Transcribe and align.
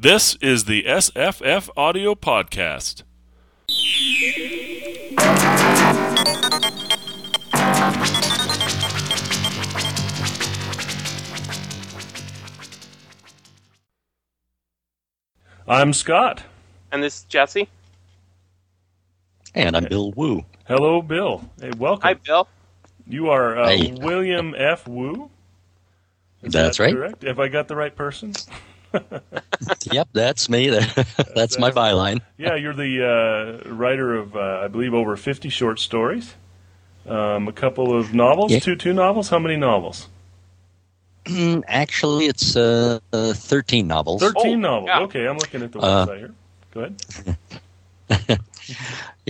This 0.00 0.34
is 0.36 0.64
the 0.64 0.84
SFF 0.84 1.68
Audio 1.76 2.14
Podcast. 2.14 3.02
I'm 15.68 15.92
Scott. 15.92 16.44
And 16.92 17.02
this 17.02 17.18
is 17.18 17.24
Jesse. 17.24 17.68
And 19.54 19.76
I'm 19.76 19.84
Bill 19.84 20.12
Wu. 20.12 20.46
Hello, 20.66 21.02
Bill. 21.02 21.44
Hey, 21.60 21.72
welcome. 21.76 22.02
Hi, 22.04 22.14
Bill. 22.14 22.48
You 23.06 23.28
are 23.28 23.58
uh, 23.58 23.68
Hey. 23.68 23.92
William 24.00 24.54
F. 24.56 24.88
Wu. 24.88 25.30
Is 26.42 26.54
That's 26.54 26.78
that 26.78 26.84
right. 26.84 26.94
Correct. 26.94 27.22
Have 27.24 27.38
I 27.38 27.48
got 27.48 27.68
the 27.68 27.76
right 27.76 27.94
person? 27.94 28.32
Yep, 29.92 30.08
that's 30.12 30.48
me. 30.48 30.68
That's 31.34 31.58
my 31.58 31.70
byline. 31.70 32.20
Yeah, 32.38 32.54
you're 32.56 32.74
the 32.74 33.62
uh, 33.66 33.68
writer 33.70 34.14
of, 34.16 34.34
uh, 34.34 34.62
I 34.64 34.68
believe, 34.68 34.94
over 34.94 35.16
50 35.16 35.48
short 35.48 35.78
stories, 35.78 36.34
um, 37.06 37.46
a 37.48 37.52
couple 37.52 37.94
of 37.96 38.14
novels, 38.14 38.52
Yeah. 38.52 38.60
two 38.60 38.76
two 38.76 38.92
novels. 38.92 39.28
How 39.28 39.38
many 39.38 39.56
novels? 39.56 40.08
Mm, 41.26 41.62
Actually, 41.68 42.26
it's 42.26 42.56
uh, 42.56 42.98
uh, 43.12 43.32
13 43.34 43.86
novels. 43.86 44.22
13 44.22 44.56
Oh, 44.64 44.68
novels. 44.70 44.86
yeah. 44.88 45.00
Okay, 45.00 45.26
I'm 45.28 45.36
looking 45.38 45.62
at 45.62 45.72
the 45.72 45.78
Uh, 45.80 46.06
website 46.06 46.18
here. 46.18 46.34
Go 46.72 46.80
ahead. 46.80 48.40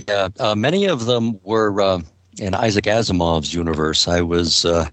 Yeah, 0.07 0.29
uh, 0.39 0.55
many 0.55 0.85
of 0.85 1.05
them 1.05 1.39
were 1.43 1.79
uh, 1.81 2.01
in 2.39 2.53
Isaac 2.55 2.85
Asimov's 2.85 3.53
universe. 3.53 4.07
I 4.07 4.21
was 4.21 4.65
uh, 4.65 4.87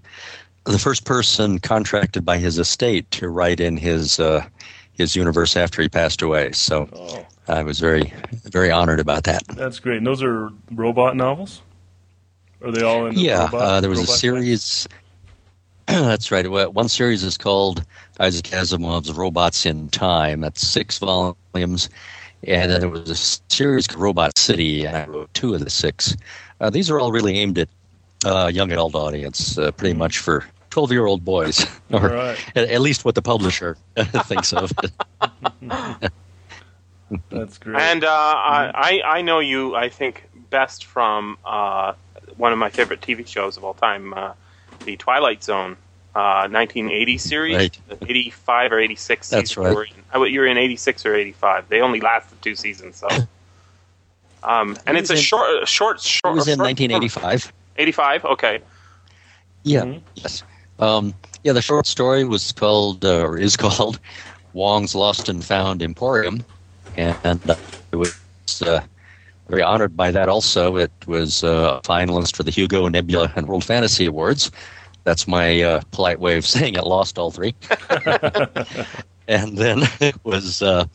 the 0.65 0.77
first 0.79 1.05
person 1.05 1.59
contracted 1.59 2.25
by 2.25 2.37
his 2.37 2.59
estate 2.59 3.09
to 3.11 3.29
write 3.29 3.59
in 3.59 3.77
his 3.77 4.19
uh, 4.19 4.45
his 4.99 5.15
universe 5.15 5.57
after 5.57 5.81
he 5.81 5.89
passed 5.89 6.21
away. 6.21 6.51
So 6.51 6.87
Oh, 6.93 7.25
I 7.47 7.63
was 7.63 7.79
very 7.79 8.13
very 8.45 8.69
honored 8.69 8.99
about 8.99 9.23
that. 9.23 9.41
that's 9.55 9.79
great. 9.79 9.97
And 9.97 10.05
those 10.05 10.21
are 10.21 10.51
robot 10.71 11.15
novels? 11.15 11.63
Are 12.63 12.71
they 12.71 12.83
all 12.83 13.07
in 13.07 13.15
the 13.15 13.21
Yeah, 13.23 13.45
robot, 13.45 13.61
uh, 13.61 13.81
there 13.81 13.89
was 13.89 14.01
a 14.01 14.07
series. 14.07 14.87
that's 15.87 16.31
right. 16.31 16.47
One 16.49 16.89
series 16.89 17.23
is 17.23 17.37
called 17.37 17.83
Isaac 18.19 18.45
Asimov's 18.51 19.11
Robots 19.11 19.65
in 19.65 19.89
Time. 19.89 20.41
That's 20.41 20.61
six 20.61 20.99
volumes. 20.99 21.89
And 22.43 22.71
then 22.71 22.79
there 22.81 22.89
was 22.89 23.09
a 23.09 23.15
series 23.15 23.87
called 23.87 24.01
Robot 24.01 24.37
City, 24.37 24.85
and 24.85 24.95
I 24.95 25.05
wrote 25.05 25.33
two 25.33 25.53
of 25.53 25.61
the 25.63 25.69
six. 25.69 26.15
Uh, 26.61 26.69
these 26.69 26.89
are 26.89 26.99
all 26.99 27.11
really 27.11 27.37
aimed 27.39 27.57
at 27.57 27.69
uh, 28.25 28.51
young 28.53 28.71
adult 28.71 28.95
audience, 28.95 29.57
uh, 29.57 29.71
pretty 29.71 29.93
much 29.95 30.19
for 30.19 30.45
12 30.69 30.91
year 30.91 31.05
old 31.05 31.23
boys, 31.25 31.65
or 31.91 31.99
right, 32.09 32.37
at, 32.55 32.69
at 32.69 32.81
least 32.81 33.05
what 33.05 33.15
the 33.15 33.21
publisher 33.21 33.77
thinks 34.25 34.53
of. 34.53 34.71
that's 37.29 37.57
great. 37.57 37.77
And 37.81 38.03
uh, 38.03 38.07
I, 38.09 39.01
I 39.05 39.21
know 39.21 39.39
you, 39.39 39.75
I 39.75 39.89
think, 39.89 40.23
best 40.49 40.85
from 40.85 41.37
uh, 41.45 41.93
one 42.37 42.53
of 42.53 42.59
my 42.59 42.69
favorite 42.69 43.01
TV 43.01 43.25
shows 43.27 43.57
of 43.57 43.63
all 43.63 43.73
time, 43.73 44.13
uh, 44.13 44.33
The 44.85 44.95
Twilight 44.97 45.43
Zone, 45.43 45.75
uh, 46.15 46.47
1980 46.49 47.17
series, 47.17 47.55
Right. 47.55 47.79
the 47.87 47.97
85 48.09 48.71
or 48.73 48.79
86 48.79 49.29
That's 49.29 49.49
season 49.49 49.63
right. 49.63 49.69
You 49.71 49.75
were, 49.75 50.27
in. 50.27 50.33
You 50.33 50.39
were 50.41 50.47
in 50.47 50.57
86 50.57 51.05
or 51.05 51.15
85. 51.15 51.69
They 51.69 51.81
only 51.81 51.99
lasted 52.01 52.41
two 52.41 52.55
seasons, 52.55 52.97
so. 52.97 53.07
Um, 54.43 54.77
and 54.87 54.97
it's 54.97 55.09
a 55.09 55.13
in- 55.13 55.19
short, 55.19 55.67
short, 55.67 55.99
short. 55.99 56.33
it 56.33 56.35
was 56.35 56.47
in 56.47 56.57
short- 56.57 56.65
1985. 56.67 57.51
85? 57.77 58.25
Okay. 58.25 58.59
Yeah. 59.63 59.81
Mhm. 59.83 60.01
Yes. 60.15 60.43
Um, 60.79 61.13
yeah. 61.43 61.53
The 61.53 61.61
short 61.61 61.87
story 61.87 62.23
was 62.23 62.51
called, 62.51 63.05
uh, 63.05 63.21
or 63.21 63.37
is 63.37 63.55
called, 63.65 63.99
Wong's 64.53 64.95
Lost 64.95 65.29
and 65.29 65.43
Found 65.45 65.81
Emporium, 65.81 66.43
and 66.97 67.49
uh, 67.49 67.55
it 67.91 67.95
was 67.95 68.17
uh, 68.61 68.81
very 69.47 69.61
honored 69.61 69.95
by 69.95 70.11
that. 70.11 70.27
Also, 70.27 70.75
it 70.75 70.91
was 71.05 71.43
uh, 71.43 71.79
a 71.83 71.87
finalist 71.87 72.35
for 72.35 72.43
the 72.43 72.51
Hugo, 72.51 72.87
Nebula, 72.87 73.31
and 73.35 73.47
World 73.47 73.63
Fantasy 73.63 74.05
Awards. 74.05 74.51
That's 75.03 75.27
my 75.27 75.61
uh, 75.61 75.81
polite 75.91 76.19
way 76.19 76.37
of 76.37 76.45
saying 76.55 76.75
it. 76.75 76.83
Lost 76.83 77.17
all 77.17 77.31
three, 77.31 77.55
and 79.27 79.57
then 79.57 79.83
it 79.99 80.15
was 80.23 80.61
uh, 80.61 80.85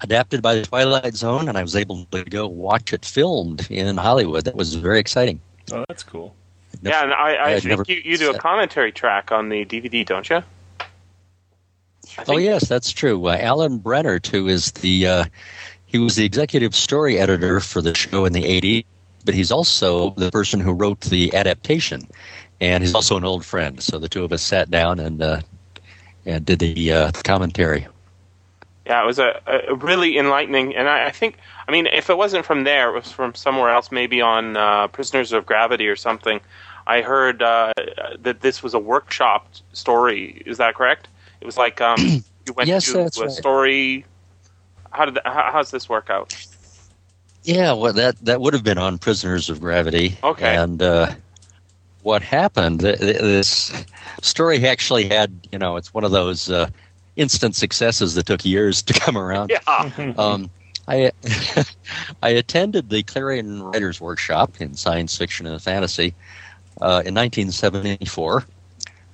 adapted 0.00 0.42
by 0.42 0.56
the 0.56 0.62
Twilight 0.62 1.14
Zone, 1.14 1.48
and 1.48 1.56
I 1.56 1.62
was 1.62 1.76
able 1.76 2.04
to 2.06 2.24
go 2.24 2.46
watch 2.46 2.92
it 2.92 3.04
filmed 3.04 3.70
in 3.70 3.96
Hollywood. 3.96 4.44
That 4.44 4.56
was 4.56 4.74
very 4.74 4.98
exciting. 4.98 5.40
oh, 5.72 5.84
that's 5.88 6.02
cool. 6.02 6.34
Yeah, 6.82 7.02
and 7.02 7.12
I, 7.12 7.34
I 7.34 7.52
I'd 7.54 7.62
think 7.62 7.88
you, 7.88 8.00
you 8.04 8.18
do 8.18 8.30
a 8.30 8.38
commentary 8.38 8.92
track 8.92 9.32
on 9.32 9.48
the 9.48 9.64
DVD, 9.64 10.04
don't 10.04 10.28
you? 10.28 10.42
Oh 12.28 12.38
yes, 12.38 12.68
that's 12.68 12.90
true. 12.90 13.26
Uh, 13.26 13.36
Alan 13.40 13.78
Brennert 13.78 14.32
is 14.48 14.72
the 14.72 15.06
uh, 15.06 15.24
he 15.86 15.98
was 15.98 16.16
the 16.16 16.24
executive 16.24 16.74
story 16.74 17.18
editor 17.18 17.60
for 17.60 17.80
the 17.80 17.94
show 17.94 18.24
in 18.24 18.32
the 18.32 18.42
'80s, 18.42 18.84
but 19.24 19.34
he's 19.34 19.50
also 19.50 20.10
the 20.10 20.30
person 20.30 20.60
who 20.60 20.72
wrote 20.72 21.00
the 21.00 21.34
adaptation, 21.34 22.06
and 22.60 22.82
he's 22.82 22.94
also 22.94 23.16
an 23.16 23.24
old 23.24 23.44
friend. 23.44 23.82
So 23.82 23.98
the 23.98 24.08
two 24.08 24.24
of 24.24 24.32
us 24.32 24.42
sat 24.42 24.70
down 24.70 24.98
and 25.00 25.22
uh, 25.22 25.40
and 26.24 26.44
did 26.44 26.58
the 26.58 26.92
uh, 26.92 27.12
commentary. 27.24 27.86
Yeah, 28.86 29.02
it 29.02 29.06
was 29.06 29.18
a, 29.18 29.40
a 29.46 29.74
really 29.74 30.16
enlightening, 30.16 30.76
and 30.76 30.88
I, 30.88 31.06
I 31.06 31.10
think, 31.10 31.38
I 31.66 31.72
mean, 31.72 31.88
if 31.88 32.08
it 32.08 32.16
wasn't 32.16 32.46
from 32.46 32.62
there, 32.62 32.90
it 32.90 32.94
was 32.94 33.10
from 33.10 33.34
somewhere 33.34 33.70
else, 33.70 33.90
maybe 33.90 34.20
on 34.20 34.56
uh, 34.56 34.86
Prisoners 34.86 35.32
of 35.32 35.44
Gravity 35.44 35.88
or 35.88 35.96
something. 35.96 36.40
I 36.86 37.02
heard 37.02 37.42
uh, 37.42 37.72
that 38.20 38.40
this 38.40 38.62
was 38.62 38.74
a 38.74 38.78
workshop 38.78 39.48
story. 39.72 40.42
Is 40.46 40.58
that 40.58 40.74
correct? 40.74 41.08
It 41.40 41.44
was 41.46 41.56
like 41.56 41.80
um, 41.80 41.98
you 42.46 42.52
went 42.54 42.68
Yes, 42.68 42.84
to 42.86 43.00
a 43.00 43.02
right. 43.04 43.30
story. 43.30 44.04
How 44.92 45.04
did 45.04 45.14
that, 45.14 45.26
how, 45.26 45.50
how's 45.52 45.70
this 45.70 45.88
work 45.88 46.08
out? 46.10 46.34
Yeah, 47.42 47.72
well, 47.74 47.92
that 47.92 48.16
that 48.24 48.40
would 48.40 48.54
have 48.54 48.64
been 48.64 48.78
on 48.78 48.98
Prisoners 48.98 49.48
of 49.50 49.60
Gravity. 49.60 50.16
Okay. 50.22 50.56
And 50.56 50.82
uh, 50.82 51.14
what 52.02 52.22
happened? 52.22 52.80
th- 52.80 52.98
th- 52.98 53.18
This 53.18 53.72
story 54.22 54.66
actually 54.66 55.08
had, 55.08 55.46
you 55.52 55.58
know, 55.58 55.76
it's 55.76 55.92
one 55.94 56.04
of 56.04 56.10
those 56.12 56.50
uh, 56.50 56.68
instant 57.16 57.54
successes 57.54 58.14
that 58.14 58.26
took 58.26 58.44
years 58.44 58.82
to 58.84 58.92
come 58.94 59.16
around. 59.18 59.50
Yeah, 59.50 60.12
Um, 60.18 60.50
I 60.88 61.10
I 62.22 62.30
attended 62.30 62.90
the 62.90 63.02
Clarion 63.02 63.62
Writers 63.62 64.00
Workshop 64.00 64.60
in 64.60 64.74
science 64.74 65.16
fiction 65.16 65.46
and 65.46 65.60
fantasy 65.60 66.14
uh, 66.80 67.02
in 67.04 67.14
1974. 67.14 68.44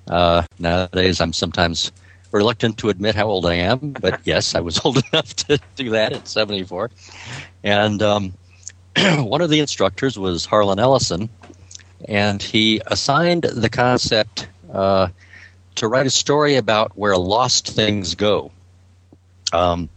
Uh, 0.09 0.43
nowadays, 0.59 1.21
I'm 1.21 1.33
sometimes 1.33 1.93
reluctant 2.33 2.79
to 2.79 2.89
admit 2.89 3.15
how 3.15 3.27
old 3.27 3.47
I 3.47 3.55
am, 3.55 3.93
but 4.01 4.21
yes, 4.25 4.55
I 4.55 4.61
was 4.61 4.81
old 4.85 5.03
enough 5.13 5.35
to 5.37 5.61
do 5.77 5.91
that 5.91 6.13
at 6.13 6.29
74. 6.29 6.91
And 7.63 8.03
um, 8.03 8.33
one 8.97 9.41
of 9.41 9.51
the 9.51 9.61
instructors 9.61 10.19
was 10.19 10.45
Harlan 10.45 10.79
Ellison, 10.79 11.29
and 12.09 12.43
he 12.43 12.81
assigned 12.87 13.45
the 13.45 13.71
concept 13.71 14.49
uh, 14.73 15.09
to 15.77 15.89
write 15.89 16.07
a 16.07 16.11
story 16.11 16.57
about 16.57 16.97
where 16.97 17.17
lost 17.17 17.69
things 17.69 18.15
go. 18.15 18.51
Um, 19.53 19.89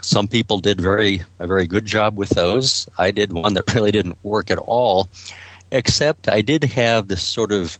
some 0.00 0.28
people 0.28 0.60
did 0.60 0.80
very 0.80 1.22
a 1.38 1.46
very 1.46 1.66
good 1.66 1.84
job 1.84 2.16
with 2.16 2.30
those. 2.30 2.88
I 2.98 3.10
did 3.10 3.32
one 3.32 3.54
that 3.54 3.74
really 3.74 3.90
didn't 3.90 4.18
work 4.22 4.50
at 4.50 4.58
all, 4.58 5.08
except 5.70 6.28
I 6.28 6.42
did 6.42 6.64
have 6.64 7.08
this 7.08 7.22
sort 7.22 7.52
of 7.52 7.78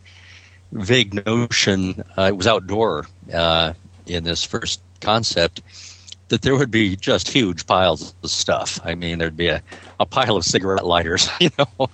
vague 0.72 1.26
notion. 1.26 2.04
Uh, 2.16 2.22
it 2.22 2.36
was 2.36 2.46
outdoor 2.46 3.06
uh, 3.32 3.72
in 4.06 4.24
this 4.24 4.44
first 4.44 4.80
concept 5.00 5.62
that 6.28 6.42
there 6.42 6.56
would 6.56 6.70
be 6.70 6.94
just 6.94 7.28
huge 7.28 7.66
piles 7.66 8.14
of 8.22 8.30
stuff. 8.30 8.78
I 8.84 8.94
mean, 8.94 9.18
there'd 9.18 9.36
be 9.36 9.48
a, 9.48 9.62
a 9.98 10.04
pile 10.06 10.36
of 10.36 10.44
cigarette 10.44 10.84
lighters, 10.84 11.28
you 11.40 11.50
know, 11.58 11.88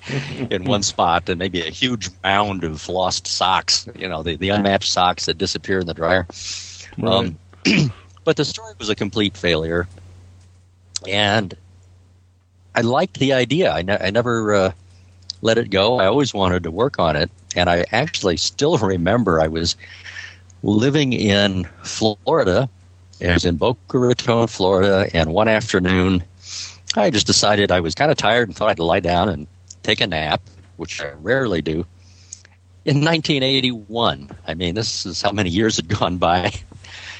in 0.50 0.64
one 0.64 0.82
spot, 0.92 1.28
and 1.28 1.38
maybe 1.38 1.60
a 1.60 1.70
huge 1.70 2.10
mound 2.22 2.64
of 2.64 2.88
lost 2.88 3.26
socks, 3.26 3.88
you 3.96 4.08
know, 4.08 4.22
the, 4.22 4.36
the 4.36 4.48
unmatched 4.50 4.90
socks 4.90 5.26
that 5.26 5.38
disappear 5.38 5.80
in 5.80 5.86
the 5.86 5.94
dryer. 5.94 6.26
Um, 7.02 7.38
but 8.24 8.36
the 8.36 8.44
story 8.44 8.74
was 8.78 8.88
a 8.88 8.94
complete 8.94 9.36
failure, 9.36 9.86
and 11.08 11.54
I 12.74 12.80
liked 12.80 13.18
the 13.20 13.34
idea. 13.34 13.70
I, 13.70 13.82
ne- 13.82 13.98
I 13.98 14.10
never 14.10 14.54
uh, 14.54 14.72
let 15.44 15.58
it 15.58 15.70
go. 15.70 16.00
I 16.00 16.06
always 16.06 16.34
wanted 16.34 16.64
to 16.64 16.72
work 16.72 16.98
on 16.98 17.16
it, 17.16 17.30
and 17.54 17.70
I 17.70 17.84
actually 17.92 18.38
still 18.38 18.78
remember 18.82 19.40
I 19.40 19.48
was 19.48 19.76
living 20.64 21.12
in 21.12 21.64
Florida. 21.84 22.68
I 23.22 23.34
was 23.34 23.44
in 23.44 23.56
Boca 23.56 23.98
Raton, 23.98 24.48
Florida, 24.48 25.08
and 25.14 25.32
one 25.32 25.48
afternoon, 25.48 26.24
I 26.96 27.10
just 27.10 27.26
decided 27.26 27.70
I 27.70 27.80
was 27.80 27.94
kind 27.94 28.10
of 28.10 28.16
tired 28.16 28.48
and 28.48 28.56
thought 28.56 28.70
I'd 28.70 28.78
lie 28.78 29.00
down 29.00 29.28
and 29.28 29.46
take 29.82 30.00
a 30.00 30.06
nap, 30.06 30.42
which 30.76 31.00
I 31.02 31.10
rarely 31.12 31.62
do. 31.62 31.86
In 32.84 33.02
1981, 33.04 34.30
I 34.46 34.54
mean, 34.54 34.74
this 34.74 35.06
is 35.06 35.22
how 35.22 35.32
many 35.32 35.50
years 35.50 35.76
had 35.76 35.88
gone 35.88 36.18
by. 36.18 36.52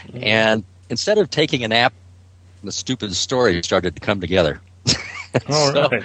Mm-hmm. 0.09 0.23
And 0.23 0.65
instead 0.91 1.19
of 1.19 1.31
taking 1.31 1.65
a 1.65 1.69
nap, 1.69 1.95
the 2.63 2.73
stupid 2.73 3.15
story 3.15 3.63
started 3.63 3.95
to 3.97 4.01
come 4.01 4.21
together. 4.21 4.61
All 5.49 5.73
So, 5.73 5.89
right. 5.91 6.05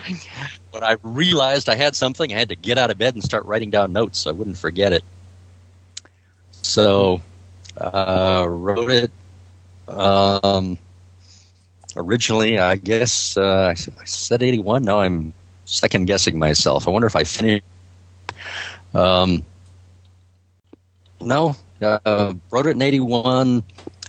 When 0.72 0.84
I 0.84 0.98
realized 1.02 1.70
I 1.70 1.76
had 1.76 1.96
something, 1.96 2.34
I 2.34 2.38
had 2.38 2.50
to 2.50 2.56
get 2.56 2.78
out 2.78 2.92
of 2.92 2.98
bed 2.98 3.16
and 3.16 3.24
start 3.24 3.46
writing 3.46 3.70
down 3.70 3.92
notes 3.92 4.20
so 4.20 4.30
I 4.30 4.34
wouldn't 4.34 4.58
forget 4.58 4.94
it. 4.94 5.04
So, 6.62 7.22
uh, 7.78 8.46
wrote 8.48 8.92
it, 8.92 9.12
um, 9.88 10.78
originally, 11.96 12.60
I 12.60 12.76
guess 12.76 13.36
uh, 13.38 13.74
I 13.76 14.06
said 14.06 14.44
81. 14.44 14.84
Now 14.84 15.00
I'm 15.00 15.34
second 15.66 16.06
guessing 16.06 16.38
myself. 16.38 16.88
I 16.88 16.92
wonder 16.92 17.08
if 17.08 17.16
I 17.16 17.24
finished. 17.24 17.64
Um, 18.94 19.44
no, 21.22 21.56
uh, 21.82 22.34
wrote 22.52 22.68
it 22.68 22.72
in 22.72 22.82
81, 22.82 23.64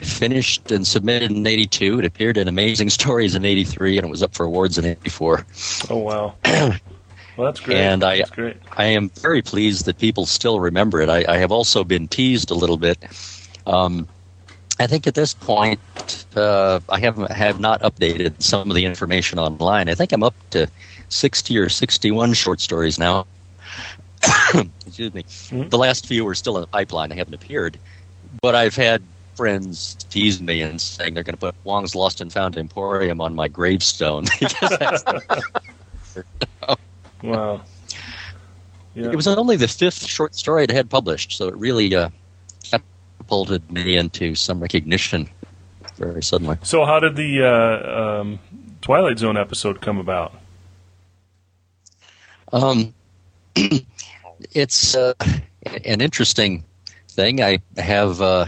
finished 0.05 0.71
and 0.73 0.87
submitted 0.87 1.31
in 1.31 1.47
82. 1.47 1.99
It 2.01 2.05
appeared 2.05 2.37
in 2.37 2.49
Amazing 2.49 2.91
Stories 3.01 3.35
in 3.35 3.45
83, 3.45 3.99
and 3.99 4.07
it 4.07 4.11
was 4.11 4.23
up 4.23 4.35
for 4.35 4.45
awards 4.47 4.79
in 4.79 4.85
84. 4.85 5.47
Oh 5.91 5.97
wow. 5.97 6.35
well, 6.45 6.73
that's 7.39 7.61
great. 7.61 7.77
And 7.79 8.03
I- 8.05 8.19
that's 8.19 8.31
great. 8.31 8.57
I 8.77 8.85
am 8.85 9.11
very 9.11 9.43
pleased 9.43 9.85
that 9.87 9.99
people 9.99 10.27
still 10.27 10.61
remember 10.61 11.01
it. 11.01 11.09
I, 11.09 11.25
I 11.29 11.37
have 11.39 11.53
also 11.53 11.85
been 11.85 12.09
teased 12.09 12.51
a 12.51 12.55
little 12.55 12.77
bit. 12.77 12.99
Um, 13.67 14.09
I 14.79 14.87
think 14.87 15.07
at 15.07 15.15
this 15.15 15.35
point, 15.35 15.79
uh, 16.37 16.81
I 16.89 16.99
have 17.01 17.19
have 17.31 17.61
not 17.61 17.83
updated 17.83 18.43
some 18.43 18.71
of 18.71 18.75
the 18.75 18.87
information 18.87 19.39
online. 19.39 19.91
I 19.91 19.95
think 19.95 20.11
I'm 20.13 20.23
up 20.23 20.35
to 20.51 20.69
60 21.11 21.59
or 21.59 21.69
61 21.69 22.33
short 22.33 22.61
stories 22.61 22.99
now. 22.99 23.27
Excuse 24.87 25.13
me. 25.13 25.23
Mhm. 25.25 25.69
The 25.71 25.77
last 25.79 26.07
few 26.07 26.27
are 26.29 26.35
still 26.35 26.57
in 26.57 26.63
the 26.63 26.67
pipeline. 26.67 27.11
They 27.11 27.17
haven't 27.17 27.35
appeared, 27.35 27.79
but 28.41 28.55
I've 28.55 28.75
had 28.75 29.03
friends 29.41 29.95
tease 30.11 30.43
me 30.43 30.61
and 30.61 30.79
saying 30.79 31.15
they're 31.15 31.23
going 31.23 31.33
to 31.33 31.41
put 31.41 31.55
Wong's 31.65 31.95
Lost 31.95 32.21
and 32.21 32.31
Found 32.31 32.59
Emporium 32.59 33.23
on 33.23 33.35
my 33.35 33.49
gravestone 33.49 34.27
Wow. 37.23 37.63
Yeah. 38.93 39.11
It 39.11 39.17
was 39.17 39.29
only 39.29 39.55
the 39.55 39.69
fifth 39.69 40.05
short 40.05 40.35
story 40.35 40.67
I 40.69 40.73
had 40.73 40.91
published, 40.91 41.37
so 41.37 41.47
it 41.47 41.55
really 41.57 41.95
uh, 41.95 42.11
catapulted 42.65 43.71
me 43.71 43.97
into 43.97 44.35
some 44.35 44.59
recognition 44.59 45.31
very 45.97 46.25
suddenly. 46.25 46.59
so 46.65 46.85
how 46.85 46.99
did 46.99 47.15
the 47.15 47.45
uh, 47.45 48.21
um, 48.21 48.41
Twilight 48.83 49.21
Zone 49.21 49.37
episode 49.37 49.81
come 49.81 49.99
about? 49.99 50.35
Um, 52.53 52.93
it's 53.55 54.97
uh, 54.97 55.15
an 55.85 56.01
interesting 56.01 56.65
thing. 57.09 57.41
I 57.41 57.61
have 57.77 58.21
uh, 58.21 58.47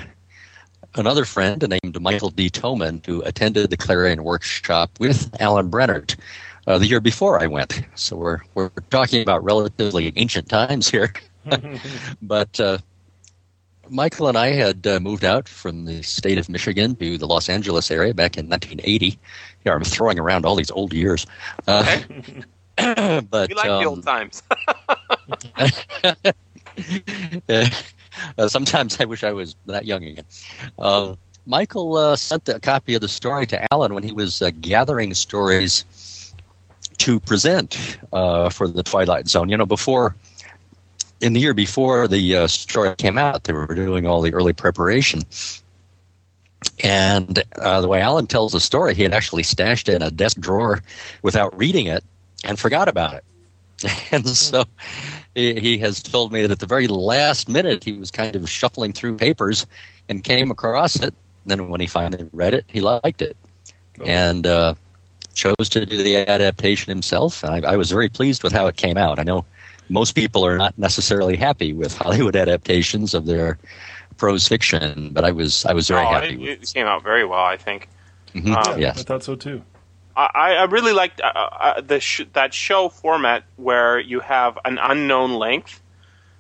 another 0.95 1.25
friend 1.25 1.67
named 1.69 2.01
Michael 2.01 2.31
D. 2.31 2.51
Toman 2.51 3.05
who 3.05 3.23
attended 3.23 3.71
the 3.71 3.77
Clarion 3.77 4.25
workshop 4.25 4.91
with 4.99 5.35
Alan 5.41 5.71
Brennert 5.71 6.17
uh, 6.67 6.79
the 6.79 6.87
year 6.87 7.01
before 7.01 7.43
I 7.43 7.47
went. 7.47 7.83
So 7.95 8.17
we're 8.17 8.41
we're 8.55 8.71
talking 8.91 9.23
about 9.23 9.43
relatively 9.45 10.13
ancient 10.17 10.49
times 10.49 10.89
here. 10.89 11.13
but 12.23 12.61
uh, 12.61 12.79
Michael 13.89 14.29
and 14.29 14.39
I 14.39 14.53
had 14.53 14.87
uh, 14.87 15.01
moved 15.01 15.25
out 15.25 15.49
from 15.49 15.85
the 15.85 16.03
state 16.03 16.39
of 16.39 16.49
Michigan 16.49 16.95
to 16.97 17.19
the 17.19 17.27
Los 17.27 17.49
Angeles 17.49 17.91
area 17.91 18.15
back 18.15 18.39
in 18.39 18.49
1980. 18.49 19.19
Yeah, 19.65 19.75
I'm 19.75 19.85
throwing 19.85 20.19
around 20.19 20.47
all 20.47 20.55
these 20.55 20.71
old 20.71 20.93
years. 20.93 21.27
Uh, 21.67 21.99
but 22.77 23.49
We 23.49 23.55
like 23.55 23.69
um, 23.69 23.83
the 23.83 23.89
old 23.89 24.05
times. 24.05 24.43
uh, 28.39 28.49
sometimes 28.49 29.01
I 29.01 29.05
wish 29.05 29.25
I 29.25 29.33
was 29.33 29.57
that 29.67 29.85
young 29.85 30.05
again. 30.05 30.25
Uh, 30.79 31.15
Michael 31.47 31.97
uh, 31.97 32.17
sent 32.17 32.49
a 32.49 32.61
copy 32.61 32.95
of 32.95 33.01
the 33.01 33.09
story 33.09 33.47
to 33.47 33.73
Alan 33.73 33.95
when 33.95 34.03
he 34.03 34.13
was 34.13 34.41
uh, 34.43 34.51
gathering 34.61 35.13
stories 35.15 35.85
to 36.99 37.19
present 37.19 37.99
uh, 38.13 38.49
for 38.49 38.69
the 38.69 38.83
Twilight 38.83 39.29
Zone. 39.29 39.49
You 39.49 39.57
know, 39.57 39.67
before 39.67 40.15
in 41.21 41.33
the 41.33 41.41
year 41.41 41.55
before 41.55 42.07
the 42.07 42.37
uh, 42.37 42.47
story 42.47 42.95
came 42.97 43.19
out, 43.19 43.45
they 43.45 43.53
were 43.53 43.67
doing 43.75 44.07
all 44.07 44.21
the 44.23 44.35
early 44.35 44.53
preparation. 44.53 45.23
And 46.85 47.43
the 47.57 47.89
way 47.89 48.01
Alan 48.01 48.29
tells 48.29 48.53
the 48.53 48.61
story, 48.61 48.95
he 48.95 49.03
had 49.03 49.13
actually 49.13 49.43
stashed 49.43 49.89
it 49.89 49.97
in 49.97 50.03
a 50.03 50.11
desk 50.13 50.39
drawer 50.39 50.81
without 51.23 51.57
reading 51.57 51.87
it 51.87 52.05
and 52.45 52.59
forgot 52.59 52.89
about 52.89 53.15
it. 53.15 53.25
And 54.13 54.29
so 54.29 54.65
he, 55.35 55.59
he 55.61 55.79
has 55.79 56.03
told 56.03 56.33
me 56.33 56.43
that 56.43 56.51
at 56.51 56.59
the 56.61 56.67
very 56.67 56.87
last 56.87 57.49
minute 57.49 57.85
he 57.85 57.93
was 57.93 58.11
kind 58.11 58.37
of 58.37 58.49
shuffling 58.49 58.93
through 58.93 59.17
papers 59.17 59.67
and 60.09 60.23
came 60.25 60.51
across 60.51 60.97
it. 60.97 61.15
Then 61.47 61.69
when 61.69 61.81
he 61.81 61.87
finally 61.87 62.29
read 62.33 62.55
it, 62.55 62.65
he 62.69 62.81
liked 62.81 63.23
it 63.23 63.37
Oh. 64.01 64.05
and 64.05 64.47
uh, 64.47 64.75
chose 65.35 65.69
to 65.69 65.85
do 65.85 66.03
the 66.03 66.17
adaptation 66.17 66.89
himself. 66.91 67.45
I, 67.45 67.59
I 67.61 67.77
was 67.77 67.91
very 67.91 68.09
pleased 68.09 68.43
with 68.43 68.53
how 68.53 68.67
it 68.67 68.77
came 68.77 68.97
out. 68.97 69.19
I 69.19 69.23
know 69.23 69.45
most 69.91 70.13
people 70.15 70.47
are 70.47 70.57
not 70.57 70.77
necessarily 70.79 71.37
happy 71.37 71.75
with 71.75 71.95
Hollywood 71.99 72.35
adaptations 72.35 73.13
of 73.13 73.27
their 73.27 73.59
prose 74.17 74.49
fiction, 74.49 75.11
but 75.13 75.25
I 75.25 75.31
was 75.31 75.67
I 75.67 75.75
was 75.75 75.89
very 75.89 76.07
Oh, 76.07 76.09
happy 76.11 76.35
it, 76.35 76.39
with. 76.39 76.63
it 76.63 76.73
came 76.73 76.87
out 76.87 77.03
very 77.03 77.25
well, 77.27 77.45
I 77.45 77.57
think. 77.59 77.89
Mhm, 78.35 78.57
um, 78.57 78.83
I 78.83 78.93
thought 78.93 79.23
so 79.25 79.35
too. 79.35 79.63
I, 80.17 80.55
I 80.55 80.65
really 80.65 80.93
liked 80.93 81.21
uh, 81.21 81.33
uh, 81.35 81.81
the 81.81 82.01
sh- 82.01 82.27
that 82.35 82.53
show 82.53 82.89
format 82.89 83.45
where 83.57 83.99
you 83.99 84.21
have 84.21 84.59
an 84.65 84.79
unknown 84.79 85.35
length. 85.35 85.81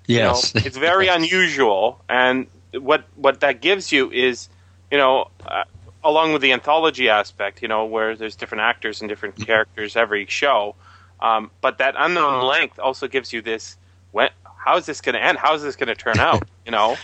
You 0.07 0.19
know, 0.19 0.25
yes, 0.35 0.55
it's 0.55 0.77
very 0.77 1.09
unusual, 1.19 2.03
and 2.09 2.47
what 2.75 3.05
what 3.17 3.41
that 3.41 3.61
gives 3.61 3.93
you 3.93 4.11
is, 4.11 4.49
you 4.91 4.99
know, 4.99 5.31
uh, 5.47 5.65
along 6.05 6.33
with 6.33 6.43
the 6.43 6.53
anthology 6.53 7.09
aspect, 7.09 7.63
you 7.63 7.69
know, 7.69 7.87
where 7.87 8.17
there's 8.17 8.37
different 8.37 8.63
actors 8.63 9.01
and 9.01 9.09
different 9.09 9.37
characters 9.37 9.97
every 9.97 10.27
show, 10.27 10.75
um, 11.21 11.51
but 11.61 11.79
that 11.79 11.95
unknown 11.97 12.45
length 12.45 12.79
also 12.79 13.09
gives 13.09 13.33
you 13.33 13.43
this. 13.43 13.77
When, 14.11 14.29
how 14.65 14.77
is 14.77 14.87
this 14.87 15.01
going 15.01 15.15
to 15.15 15.23
end? 15.23 15.39
How 15.39 15.55
is 15.55 15.63
this 15.63 15.77
going 15.77 15.89
to 15.89 15.95
turn 15.95 16.21
out? 16.21 16.45
You 16.65 16.71
know, 16.71 16.97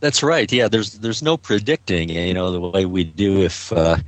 That's 0.00 0.24
right. 0.24 0.50
Yeah, 0.50 0.66
there's 0.66 0.94
there's 0.94 1.22
no 1.22 1.36
predicting, 1.36 2.08
you 2.08 2.34
know, 2.34 2.50
the 2.50 2.60
way 2.60 2.84
we 2.84 3.04
do 3.04 3.42
if 3.42 3.72
uh, 3.72 3.98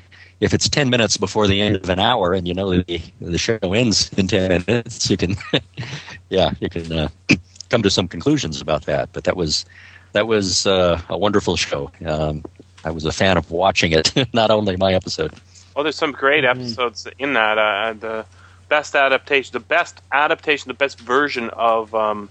if 0.41 0.53
it's 0.53 0.69
ten 0.69 0.91
minutes 0.91 1.17
before 1.17 1.47
the 1.47 1.61
end 1.61 1.77
of 1.77 1.89
an 1.89 1.99
hour, 1.99 2.33
and 2.33 2.47
you 2.47 2.55
know 2.55 2.71
the 2.71 3.01
the 3.21 3.39
show 3.39 3.59
ends 3.63 4.11
in 4.17 4.27
ten 4.27 4.65
minutes, 4.67 5.09
you 5.11 5.17
can, 5.17 5.37
yeah, 6.29 6.53
you 6.61 6.69
can 6.69 6.93
uh, 6.93 7.09
come 7.71 7.83
to 7.83 7.91
some 7.91 8.09
conclusions 8.09 8.61
about 8.61 8.87
that. 8.87 9.11
But 9.13 9.25
that 9.25 9.37
was 9.37 9.65
that 10.13 10.27
was 10.27 10.67
uh, 10.67 11.01
a 11.09 11.17
wonderful 11.17 11.57
show. 11.57 11.91
Um, 12.05 12.45
I 12.85 12.91
was 12.91 13.05
a 13.05 13.13
fan 13.13 13.37
of 13.37 13.51
watching 13.51 13.93
it, 13.93 14.13
not 14.33 14.51
only 14.51 14.77
my 14.77 14.95
episode. 14.95 15.33
Well, 15.75 15.83
there's 15.83 15.97
some 15.97 16.13
great 16.13 16.45
episodes 16.45 17.07
in 17.19 17.35
that. 17.35 17.59
Uh, 17.59 17.93
the 17.93 18.27
best 18.69 18.95
adaptation, 18.95 19.53
the 19.53 19.61
best 19.61 20.01
adaptation, 20.13 20.69
the 20.69 20.75
best 20.75 21.01
version 21.01 21.51
of 21.51 21.95
um, 21.95 22.31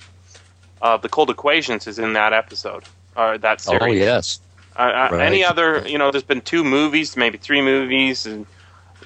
of 0.82 1.02
the 1.02 1.10
Cold 1.10 1.30
Equations 1.30 1.88
is 1.88 2.00
in 2.00 2.14
that 2.14 2.34
episode 2.34 2.84
or 3.16 3.38
that 3.38 3.62
series. 3.62 3.82
Oh 3.82 3.92
yes, 3.92 4.40
Uh, 4.76 4.80
uh, 4.82 5.10
Right. 5.12 5.22
Any 5.28 5.44
other, 5.44 5.88
you 5.88 5.98
know, 5.98 6.12
there's 6.12 6.24
been 6.24 6.42
two 6.42 6.64
movies, 6.64 7.16
maybe 7.18 7.38
three 7.38 7.62
movies, 7.62 8.26
and 8.26 8.46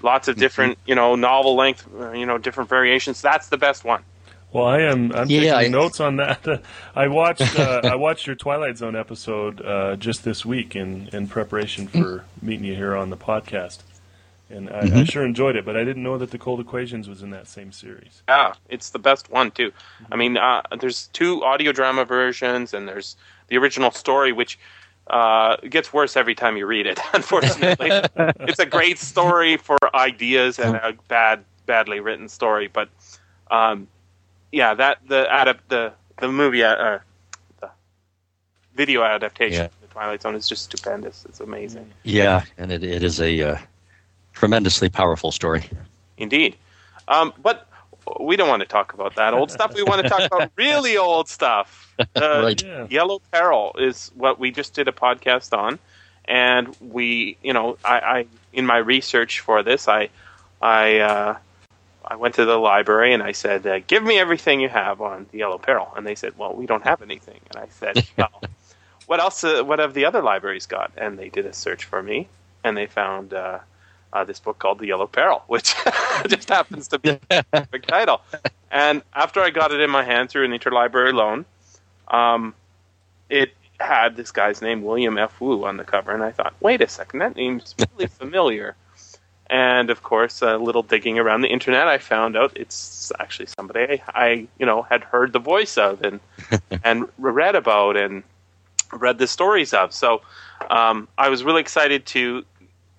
lots 0.01 0.25
Mm-hmm. 0.27 0.31
of 0.31 0.37
different, 0.37 0.77
you 0.85 0.95
know, 0.95 1.15
novel 1.15 1.55
length, 1.55 1.87
uh, 1.99 2.11
you 2.11 2.25
know, 2.25 2.37
different 2.37 2.69
variations. 2.69 3.21
That's 3.21 3.49
the 3.49 3.57
best 3.57 3.83
one. 3.83 4.03
Well, 4.51 4.65
I 4.65 4.79
am. 4.81 5.11
I'm 5.13 5.29
Yeah, 5.29 5.41
taking 5.59 5.75
I- 5.75 5.77
notes 5.79 5.99
on 5.99 6.15
that. 6.15 6.63
I 6.95 7.07
watched. 7.07 7.59
Uh, 7.59 7.81
I 7.83 7.95
watched 7.95 8.25
your 8.25 8.35
Twilight 8.35 8.77
Zone 8.79 8.95
episode 8.95 9.61
uh, 9.63 9.95
just 9.95 10.23
this 10.23 10.43
week 10.43 10.75
in 10.75 11.07
in 11.13 11.27
preparation 11.27 11.87
for 11.87 12.25
meeting 12.41 12.65
you 12.65 12.73
here 12.75 12.95
on 12.95 13.11
the 13.11 13.17
podcast, 13.17 13.79
and 14.49 14.67
I, 14.71 14.79
I 14.79 14.83
Mhm. 14.85 15.11
sure 15.11 15.23
enjoyed 15.23 15.55
it. 15.55 15.65
But 15.65 15.77
I 15.77 15.83
didn't 15.83 16.01
know 16.01 16.17
that 16.17 16.31
the 16.31 16.39
Cold 16.39 16.59
Equations 16.59 17.07
was 17.07 17.21
in 17.21 17.29
that 17.29 17.47
same 17.47 17.71
series. 17.71 18.23
Yeah, 18.27 18.53
it's 18.69 18.89
the 18.89 18.97
best 18.97 19.29
one 19.29 19.51
too. 19.51 19.71
I 20.11 20.15
mean, 20.15 20.35
uh, 20.35 20.63
there's 20.79 21.09
two 21.13 21.43
audio 21.43 21.71
drama 21.71 22.03
versions, 22.05 22.73
and 22.73 22.87
there's 22.87 23.17
the 23.49 23.57
original 23.57 23.91
story, 23.91 24.31
which 24.31 24.57
uh, 25.09 25.57
gets 25.69 25.91
worse 25.93 26.15
every 26.15 26.35
time 26.35 26.57
you 26.57 26.65
read 26.65 26.87
it. 26.87 26.99
Unfortunately, 27.13 27.89
it's 28.47 28.59
a 28.59 28.65
great 28.65 28.99
story 28.99 29.57
for 29.57 29.77
ideas 29.95 30.59
and 30.59 30.75
a 30.75 30.93
bad, 31.07 31.43
badly 31.65 31.99
written 31.99 32.29
story. 32.29 32.67
But 32.67 32.89
um, 33.51 33.87
yeah, 34.51 34.73
that 34.75 34.99
the 35.07 35.21
adapt 35.23 35.69
the 35.69 35.93
the 36.19 36.27
movie 36.27 36.63
uh, 36.63 36.75
uh, 36.75 36.99
the 37.61 37.69
video 38.75 39.03
adaptation 39.03 39.61
Yeah. 39.61 39.65
of 39.65 39.81
the 39.81 39.87
Twilight 39.87 40.21
Zone 40.21 40.35
is 40.35 40.47
just 40.47 40.63
stupendous. 40.63 41.25
It's 41.25 41.39
amazing, 41.39 41.91
yeah, 42.03 42.43
and 42.57 42.71
it, 42.71 42.83
it 42.83 43.03
is 43.03 43.19
a 43.21 43.41
uh, 43.41 43.57
tremendously 44.33 44.89
powerful 44.89 45.31
story. 45.31 45.65
indeed. 46.17 46.55
Um, 47.07 47.33
but 47.41 47.68
we 48.19 48.35
don't 48.35 48.49
want 48.49 48.61
to 48.61 48.67
talk 48.67 48.93
about 48.93 49.15
that 49.15 49.33
old 49.33 49.51
stuff. 49.51 49.73
We 49.75 49.83
want 49.83 50.01
to 50.03 50.09
talk 50.09 50.21
about 50.25 50.51
really 50.57 50.97
old 50.97 51.27
stuff. 51.27 51.93
Uh, 51.99 52.05
Right. 52.43 52.63
Yeah. 52.63 52.87
Yellow 52.89 53.21
Peril 53.31 53.75
is 53.77 54.11
what 54.15 54.39
we 54.39 54.51
just 54.51 54.73
did 54.73 54.87
a 54.87 54.91
podcast 54.91 55.57
on, 55.57 55.79
and 56.25 56.75
we, 56.79 57.37
you 57.41 57.53
know, 57.53 57.77
I, 57.83 57.99
I 57.99 58.25
in 58.53 58.65
my 58.65 58.77
research 58.77 59.41
for 59.41 59.63
this, 59.63 59.87
I, 59.87 60.09
I, 60.61 60.99
uh, 60.99 61.37
I 62.05 62.15
went 62.15 62.35
to 62.35 62.45
the 62.45 62.57
library 62.57 63.13
and 63.13 63.21
I 63.21 63.33
said, 63.33 63.67
uh, 63.67 63.79
"Give 63.85 64.03
me 64.03 64.17
everything 64.17 64.61
you 64.61 64.69
have 64.69 65.01
on 65.01 65.27
the 65.31 65.39
Yellow 65.39 65.57
Peril," 65.57 65.91
and 65.95 66.07
they 66.07 66.15
said, 66.15 66.37
"Well, 66.37 66.53
we 66.53 66.65
don't 66.65 66.83
have 66.83 67.01
anything." 67.01 67.39
And 67.53 67.63
I 67.63 67.67
said, 67.69 68.07
"Well, 68.17 68.41
what 69.05 69.19
else? 69.19 69.43
Uh, 69.43 69.63
what 69.63 69.79
have 69.79 69.93
the 69.93 70.05
other 70.05 70.21
libraries 70.21 70.65
got?" 70.65 70.91
And 70.97 71.19
they 71.19 71.29
did 71.29 71.45
a 71.45 71.53
search 71.53 71.85
for 71.85 72.01
me, 72.01 72.27
and 72.63 72.75
they 72.75 72.87
found. 72.87 73.33
Uh, 74.11 74.23
this 74.23 74.39
book 74.39 74.57
called 74.57 74.79
The 74.79 74.87
Yellow 74.87 75.07
Peril, 75.07 75.43
which 75.47 75.75
just 76.27 76.49
happens 76.49 76.87
to 76.89 76.99
be 76.99 77.09
a 77.29 77.43
perfect 77.43 77.87
title. 77.87 78.21
And 78.71 79.03
after 79.13 79.39
I 79.39 79.49
got 79.51 79.71
it 79.71 79.79
in 79.81 79.89
my 79.89 80.03
hand 80.03 80.29
through 80.29 80.45
an 80.45 80.51
interlibrary 80.51 81.13
loan, 81.13 81.45
um, 82.07 82.55
it 83.29 83.51
had 83.79 84.15
this 84.15 84.31
guy's 84.31 84.61
name, 84.61 84.83
William 84.83 85.17
F. 85.17 85.39
Wu, 85.39 85.63
on 85.65 85.77
the 85.77 85.83
cover, 85.83 86.11
and 86.11 86.23
I 86.23 86.31
thought, 86.31 86.53
wait 86.59 86.81
a 86.81 86.87
second, 86.87 87.19
that 87.19 87.35
name's 87.35 87.75
really 87.97 88.07
familiar. 88.07 88.75
And 89.49 89.89
of 89.89 90.03
course, 90.03 90.41
a 90.43 90.57
little 90.57 90.83
digging 90.83 91.17
around 91.17 91.41
the 91.41 91.47
internet, 91.47 91.87
I 91.87 91.97
found 91.97 92.37
out 92.37 92.55
it's 92.55 93.11
actually 93.19 93.47
somebody 93.47 93.79
I, 93.79 94.01
I 94.07 94.47
you 94.59 94.65
know, 94.65 94.83
had 94.83 95.03
heard 95.03 95.33
the 95.33 95.39
voice 95.39 95.77
of 95.77 96.03
and 96.03 96.19
and 96.83 97.05
read 97.17 97.55
about 97.55 97.97
and 97.97 98.21
read 98.93 99.17
the 99.17 99.25
stories 99.25 99.73
of. 99.73 99.91
So 99.91 100.21
um, 100.69 101.07
I 101.17 101.29
was 101.29 101.43
really 101.43 101.61
excited 101.61 102.05
to, 102.07 102.45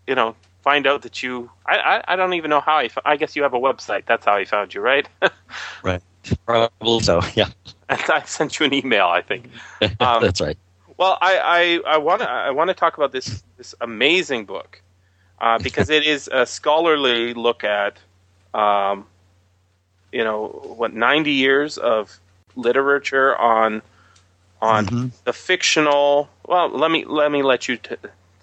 you 0.09 0.15
know, 0.17 0.35
find 0.63 0.87
out 0.87 1.03
that 1.03 1.23
you. 1.23 1.51
I, 1.67 1.77
I, 1.77 2.13
I 2.13 2.17
don't 2.17 2.35
even 2.35 2.51
know 2.51 2.61
how 2.61 2.77
I. 2.77 2.91
I 3.05 3.17
guess 3.17 3.37
you 3.37 3.43
have 3.43 3.55
a 3.55 3.59
website. 3.59 4.07
That's 4.07 4.25
how 4.25 4.37
I 4.37 4.45
found 4.45 4.75
you, 4.75 4.81
right? 4.81 5.09
right. 5.83 6.03
Probably 6.47 7.01
so. 7.01 7.21
Yeah. 7.35 7.49
I 7.89 8.23
sent 8.25 8.61
you 8.61 8.67
an 8.67 8.75
email. 8.75 9.07
I 9.07 9.23
think. 9.23 9.51
Um, 10.01 10.23
That's 10.23 10.41
right. 10.41 10.57
Well, 10.97 11.17
I 11.21 11.81
I 11.87 11.97
want 11.97 12.21
to 12.21 12.29
I 12.29 12.51
want 12.51 12.69
to 12.69 12.75
talk 12.75 12.99
about 12.99 13.11
this 13.11 13.43
this 13.57 13.75
amazing 13.81 14.45
book 14.45 14.83
uh, 15.41 15.59
because 15.59 15.89
it 15.89 16.07
is 16.07 16.29
a 16.31 16.45
scholarly 16.45 17.33
look 17.33 17.65
at, 17.65 17.97
um, 18.53 19.07
you 20.13 20.23
know, 20.23 20.49
what 20.77 20.93
ninety 20.93 21.33
years 21.33 21.79
of 21.79 22.21
literature 22.55 23.37
on 23.37 23.81
on 24.61 24.87
mm-hmm. 24.87 25.07
the 25.25 25.33
fictional. 25.33 26.29
Well, 26.47 26.69
let 26.69 26.91
me 26.91 27.05
let 27.07 27.33
me 27.33 27.43
let 27.43 27.69
you 27.69 27.79
t- 27.79 27.97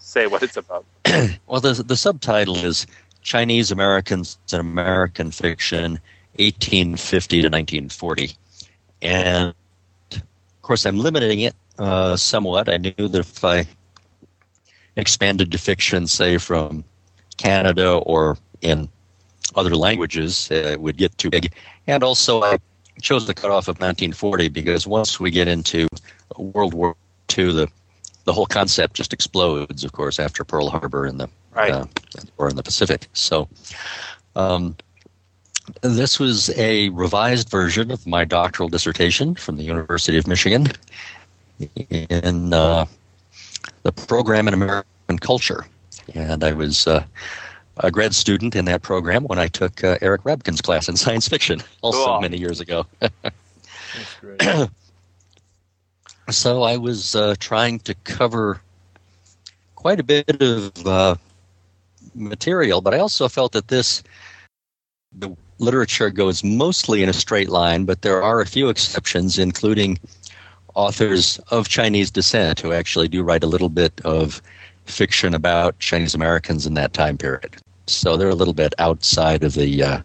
say 0.07 0.25
what 0.27 0.41
it's 0.41 0.57
about. 0.57 0.85
well, 1.47 1.61
the 1.61 1.83
the 1.85 1.97
subtitle 1.97 2.57
is 2.57 2.87
Chinese 3.21 3.71
Americans 3.71 4.37
and 4.51 4.61
American 4.61 5.31
Fiction, 5.31 5.99
1850 6.37 7.41
to 7.41 7.47
1940, 7.49 8.31
and 9.01 9.53
of 10.11 10.21
course 10.61 10.85
I'm 10.85 10.97
limiting 10.97 11.41
it 11.41 11.55
uh, 11.77 12.15
somewhat. 12.15 12.69
I 12.69 12.77
knew 12.77 12.93
that 12.97 13.19
if 13.19 13.43
I 13.43 13.65
expanded 14.95 15.51
to 15.51 15.57
fiction, 15.57 16.07
say 16.07 16.37
from 16.37 16.83
Canada 17.37 17.97
or 17.97 18.37
in 18.61 18.89
other 19.55 19.75
languages, 19.75 20.49
uh, 20.51 20.55
it 20.55 20.81
would 20.81 20.97
get 20.97 21.17
too 21.17 21.29
big. 21.29 21.53
And 21.85 22.03
also, 22.03 22.43
I 22.43 22.57
chose 23.01 23.27
the 23.27 23.33
cutoff 23.33 23.67
of 23.67 23.75
1940 23.75 24.49
because 24.49 24.87
once 24.87 25.19
we 25.19 25.31
get 25.31 25.47
into 25.47 25.87
World 26.37 26.73
War 26.73 26.95
II, 27.37 27.53
the 27.53 27.67
the 28.27 28.33
whole 28.33 28.45
concept 28.45 28.93
just 28.93 29.13
explodes. 29.13 29.85
Of 29.85 29.93
course, 29.93 30.19
after 30.19 30.43
Pearl 30.43 30.69
Harbor 30.69 31.07
in 31.07 31.17
the 31.17 31.29
right. 31.55 31.71
uh, 31.71 31.85
or 32.37 32.49
in 32.49 32.57
the 32.57 32.61
Pacific. 32.61 33.07
So, 33.13 33.47
um, 34.35 34.75
this 35.81 36.19
was 36.19 36.49
a 36.57 36.89
revised 36.89 37.49
version 37.49 37.89
of 37.89 38.05
my 38.05 38.25
doctoral 38.25 38.67
dissertation 38.67 39.35
from 39.35 39.55
the 39.55 39.63
University 39.63 40.17
of 40.17 40.27
Michigan, 40.27 40.67
in 41.89 42.53
uh, 42.53 42.85
the 43.83 43.91
program 43.93 44.47
in 44.49 44.53
American 44.53 45.19
culture. 45.19 45.65
And 46.13 46.43
I 46.43 46.51
was 46.51 46.85
uh, 46.85 47.05
a 47.77 47.91
grad 47.91 48.13
student 48.13 48.57
in 48.57 48.65
that 48.65 48.81
program 48.81 49.23
when 49.23 49.39
I 49.39 49.47
took 49.47 49.83
uh, 49.85 49.97
Eric 50.01 50.23
Rabkin's 50.23 50.61
class 50.61 50.89
in 50.89 50.97
science 50.97 51.29
fiction, 51.29 51.61
also 51.81 52.05
cool. 52.05 52.21
many 52.21 52.37
years 52.37 52.59
ago. 52.59 52.85
so 56.29 56.63
I 56.63 56.77
was 56.77 57.15
uh, 57.15 57.35
trying 57.39 57.79
to 57.79 57.93
cover 58.03 58.61
quite 59.75 59.99
a 59.99 60.03
bit 60.03 60.41
of 60.41 60.87
uh, 60.87 61.15
material, 62.15 62.81
but 62.81 62.93
I 62.93 62.99
also 62.99 63.27
felt 63.29 63.51
that 63.53 63.67
this 63.67 64.03
the 65.13 65.35
literature 65.59 66.09
goes 66.09 66.43
mostly 66.43 67.01
in 67.01 67.09
a 67.09 67.13
straight 67.13 67.49
line, 67.49 67.85
but 67.85 68.01
there 68.01 68.21
are 68.21 68.41
a 68.41 68.45
few 68.45 68.69
exceptions, 68.69 69.39
including 69.39 69.97
authors 70.75 71.39
of 71.49 71.67
Chinese 71.67 72.11
descent 72.11 72.59
who 72.59 72.71
actually 72.71 73.07
do 73.07 73.23
write 73.23 73.43
a 73.43 73.47
little 73.47 73.69
bit 73.69 73.99
of 74.05 74.41
fiction 74.85 75.33
about 75.33 75.79
Chinese 75.79 76.13
Americans 76.13 76.65
in 76.65 76.75
that 76.75 76.93
time 76.93 77.17
period. 77.17 77.57
So 77.87 78.17
they're 78.17 78.29
a 78.29 78.35
little 78.35 78.53
bit 78.53 78.73
outside 78.77 79.43
of 79.43 79.53
the 79.53 79.83
uh, 79.83 80.01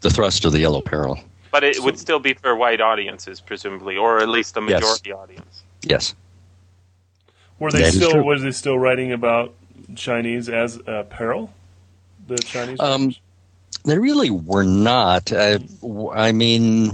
the 0.00 0.10
thrust 0.10 0.44
of 0.44 0.52
the 0.52 0.60
Yellow 0.60 0.80
Peril. 0.80 1.18
But 1.50 1.64
it 1.64 1.76
so, 1.76 1.84
would 1.84 1.98
still 1.98 2.18
be 2.18 2.34
for 2.34 2.54
white 2.54 2.80
audiences, 2.80 3.40
presumably, 3.40 3.96
or 3.96 4.18
at 4.20 4.28
least 4.28 4.54
the 4.54 4.60
majority 4.60 5.10
yes. 5.10 5.18
audience. 5.18 5.62
Yes. 5.82 6.14
Were 7.58 7.70
they 7.70 7.82
that 7.82 7.92
still 7.92 8.22
was 8.22 8.42
they 8.42 8.50
still 8.50 8.78
writing 8.78 9.12
about 9.12 9.54
Chinese 9.94 10.48
as 10.48 10.78
uh, 10.86 11.04
peril? 11.04 11.52
The 12.26 12.36
Chinese. 12.38 12.80
Um, 12.80 13.14
they 13.84 13.98
really 13.98 14.30
were 14.30 14.64
not. 14.64 15.32
I, 15.32 15.58
I 16.12 16.32
mean, 16.32 16.90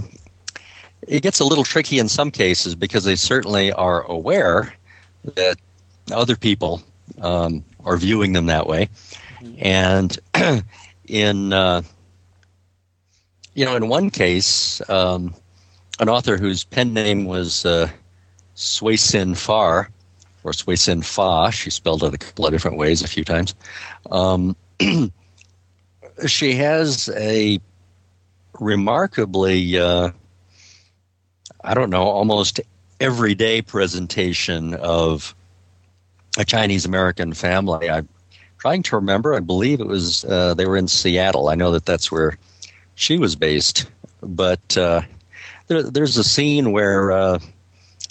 it 1.07 1.21
gets 1.21 1.39
a 1.39 1.45
little 1.45 1.63
tricky 1.63 1.99
in 1.99 2.07
some 2.07 2.31
cases 2.31 2.75
because 2.75 3.03
they 3.03 3.15
certainly 3.15 3.71
are 3.73 4.03
aware 4.03 4.73
that 5.35 5.57
other 6.11 6.35
people 6.35 6.81
um, 7.21 7.63
are 7.83 7.97
viewing 7.97 8.33
them 8.33 8.45
that 8.45 8.67
way, 8.67 8.89
mm-hmm. 9.41 9.55
and 9.59 10.17
in 11.07 11.51
uh, 11.51 11.81
you 13.53 13.65
know, 13.65 13.75
in 13.75 13.87
one 13.87 14.09
case, 14.09 14.81
um, 14.89 15.33
an 15.99 16.09
author 16.09 16.37
whose 16.37 16.63
pen 16.63 16.93
name 16.93 17.25
was 17.25 17.65
uh, 17.65 17.89
Far 19.35 19.89
or 20.43 20.53
Sui 20.53 20.75
Sin 20.75 21.01
Far, 21.01 21.51
she 21.51 21.69
spelled 21.69 22.03
it 22.03 22.13
a 22.13 22.17
couple 22.17 22.45
of 22.45 22.51
different 22.51 22.77
ways 22.77 23.01
a 23.01 23.07
few 23.07 23.23
times. 23.23 23.55
Um, 24.11 24.55
she 26.27 26.55
has 26.55 27.09
a 27.15 27.59
remarkably 28.59 29.77
uh, 29.79 30.11
I 31.63 31.73
don't 31.73 31.89
know, 31.89 32.03
almost 32.03 32.59
everyday 32.99 33.61
presentation 33.61 34.73
of 34.75 35.33
a 36.37 36.43
Chinese 36.43 36.85
American 36.85 37.33
family. 37.33 37.89
I'm 37.89 38.09
trying 38.57 38.83
to 38.83 38.97
remember. 38.97 39.33
I 39.33 39.39
believe 39.39 39.79
it 39.79 39.87
was 39.87 40.25
uh, 40.25 40.53
they 40.55 40.65
were 40.65 40.75
in 40.75 40.89
Seattle. 40.89 41.47
I 41.47 41.55
know 41.55 41.71
that 41.71 41.85
that's 41.85 42.11
where 42.11 42.37
she 42.95 43.17
was 43.17 43.35
based. 43.35 43.85
But 44.21 44.77
uh, 44.77 45.01
there, 45.67 45.83
there's 45.83 46.17
a 46.17 46.23
scene 46.23 46.71
where 46.71 47.11
uh, 47.11 47.39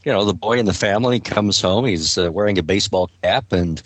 you 0.04 0.12
know 0.12 0.24
the 0.24 0.34
boy 0.34 0.58
in 0.58 0.66
the 0.66 0.74
family 0.74 1.20
comes 1.20 1.60
home. 1.60 1.84
He's 1.84 2.18
uh, 2.18 2.30
wearing 2.30 2.58
a 2.58 2.62
baseball 2.62 3.10
cap 3.22 3.52
and 3.52 3.82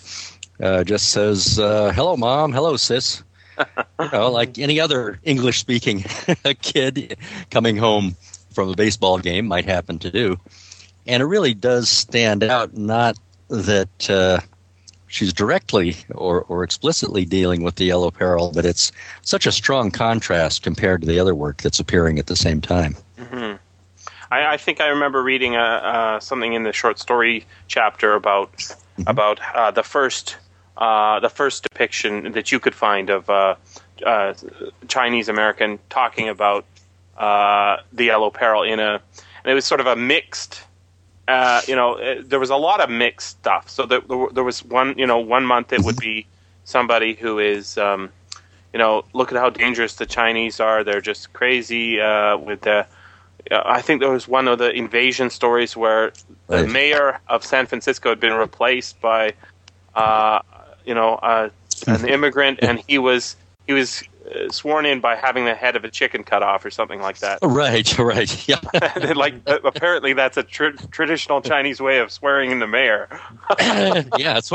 uh, 0.61 0.85
just 0.85 1.11
says, 1.11 1.59
uh, 1.59 1.93
"Hello, 1.95 2.17
mom. 2.17 2.53
Hello, 2.53 2.77
sis." 2.77 3.23
you 3.59 4.09
know, 4.13 4.31
like 4.31 4.59
any 4.59 4.79
other 4.79 5.19
English-speaking 5.23 6.05
kid 6.61 7.17
coming 7.51 7.77
home 7.77 8.15
from 8.53 8.69
a 8.69 8.75
baseball 8.75 9.19
game 9.19 9.47
might 9.47 9.65
happen 9.65 9.99
to 10.01 10.11
do. 10.11 10.37
And 11.07 11.23
it 11.23 11.27
really 11.27 11.55
does 11.55 11.89
stand 11.89 12.43
out, 12.43 12.77
not 12.77 13.17
that 13.49 14.11
uh, 14.11 14.41
she's 15.07 15.33
directly 15.33 15.97
or, 16.15 16.43
or 16.43 16.65
explicitly 16.65 17.25
dealing 17.25 17.63
with 17.63 17.77
the 17.77 17.85
yellow 17.85 18.11
peril, 18.11 18.53
but 18.55 18.65
it's 18.65 18.93
such 19.23 19.47
a 19.47 19.53
strong 19.53 19.91
contrast 19.91 20.63
compared 20.63 21.01
to 21.01 21.07
the 21.07 21.19
other 21.19 21.35
work 21.35 21.63
that's 21.63 21.81
appearing 21.81 22.19
at 22.19 22.27
the 22.27 22.37
same 22.37 22.61
time. 22.61 22.97
Mm-hmm. 23.19 23.57
I, 24.31 24.55
I, 24.55 24.57
think 24.57 24.81
I 24.81 24.89
remember 24.89 25.23
reading 25.23 25.57
a, 25.57 25.61
uh, 25.61 26.21
something 26.21 26.53
in 26.53 26.65
the 26.65 26.73
short 26.73 26.99
story 26.99 27.47
chapter 27.69 28.15
about 28.15 28.57
mm-hmm. 28.57 29.03
about 29.07 29.41
uh, 29.55 29.71
the 29.71 29.83
first 29.83 30.37
uh, 30.77 31.21
the 31.21 31.31
first 31.31 31.63
depiction 31.63 32.33
that 32.33 32.53
you 32.53 32.61
could 32.61 32.75
find 32.75 33.09
of 33.09 33.31
uh, 33.31 33.55
uh, 34.05 34.35
Chinese 34.89 35.29
American 35.29 35.79
talking 35.89 36.29
about 36.29 36.67
uh, 37.17 37.79
the 37.93 38.05
Yellow 38.05 38.31
Peril 38.31 38.63
in 38.63 38.79
a, 38.79 39.01
and 39.45 39.51
it 39.51 39.55
was 39.55 39.65
sort 39.65 39.81
of 39.81 39.87
a 39.87 39.97
mixed. 39.97 40.63
Uh, 41.29 41.61
you 41.67 41.75
know, 41.75 41.97
it, 41.97 42.19
uh, 42.19 42.23
there 42.27 42.41
was 42.41 42.51
a 42.51 42.57
lot 42.57 42.81
of 42.81 42.89
mixed 42.89 43.29
stuff. 43.29 43.69
So 43.69 43.85
there, 43.87 44.01
there 44.33 44.45
was 44.45 44.65
one, 44.65 44.97
you 44.97 45.07
know, 45.07 45.19
one 45.19 45.45
month 45.45 45.73
it 45.73 45.83
would 45.83 45.97
be 45.97 46.27
somebody 46.65 47.15
who 47.15 47.39
is, 47.39 47.77
um, 47.79 48.11
you 48.73 48.79
know, 48.79 49.05
look 49.13 49.33
at 49.33 49.39
how 49.39 49.51
dangerous 49.51 49.95
the 49.95 50.07
Chinese 50.07 50.61
are. 50.61 50.85
They're 50.85 51.01
just 51.01 51.33
crazy 51.33 52.01
uh, 52.01 52.37
with 52.37 52.63
the. 52.63 52.87
Uh, 53.51 53.63
I 53.65 53.81
think 53.81 54.01
there 54.01 54.11
was 54.11 54.27
one 54.27 54.49
of 54.49 54.59
the 54.59 54.71
invasion 54.71 55.31
stories 55.31 55.77
where 55.77 56.13
the 56.49 56.63
right. 56.63 56.69
mayor 56.69 57.21
of 57.29 57.45
San 57.45 57.67
Francisco 57.67 58.09
had 58.09 58.19
been 58.19 58.35
replaced 58.35 59.01
by, 59.01 59.35
uh, 59.95 60.41
you 60.85 60.95
know, 60.95 61.15
uh, 61.15 61.49
an 61.87 62.09
immigrant, 62.09 62.61
and 62.63 62.83
he 62.87 62.99
was 62.99 63.37
he 63.67 63.73
was 63.73 64.03
sworn 64.51 64.87
in 64.87 65.01
by 65.01 65.17
having 65.17 65.45
the 65.45 65.55
head 65.55 65.77
of 65.77 65.85
a 65.85 65.91
chicken 65.91 66.25
cut 66.25 66.43
off 66.43 66.65
or 66.65 66.71
something 66.71 67.01
like 67.01 67.19
that. 67.19 67.39
Right, 67.57 67.99
right, 67.99 68.49
yeah. 68.49 68.61
like 69.15 69.35
uh, 69.47 69.59
apparently 69.65 70.13
that's 70.13 70.37
a 70.37 70.43
tr- 70.43 70.77
traditional 70.91 71.41
Chinese 71.41 71.81
way 71.81 72.01
of 72.01 72.13
swearing 72.13 72.51
in 72.51 72.59
the 72.59 72.67
mayor. 72.67 73.09
yeah, 74.19 74.37
it's 74.37 74.51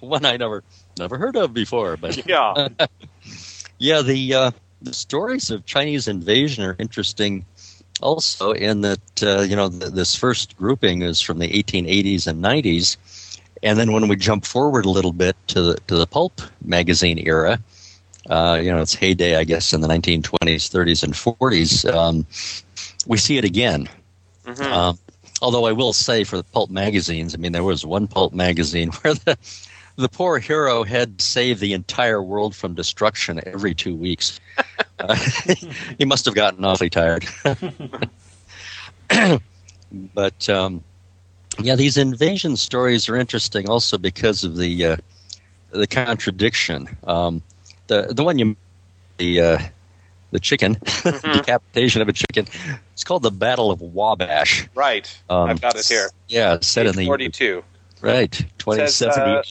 one 0.00 0.24
I 0.24 0.36
never 0.36 0.64
never 0.98 1.16
heard 1.16 1.36
of 1.36 1.54
before. 1.54 1.96
But 1.96 2.26
yeah, 2.26 2.68
yeah. 3.78 4.02
The 4.02 4.34
uh, 4.34 4.50
the 4.82 4.92
stories 4.92 5.50
of 5.50 5.64
Chinese 5.64 6.08
invasion 6.08 6.64
are 6.64 6.76
interesting. 6.78 7.44
Also, 8.00 8.52
in 8.52 8.80
that 8.80 9.22
uh, 9.22 9.42
you 9.42 9.54
know 9.54 9.68
th- 9.68 9.92
this 9.92 10.16
first 10.16 10.56
grouping 10.56 11.02
is 11.02 11.20
from 11.20 11.38
the 11.38 11.48
1880s 11.48 12.26
and 12.26 12.42
90s, 12.42 13.38
and 13.62 13.78
then 13.78 13.92
when 13.92 14.08
we 14.08 14.16
jump 14.16 14.44
forward 14.44 14.86
a 14.86 14.90
little 14.90 15.12
bit 15.12 15.36
to 15.48 15.62
the 15.62 15.74
to 15.86 15.96
the 15.96 16.06
pulp 16.06 16.40
magazine 16.64 17.18
era 17.18 17.60
uh, 18.28 18.60
you 18.62 18.70
know, 18.70 18.80
its 18.80 18.94
heyday, 18.94 19.36
I 19.36 19.44
guess, 19.44 19.72
in 19.72 19.80
the 19.80 19.88
1920s, 19.88 20.22
30s, 20.42 21.02
and 21.02 21.14
40s, 21.14 21.92
um, 21.92 22.26
we 23.06 23.16
see 23.16 23.38
it 23.38 23.44
again. 23.44 23.88
Mm-hmm. 24.44 24.62
Um, 24.62 24.98
although 25.42 25.66
I 25.66 25.72
will 25.72 25.92
say 25.92 26.24
for 26.24 26.36
the 26.36 26.44
pulp 26.44 26.70
magazines, 26.70 27.34
I 27.34 27.38
mean, 27.38 27.52
there 27.52 27.64
was 27.64 27.86
one 27.86 28.06
pulp 28.06 28.32
magazine 28.32 28.90
where 29.02 29.14
the, 29.14 29.38
the 29.96 30.08
poor 30.08 30.38
hero 30.38 30.82
had 30.84 31.20
saved 31.20 31.60
the 31.60 31.72
entire 31.72 32.22
world 32.22 32.54
from 32.54 32.74
destruction 32.74 33.40
every 33.46 33.74
two 33.74 33.94
weeks. 33.94 34.38
Uh, 34.98 35.14
he 35.98 36.04
must 36.04 36.24
have 36.24 36.34
gotten 36.34 36.64
awfully 36.64 36.90
tired. 36.90 37.26
but 40.14 40.48
um, 40.48 40.82
yeah, 41.58 41.74
these 41.74 41.96
invasion 41.96 42.56
stories 42.56 43.08
are 43.08 43.16
interesting 43.16 43.68
also 43.68 43.98
because 43.98 44.44
of 44.44 44.56
the 44.56 44.84
uh, 44.86 44.96
the 45.70 45.86
contradiction. 45.86 46.88
Um, 47.04 47.42
the 47.90 48.14
the 48.14 48.24
one 48.24 48.38
you 48.38 48.56
the 49.18 49.40
uh, 49.40 49.58
the 50.30 50.40
chicken 50.40 50.76
Mm-hmm. 51.00 51.32
decapitation 51.32 52.02
of 52.02 52.08
a 52.08 52.12
chicken. 52.12 52.46
It's 52.92 53.04
called 53.04 53.22
the 53.22 53.30
Battle 53.30 53.70
of 53.70 53.80
Wabash. 53.80 54.68
Right. 54.74 55.06
Um, 55.28 55.50
I've 55.50 55.60
got 55.60 55.76
it 55.76 55.86
here. 55.86 56.10
Yeah, 56.28 56.58
set 56.60 56.86
in 56.86 56.94
the 56.96 57.06
42. 57.06 57.62
right 58.00 58.44
twenty 58.58 58.86
seventy 58.86 59.30
uh. 59.30 59.42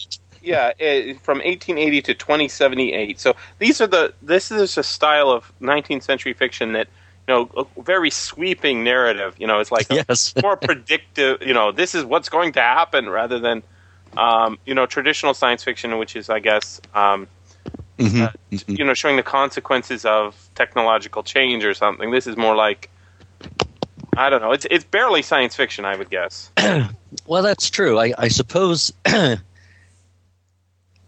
Yeah, 0.41 0.71
it, 0.79 1.19
from 1.21 1.39
1880 1.39 2.01
to 2.03 2.13
2078. 2.13 3.19
So 3.19 3.35
these 3.59 3.81
are 3.81 3.87
the. 3.87 4.13
This 4.21 4.51
is 4.51 4.77
a 4.77 4.83
style 4.83 5.29
of 5.29 5.51
19th 5.61 6.03
century 6.03 6.33
fiction 6.33 6.71
that 6.73 6.87
you 7.27 7.33
know, 7.35 7.67
a 7.77 7.81
very 7.83 8.09
sweeping 8.09 8.83
narrative. 8.83 9.35
You 9.37 9.47
know, 9.47 9.59
it's 9.59 9.71
like 9.71 9.87
Yes. 9.91 10.33
more 10.41 10.55
predictive. 10.55 11.41
You 11.41 11.53
know, 11.53 11.71
this 11.73 11.93
is 11.93 12.05
what's 12.05 12.29
going 12.29 12.53
to 12.53 12.61
happen 12.61 13.09
rather 13.09 13.37
than, 13.39 13.63
um, 14.15 14.57
you 14.65 14.73
know, 14.73 14.85
traditional 14.85 15.33
science 15.33 15.63
fiction, 15.63 15.97
which 15.97 16.15
is, 16.15 16.29
I 16.29 16.39
guess, 16.39 16.79
um, 16.95 17.27
Mhm. 17.99 18.33
you 18.67 18.85
know, 18.85 18.93
showing 18.93 19.17
the 19.17 19.23
consequences 19.23 20.05
of 20.05 20.49
technological 20.55 21.21
change 21.21 21.65
or 21.65 21.73
something. 21.73 22.11
This 22.11 22.27
is 22.27 22.37
more 22.37 22.55
like, 22.55 22.89
I 24.15 24.29
don't 24.29 24.41
know. 24.41 24.53
It's 24.53 24.65
it's 24.71 24.85
barely 24.85 25.21
science 25.21 25.55
fiction, 25.55 25.83
I 25.85 25.95
would 25.95 26.09
guess. 26.09 26.51
Well, 27.25 27.41
that's 27.41 27.71
true. 27.71 27.99
I, 27.99 28.13
I 28.19 28.27
suppose 28.27 28.93
I'm 29.05 29.39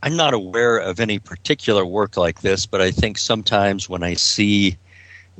not 0.09 0.33
aware 0.33 0.77
of 0.77 0.99
any 0.99 1.19
particular 1.19 1.85
work 1.85 2.17
like 2.17 2.41
this, 2.41 2.65
but 2.65 2.81
I 2.81 2.89
think 2.89 3.19
sometimes 3.19 3.87
when 3.87 4.01
I 4.01 4.15
see 4.15 4.77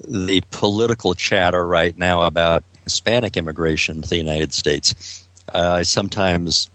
the 0.08 0.42
political 0.52 1.16
chatter 1.16 1.66
right 1.66 1.98
now 1.98 2.22
about 2.22 2.64
Hispanic 2.84 3.38
immigration 3.38 4.04
to 4.04 4.10
the 4.10 4.18
United 4.18 4.54
States, 4.54 5.28
uh, 5.54 5.72
I 5.78 5.82
sometimes 5.82 6.70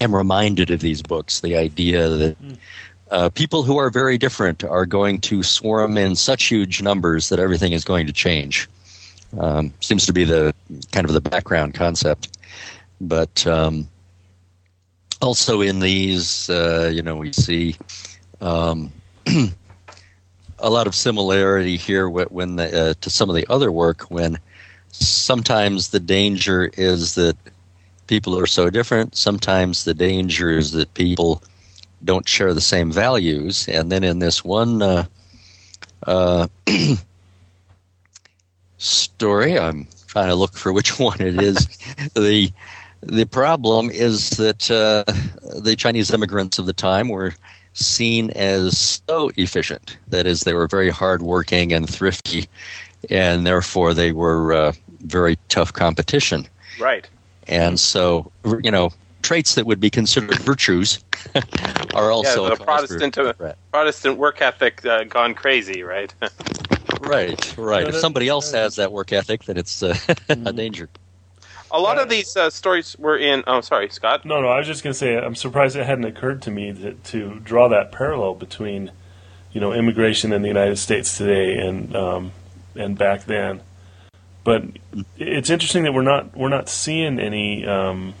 am 0.00 0.14
reminded 0.14 0.70
of 0.70 0.80
these 0.80 1.02
books. 1.02 1.40
The 1.40 1.56
idea 1.56 2.08
that 2.08 2.36
uh, 3.10 3.28
people 3.30 3.62
who 3.62 3.76
are 3.78 3.90
very 3.90 4.18
different 4.18 4.64
are 4.64 4.86
going 4.86 5.20
to 5.20 5.42
swarm 5.42 5.96
in 5.98 6.16
such 6.16 6.44
huge 6.44 6.82
numbers 6.82 7.28
that 7.28 7.38
everything 7.38 7.72
is 7.72 7.84
going 7.84 8.06
to 8.06 8.12
change. 8.12 8.68
Um, 9.38 9.72
seems 9.80 10.06
to 10.06 10.12
be 10.12 10.24
the 10.24 10.54
kind 10.90 11.06
of 11.06 11.14
the 11.14 11.20
background 11.20 11.74
concept 11.74 12.28
but 13.00 13.46
um, 13.46 13.88
also 15.22 15.60
in 15.60 15.80
these, 15.80 16.50
uh, 16.50 16.90
you 16.92 17.02
know, 17.02 17.16
we 17.16 17.32
see 17.32 17.76
um, 18.40 18.92
a 20.58 20.70
lot 20.70 20.86
of 20.86 20.94
similarity 20.94 21.76
here 21.76 22.08
when 22.08 22.56
the, 22.56 22.90
uh, 22.90 22.94
to 23.00 23.10
some 23.10 23.30
of 23.30 23.36
the 23.36 23.46
other 23.48 23.72
work. 23.72 24.02
When 24.10 24.38
sometimes 24.90 25.90
the 25.90 26.00
danger 26.00 26.70
is 26.76 27.14
that 27.14 27.36
people 28.06 28.38
are 28.38 28.46
so 28.46 28.68
different. 28.68 29.16
Sometimes 29.16 29.84
the 29.84 29.94
danger 29.94 30.50
is 30.50 30.72
that 30.72 30.92
people 30.94 31.42
don't 32.04 32.28
share 32.28 32.54
the 32.54 32.60
same 32.60 32.90
values. 32.92 33.68
And 33.68 33.90
then 33.90 34.04
in 34.04 34.18
this 34.18 34.44
one 34.44 34.82
uh, 34.82 35.04
uh, 36.06 36.48
story, 38.78 39.58
I'm 39.58 39.86
trying 40.06 40.28
to 40.28 40.34
look 40.34 40.54
for 40.54 40.72
which 40.72 40.98
one 40.98 41.20
it 41.20 41.40
is. 41.40 41.66
the 42.14 42.52
the 43.02 43.24
problem 43.24 43.90
is 43.90 44.30
that 44.30 44.70
uh, 44.70 45.04
the 45.58 45.74
Chinese 45.74 46.10
immigrants 46.10 46.58
of 46.58 46.66
the 46.66 46.74
time 46.74 47.08
were 47.08 47.34
seen 47.72 48.30
as 48.30 49.00
so 49.06 49.30
efficient. 49.36 49.96
That 50.08 50.26
is, 50.26 50.42
they 50.42 50.52
were 50.52 50.66
very 50.66 50.90
hardworking 50.90 51.72
and 51.72 51.88
thrifty, 51.88 52.46
and 53.08 53.46
therefore 53.46 53.94
they 53.94 54.12
were 54.12 54.52
uh, 54.52 54.72
very 55.00 55.38
tough 55.48 55.72
competition. 55.72 56.46
Right. 56.78 57.08
And 57.48 57.80
so, 57.80 58.30
you 58.62 58.70
know, 58.70 58.90
traits 59.30 59.54
that 59.54 59.64
would 59.64 59.78
be 59.78 59.90
considered 59.90 60.36
virtues 60.40 61.04
are 61.94 62.10
also 62.10 62.48
yeah, 62.48 62.52
a 62.52 62.56
the 62.56 62.64
Protestant 62.64 63.16
uh. 63.16 63.32
Protestant 63.70 64.18
work 64.18 64.42
ethic 64.42 64.84
uh, 64.84 65.04
gone 65.04 65.34
crazy, 65.34 65.84
right? 65.84 66.12
Right, 67.00 67.56
right. 67.56 67.88
If 67.88 67.96
somebody 67.96 68.28
else 68.28 68.52
has 68.52 68.76
that 68.76 68.92
work 68.92 69.10
ethic, 69.12 69.44
then 69.44 69.56
it's 69.56 69.82
uh, 69.82 69.96
a 70.28 70.52
danger. 70.52 70.90
A 71.70 71.80
lot 71.80 71.98
of 71.98 72.10
these 72.10 72.36
uh, 72.36 72.50
stories 72.50 72.94
were 72.98 73.16
in. 73.16 73.42
Oh, 73.46 73.62
sorry, 73.62 73.88
Scott. 73.88 74.26
No, 74.26 74.42
no, 74.42 74.48
I 74.48 74.58
was 74.58 74.66
just 74.66 74.84
going 74.84 74.92
to 74.92 74.98
say 74.98 75.16
I'm 75.16 75.34
surprised 75.34 75.76
it 75.76 75.86
hadn't 75.86 76.04
occurred 76.04 76.42
to 76.42 76.50
me 76.50 76.72
that, 76.72 77.02
to 77.04 77.40
draw 77.40 77.68
that 77.68 77.90
parallel 77.90 78.34
between, 78.34 78.90
you 79.52 79.62
know, 79.62 79.72
immigration 79.72 80.32
in 80.32 80.42
the 80.42 80.48
United 80.48 80.76
States 80.76 81.16
today 81.16 81.58
and 81.58 81.96
um, 81.96 82.32
and 82.74 82.98
back 82.98 83.24
then. 83.24 83.62
But 84.44 84.64
it's 85.16 85.48
interesting 85.48 85.84
that 85.84 85.94
we're 85.94 86.02
not 86.02 86.36
we're 86.36 86.48
not 86.48 86.68
seeing 86.68 87.18
any, 87.18 87.66
um, 87.66 88.14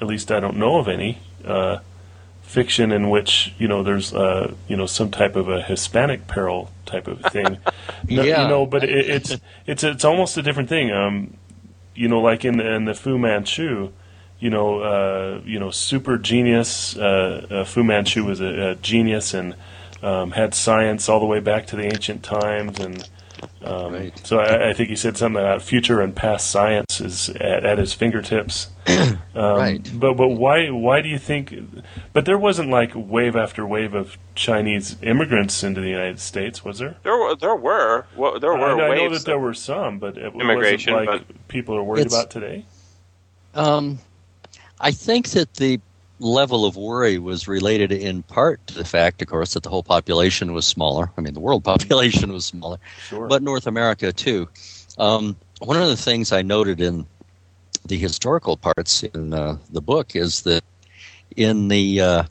at 0.00 0.06
least 0.06 0.30
I 0.30 0.40
don't 0.40 0.56
know 0.56 0.78
of 0.78 0.88
any, 0.88 1.18
uh, 1.44 1.78
fiction 2.42 2.92
in 2.92 3.10
which 3.10 3.52
you 3.58 3.68
know 3.68 3.82
there's 3.82 4.14
uh, 4.14 4.54
you 4.68 4.76
know 4.76 4.86
some 4.86 5.10
type 5.10 5.36
of 5.36 5.48
a 5.48 5.60
Hispanic 5.62 6.26
peril 6.26 6.70
type 6.86 7.06
of 7.06 7.20
thing. 7.32 7.58
No, 8.08 8.22
Yeah. 8.22 8.42
you 8.42 8.48
know, 8.48 8.64
but 8.64 8.84
it, 8.84 8.90
it's 8.90 9.36
it's 9.66 9.82
it's 9.84 10.04
almost 10.04 10.36
a 10.38 10.42
different 10.42 10.68
thing. 10.68 10.90
Um, 10.92 11.34
you 11.94 12.06
know, 12.08 12.20
like 12.20 12.44
in 12.44 12.56
the, 12.58 12.74
in 12.74 12.84
the 12.84 12.94
Fu 12.94 13.18
Manchu, 13.18 13.90
you 14.38 14.50
know, 14.50 14.80
uh, 14.80 15.40
you 15.44 15.58
know, 15.58 15.70
super 15.70 16.16
genius. 16.16 16.96
Uh, 16.96 17.46
uh, 17.50 17.64
Fu 17.64 17.82
Manchu 17.82 18.24
was 18.24 18.40
a, 18.40 18.70
a 18.70 18.74
genius 18.76 19.34
and 19.34 19.56
um, 20.02 20.30
had 20.30 20.54
science 20.54 21.08
all 21.08 21.18
the 21.18 21.26
way 21.26 21.40
back 21.40 21.66
to 21.66 21.76
the 21.76 21.82
ancient 21.84 22.22
times, 22.22 22.78
and 22.78 23.06
um, 23.64 23.92
Right. 23.92 24.26
so 24.26 24.38
I, 24.38 24.70
I 24.70 24.72
think 24.72 24.88
he 24.88 24.96
said 24.96 25.16
something 25.16 25.40
about 25.42 25.62
future 25.62 26.00
and 26.00 26.14
past 26.14 26.50
science 26.50 27.00
is 27.00 27.28
at, 27.30 27.64
at 27.64 27.78
his 27.78 27.92
fingertips. 27.92 28.68
Um, 29.34 29.56
Right. 29.56 29.90
But 29.94 30.14
but 30.14 30.30
why 30.30 30.68
why 30.70 31.00
do 31.00 31.08
you 31.08 31.18
think? 31.18 31.54
But 32.12 32.24
there 32.24 32.38
wasn't 32.38 32.70
like 32.70 32.90
wave 32.94 33.36
after 33.36 33.64
wave 33.64 33.94
of 33.94 34.18
Chinese 34.34 34.96
immigrants 35.00 35.62
into 35.62 35.80
the 35.80 35.90
United 35.90 36.18
States, 36.18 36.64
was 36.64 36.78
there? 36.80 36.96
There 37.04 37.16
were 37.16 37.36
there 37.36 37.54
were 37.54 38.06
well, 38.16 38.40
there 38.40 38.54
I, 38.54 38.74
were 38.74 38.82
I 38.82 38.96
know 38.96 39.10
that 39.10 39.24
there 39.24 39.38
were 39.38 39.54
some, 39.54 40.00
but 40.00 40.16
it 40.18 40.34
Immigration, 40.34 40.92
wasn't 40.92 41.10
like 41.10 41.48
people 41.48 41.76
are 41.76 41.84
worried 41.84 42.08
about 42.08 42.30
today. 42.32 42.64
Um, 43.54 44.00
I 44.80 44.90
think 44.90 45.28
that 45.30 45.54
the 45.54 45.80
level 46.20 46.64
of 46.64 46.76
worry 46.76 47.18
was 47.18 47.46
related 47.46 47.92
in 47.92 48.22
part 48.24 48.66
to 48.66 48.74
the 48.74 48.84
fact, 48.84 49.22
of 49.22 49.28
course, 49.28 49.54
that 49.54 49.62
the 49.62 49.68
whole 49.70 49.82
population 49.82 50.52
was 50.52 50.66
smaller. 50.66 51.10
I 51.16 51.20
mean, 51.20 51.34
the 51.34 51.40
world 51.40 51.64
population 51.72 52.32
was 52.32 52.44
smaller, 52.44 52.78
Sure. 53.08 53.28
but 53.28 53.42
North 53.42 53.66
America 53.66 54.12
too. 54.12 54.48
Um, 54.98 55.36
one 55.60 55.76
of 55.76 55.88
the 55.88 55.96
things 55.96 56.32
I 56.32 56.42
noted 56.42 56.80
in 56.80 57.06
the 57.86 57.96
historical 57.98 58.56
parts 58.56 59.02
in 59.02 59.32
uh, 59.32 59.58
the 59.70 59.80
book 59.80 60.14
is 60.16 60.42
that 60.42 60.62
in 61.36 61.68
the 61.68 62.00
uh, 62.00 62.22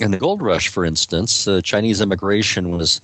in 0.00 0.10
the 0.10 0.18
gold 0.18 0.42
rush, 0.42 0.68
for 0.68 0.84
instance, 0.84 1.46
uh, 1.46 1.60
Chinese 1.62 2.00
immigration 2.00 2.76
was 2.76 3.00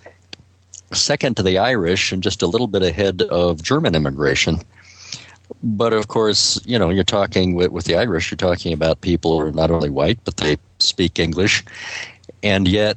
second 0.93 1.37
to 1.37 1.43
the 1.43 1.59
Irish 1.59 2.13
and 2.13 2.23
just 2.23 2.43
a 2.43 2.47
little 2.47 2.67
bit 2.67 2.83
ahead 2.83 3.23
of 3.23 3.63
German 3.63 3.95
immigration. 3.95 4.61
But 5.63 5.93
of 5.93 6.09
course, 6.09 6.61
you 6.65 6.79
know, 6.79 6.91
you're 6.91 7.05
talking 7.05 7.55
with, 7.55 7.73
with 7.73 7.85
the 7.85 7.97
Irish, 7.97 8.31
you're 8.31 8.37
talking 8.37 8.73
about 8.73 9.01
people 9.01 9.39
who 9.41 9.47
are 9.47 9.53
not 9.53 9.71
only 9.71 9.91
white, 9.91 10.19
but 10.25 10.37
they 10.37 10.57
speak 10.79 11.19
English. 11.19 11.65
And 12.43 12.69
yet, 12.69 12.97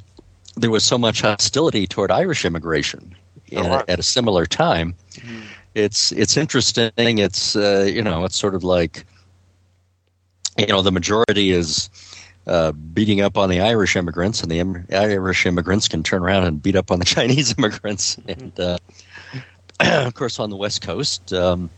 there 0.55 0.69
was 0.69 0.83
so 0.83 0.97
much 0.97 1.21
hostility 1.21 1.87
toward 1.87 2.11
Irish 2.11 2.45
immigration 2.45 3.15
in, 3.47 3.63
There 3.63 3.71
was. 3.71 3.83
at 3.87 3.99
a 3.99 4.03
similar 4.03 4.45
time. 4.45 4.93
Mm-hmm. 5.13 5.41
It's 5.73 6.11
it's 6.11 6.35
interesting. 6.37 6.91
It's 6.97 7.55
uh, 7.55 7.89
you 7.91 8.01
know, 8.01 8.25
it's 8.25 8.35
sort 8.37 8.55
of 8.55 8.63
like 8.63 9.05
you 10.57 10.67
know, 10.67 10.81
the 10.81 10.91
majority 10.91 11.51
is 11.51 11.89
uh, 12.47 12.71
beating 12.71 13.21
up 13.21 13.37
on 13.37 13.49
the 13.49 13.61
Irish 13.61 13.95
immigrants, 13.95 14.41
and 14.41 14.51
the 14.51 14.59
Im- 14.59 14.85
Irish 14.91 15.45
immigrants 15.45 15.87
can 15.87 16.03
turn 16.03 16.21
around 16.23 16.43
and 16.43 16.61
beat 16.61 16.75
up 16.75 16.91
on 16.91 16.99
the 16.99 17.05
Chinese 17.15 17.55
immigrants. 17.57 18.17
And 18.27 18.59
uh, 18.59 18.77
of 19.79 20.13
course, 20.13 20.39
on 20.39 20.49
the 20.49 20.55
West 20.57 20.81
Coast, 20.81 21.31
um, 21.33 21.69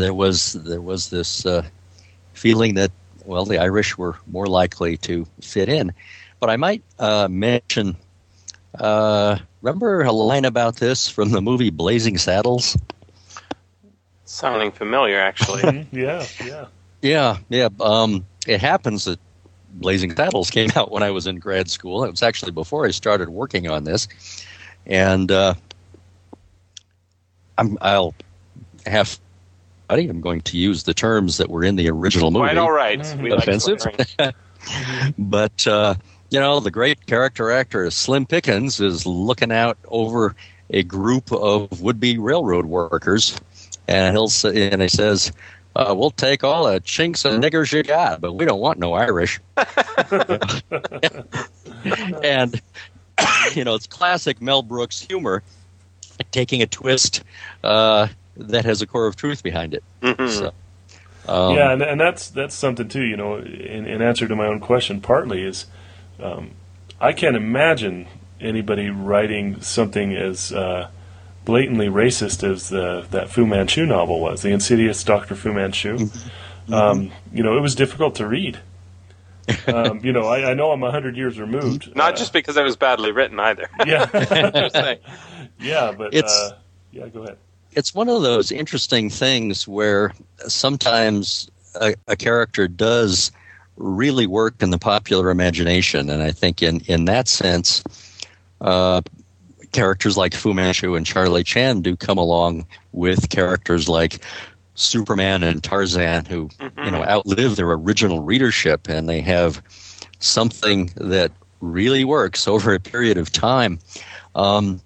there 0.00 0.14
was 0.14 0.52
there 0.52 0.80
was 0.80 1.10
this 1.10 1.46
uh, 1.46 1.64
feeling 2.32 2.74
that 2.74 2.90
well, 3.24 3.44
the 3.44 3.58
Irish 3.58 3.96
were 3.96 4.16
more 4.26 4.46
likely 4.46 4.96
to 4.98 5.26
fit 5.40 5.68
in. 5.68 5.92
But 6.40 6.50
I 6.50 6.56
might 6.56 6.82
uh, 6.98 7.28
mention. 7.28 7.96
Uh, 8.78 9.38
remember 9.62 10.02
a 10.02 10.12
line 10.12 10.44
about 10.44 10.76
this 10.76 11.08
from 11.08 11.30
the 11.30 11.40
movie 11.40 11.70
Blazing 11.70 12.18
Saddles? 12.18 12.76
Sounding 14.24 14.72
familiar, 14.72 15.20
actually. 15.20 15.86
Yeah, 15.92 16.26
yeah. 16.44 16.66
Yeah, 17.02 17.38
yeah. 17.48 17.68
Um, 17.80 18.26
it 18.46 18.60
happens 18.60 19.04
that 19.04 19.20
Blazing 19.74 20.14
Saddles 20.16 20.50
came 20.50 20.70
out 20.74 20.90
when 20.90 21.02
I 21.02 21.10
was 21.10 21.26
in 21.26 21.38
grad 21.38 21.70
school. 21.70 22.04
It 22.04 22.10
was 22.10 22.22
actually 22.22 22.52
before 22.52 22.86
I 22.86 22.90
started 22.90 23.28
working 23.28 23.68
on 23.68 23.84
this, 23.84 24.08
and 24.86 25.30
uh, 25.30 25.54
I'm, 27.58 27.78
I'll 27.80 28.14
have. 29.90 29.98
I'm 29.98 30.20
going 30.20 30.40
to 30.42 30.56
use 30.56 30.82
the 30.84 30.94
terms 30.94 31.36
that 31.38 31.48
were 31.50 31.64
in 31.64 31.76
the 31.76 31.88
original 31.90 32.30
movie. 32.30 32.44
Quite 32.46 32.58
all 32.58 32.72
right. 32.72 33.00
Mhm. 33.00 33.22
We 33.22 33.30
like 33.30 33.46
Offensive? 33.46 33.78
but 35.18 35.66
uh, 35.66 35.94
you 36.30 36.40
know, 36.40 36.60
the 36.60 36.70
great 36.70 37.06
character 37.06 37.50
actor 37.50 37.90
Slim 37.90 38.26
Pickens 38.26 38.80
is 38.80 39.06
looking 39.06 39.52
out 39.52 39.78
over 39.88 40.34
a 40.70 40.82
group 40.82 41.30
of 41.32 41.80
would-be 41.80 42.18
railroad 42.18 42.66
workers, 42.66 43.38
and 43.86 44.14
he'll 44.16 44.28
say, 44.28 44.70
and 44.70 44.80
he 44.80 44.88
says, 44.88 45.30
uh, 45.76 45.94
"We'll 45.96 46.10
take 46.10 46.42
all 46.42 46.66
the 46.66 46.80
chinks 46.80 47.24
and 47.24 47.42
niggers 47.42 47.72
you 47.72 47.82
got, 47.82 48.20
but 48.20 48.32
we 48.32 48.44
don't 48.46 48.60
want 48.60 48.78
no 48.78 48.94
Irish." 48.94 49.40
and 52.24 52.60
you 53.54 53.64
know, 53.64 53.74
it's 53.74 53.86
classic 53.86 54.40
Mel 54.40 54.62
Brooks 54.62 55.00
humor, 55.00 55.42
taking 56.30 56.62
a 56.62 56.66
twist 56.66 57.22
uh, 57.62 58.08
that 58.36 58.64
has 58.64 58.82
a 58.82 58.86
core 58.86 59.06
of 59.06 59.16
truth 59.16 59.42
behind 59.42 59.74
it. 59.74 59.82
Mhm. 60.02 60.28
So, 60.30 60.52
um, 61.32 61.54
yeah, 61.56 61.72
and, 61.72 61.82
and 61.82 62.00
that's 62.00 62.28
that's 62.30 62.54
something 62.54 62.88
too. 62.88 63.02
You 63.04 63.16
know, 63.16 63.36
in, 63.38 63.86
in 63.86 64.02
answer 64.02 64.26
to 64.28 64.36
my 64.36 64.46
own 64.46 64.60
question, 64.60 65.00
partly 65.00 65.42
is 65.42 65.66
um, 66.20 66.50
I 67.00 67.12
can't 67.12 67.36
imagine 67.36 68.06
anybody 68.40 68.90
writing 68.90 69.60
something 69.62 70.14
as 70.14 70.52
uh, 70.52 70.88
blatantly 71.44 71.86
racist 71.88 72.48
as 72.48 72.68
the, 72.68 73.06
that 73.10 73.30
Fu 73.30 73.46
Manchu 73.46 73.86
novel 73.86 74.20
was, 74.20 74.42
the 74.42 74.50
Insidious 74.50 75.02
Doctor 75.04 75.34
Fu 75.34 75.52
Manchu. 75.52 75.96
Mm-hmm. 75.96 76.74
Um, 76.74 77.12
you 77.32 77.42
know, 77.42 77.56
it 77.56 77.60
was 77.60 77.74
difficult 77.74 78.14
to 78.16 78.26
read. 78.26 78.58
um, 79.66 80.00
you 80.02 80.12
know, 80.12 80.22
I, 80.22 80.50
I 80.50 80.54
know 80.54 80.70
I'm 80.72 80.80
hundred 80.80 81.16
years 81.16 81.38
removed. 81.38 81.94
Not 81.94 82.14
uh, 82.14 82.16
just 82.16 82.32
because 82.32 82.56
it 82.56 82.62
was 82.62 82.76
badly 82.76 83.12
written 83.12 83.38
either. 83.38 83.68
yeah, 83.86 84.08
yeah, 85.60 85.92
but 85.92 86.14
It's- 86.14 86.32
uh, 86.32 86.56
yeah. 86.92 87.08
Go 87.08 87.24
ahead. 87.24 87.36
It's 87.74 87.94
one 87.94 88.08
of 88.08 88.22
those 88.22 88.52
interesting 88.52 89.10
things 89.10 89.66
where 89.66 90.12
sometimes 90.46 91.50
a, 91.80 91.94
a 92.08 92.16
character 92.16 92.68
does 92.68 93.32
really 93.76 94.26
work 94.26 94.62
in 94.62 94.70
the 94.70 94.78
popular 94.78 95.30
imagination, 95.30 96.08
and 96.08 96.22
I 96.22 96.30
think 96.30 96.62
in 96.62 96.80
in 96.86 97.06
that 97.06 97.28
sense, 97.28 97.82
uh, 98.60 99.02
characters 99.72 100.16
like 100.16 100.34
Fu 100.34 100.54
Manchu 100.54 100.94
and 100.94 101.04
Charlie 101.04 101.44
Chan 101.44 101.82
do 101.82 101.96
come 101.96 102.18
along 102.18 102.66
with 102.92 103.28
characters 103.30 103.88
like 103.88 104.24
Superman 104.76 105.42
and 105.42 105.62
Tarzan, 105.62 106.24
who 106.24 106.48
you 106.60 106.90
know 106.90 107.04
outlive 107.04 107.56
their 107.56 107.70
original 107.70 108.20
readership, 108.20 108.88
and 108.88 109.08
they 109.08 109.20
have 109.20 109.60
something 110.20 110.90
that 110.96 111.32
really 111.60 112.04
works 112.04 112.46
over 112.46 112.74
a 112.74 112.80
period 112.80 113.18
of 113.18 113.32
time. 113.32 113.78
Um, 114.34 114.80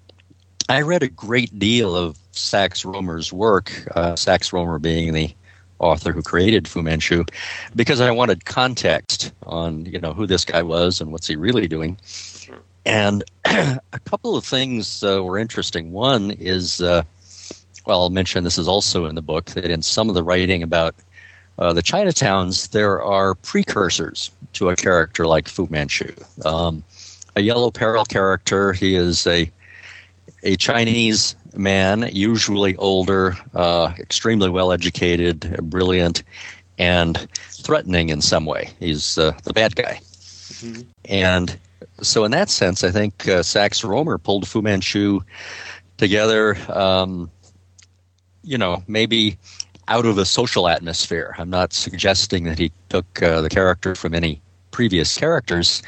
I 0.69 0.83
read 0.83 1.03
a 1.03 1.09
great 1.09 1.59
deal 1.59 1.97
of 1.97 2.19
Sax 2.39 2.85
Rohmer's 2.85 3.33
work, 3.33 3.73
uh, 3.95 4.17
Sax 4.17 4.51
Rohmer 4.51 4.81
being 4.81 5.13
the 5.13 5.35
author 5.79 6.13
who 6.13 6.23
created 6.23 6.67
Fu 6.67 6.83
Manchu, 6.83 7.25
because 7.77 8.01
I 8.01 8.11
wanted 8.11 8.45
context 8.45 9.33
on 9.47 9.87
you 9.87 10.01
know 10.01 10.13
who 10.13 10.27
this 10.27 10.45
guy 10.45 10.63
was 10.63 11.01
and 11.01 11.13
what's 11.13 11.27
he 11.27 11.37
really 11.37 11.69
doing. 11.69 11.99
And 12.85 13.23
a 13.45 14.01
couple 14.05 14.37
of 14.37 14.45
things 14.45 15.03
uh, 15.05 15.23
were 15.23 15.39
interesting. 15.39 15.93
One 15.93 16.31
is, 16.31 16.81
uh, 16.81 17.03
well, 17.85 18.03
I'll 18.03 18.11
mention 18.11 18.45
this 18.45 18.59
is 18.59 18.69
also 18.69 19.05
in 19.05 19.15
the 19.15 19.23
book 19.23 19.47
that 19.47 19.71
in 19.71 19.83
some 19.83 20.09
of 20.09 20.15
the 20.15 20.23
writing 20.23 20.63
about 20.63 20.95
uh, 21.59 21.73
the 21.73 21.83
Chinatowns, 21.83 22.71
there 22.71 23.03
are 23.03 23.35
precursors 23.35 24.31
to 24.55 24.71
a 24.71 24.77
character 24.77 25.27
like 25.27 25.49
Fu 25.49 25.67
Manchu. 25.71 26.15
Um, 26.45 26.83
a 27.37 27.43
Yellow 27.43 27.71
Peril 27.71 28.05
character, 28.05 28.73
he 28.73 28.95
is 28.95 29.27
a 29.27 29.51
a 30.45 30.57
Chinese 30.57 31.35
man, 31.59 32.09
usually 32.13 32.77
older, 32.77 33.37
uh, 33.55 33.93
extremely 33.99 34.49
well 34.49 34.73
educated, 34.73 35.59
brilliant, 35.63 36.23
and 36.79 37.29
threatening 37.51 38.09
in 38.09 38.23
some 38.23 38.47
way. 38.47 38.71
He's 38.79 39.19
uh, 39.19 39.33
the 39.45 39.53
bad 39.53 39.77
guy. 39.77 40.01
And 41.05 41.59
so, 42.01 42.25
in 42.25 42.31
that 42.31 42.49
sense, 42.49 42.85
I 42.85 42.91
think 42.91 43.29
uh, 43.29 43.43
Sax 43.43 43.83
Rohmer 43.83 44.23
pulled 44.23 44.47
Fu 44.47 44.63
Manchu 44.63 45.21
together, 45.97 46.57
um, 46.69 47.31
you 48.43 48.57
know, 48.57 48.83
maybe 48.87 49.37
out 49.89 50.07
of 50.07 50.19
a 50.19 50.25
social 50.25 50.69
atmosphere. 50.69 51.35
I'm 51.39 51.51
not 51.51 51.73
suggesting 51.73 52.45
that 52.45 52.59
he 52.59 52.71
took 52.89 53.23
uh, 53.23 53.41
the 53.41 53.49
character 53.49 53.95
from 53.95 54.15
any 54.15 54.41
previous 54.79 55.19
characters. 55.19 55.83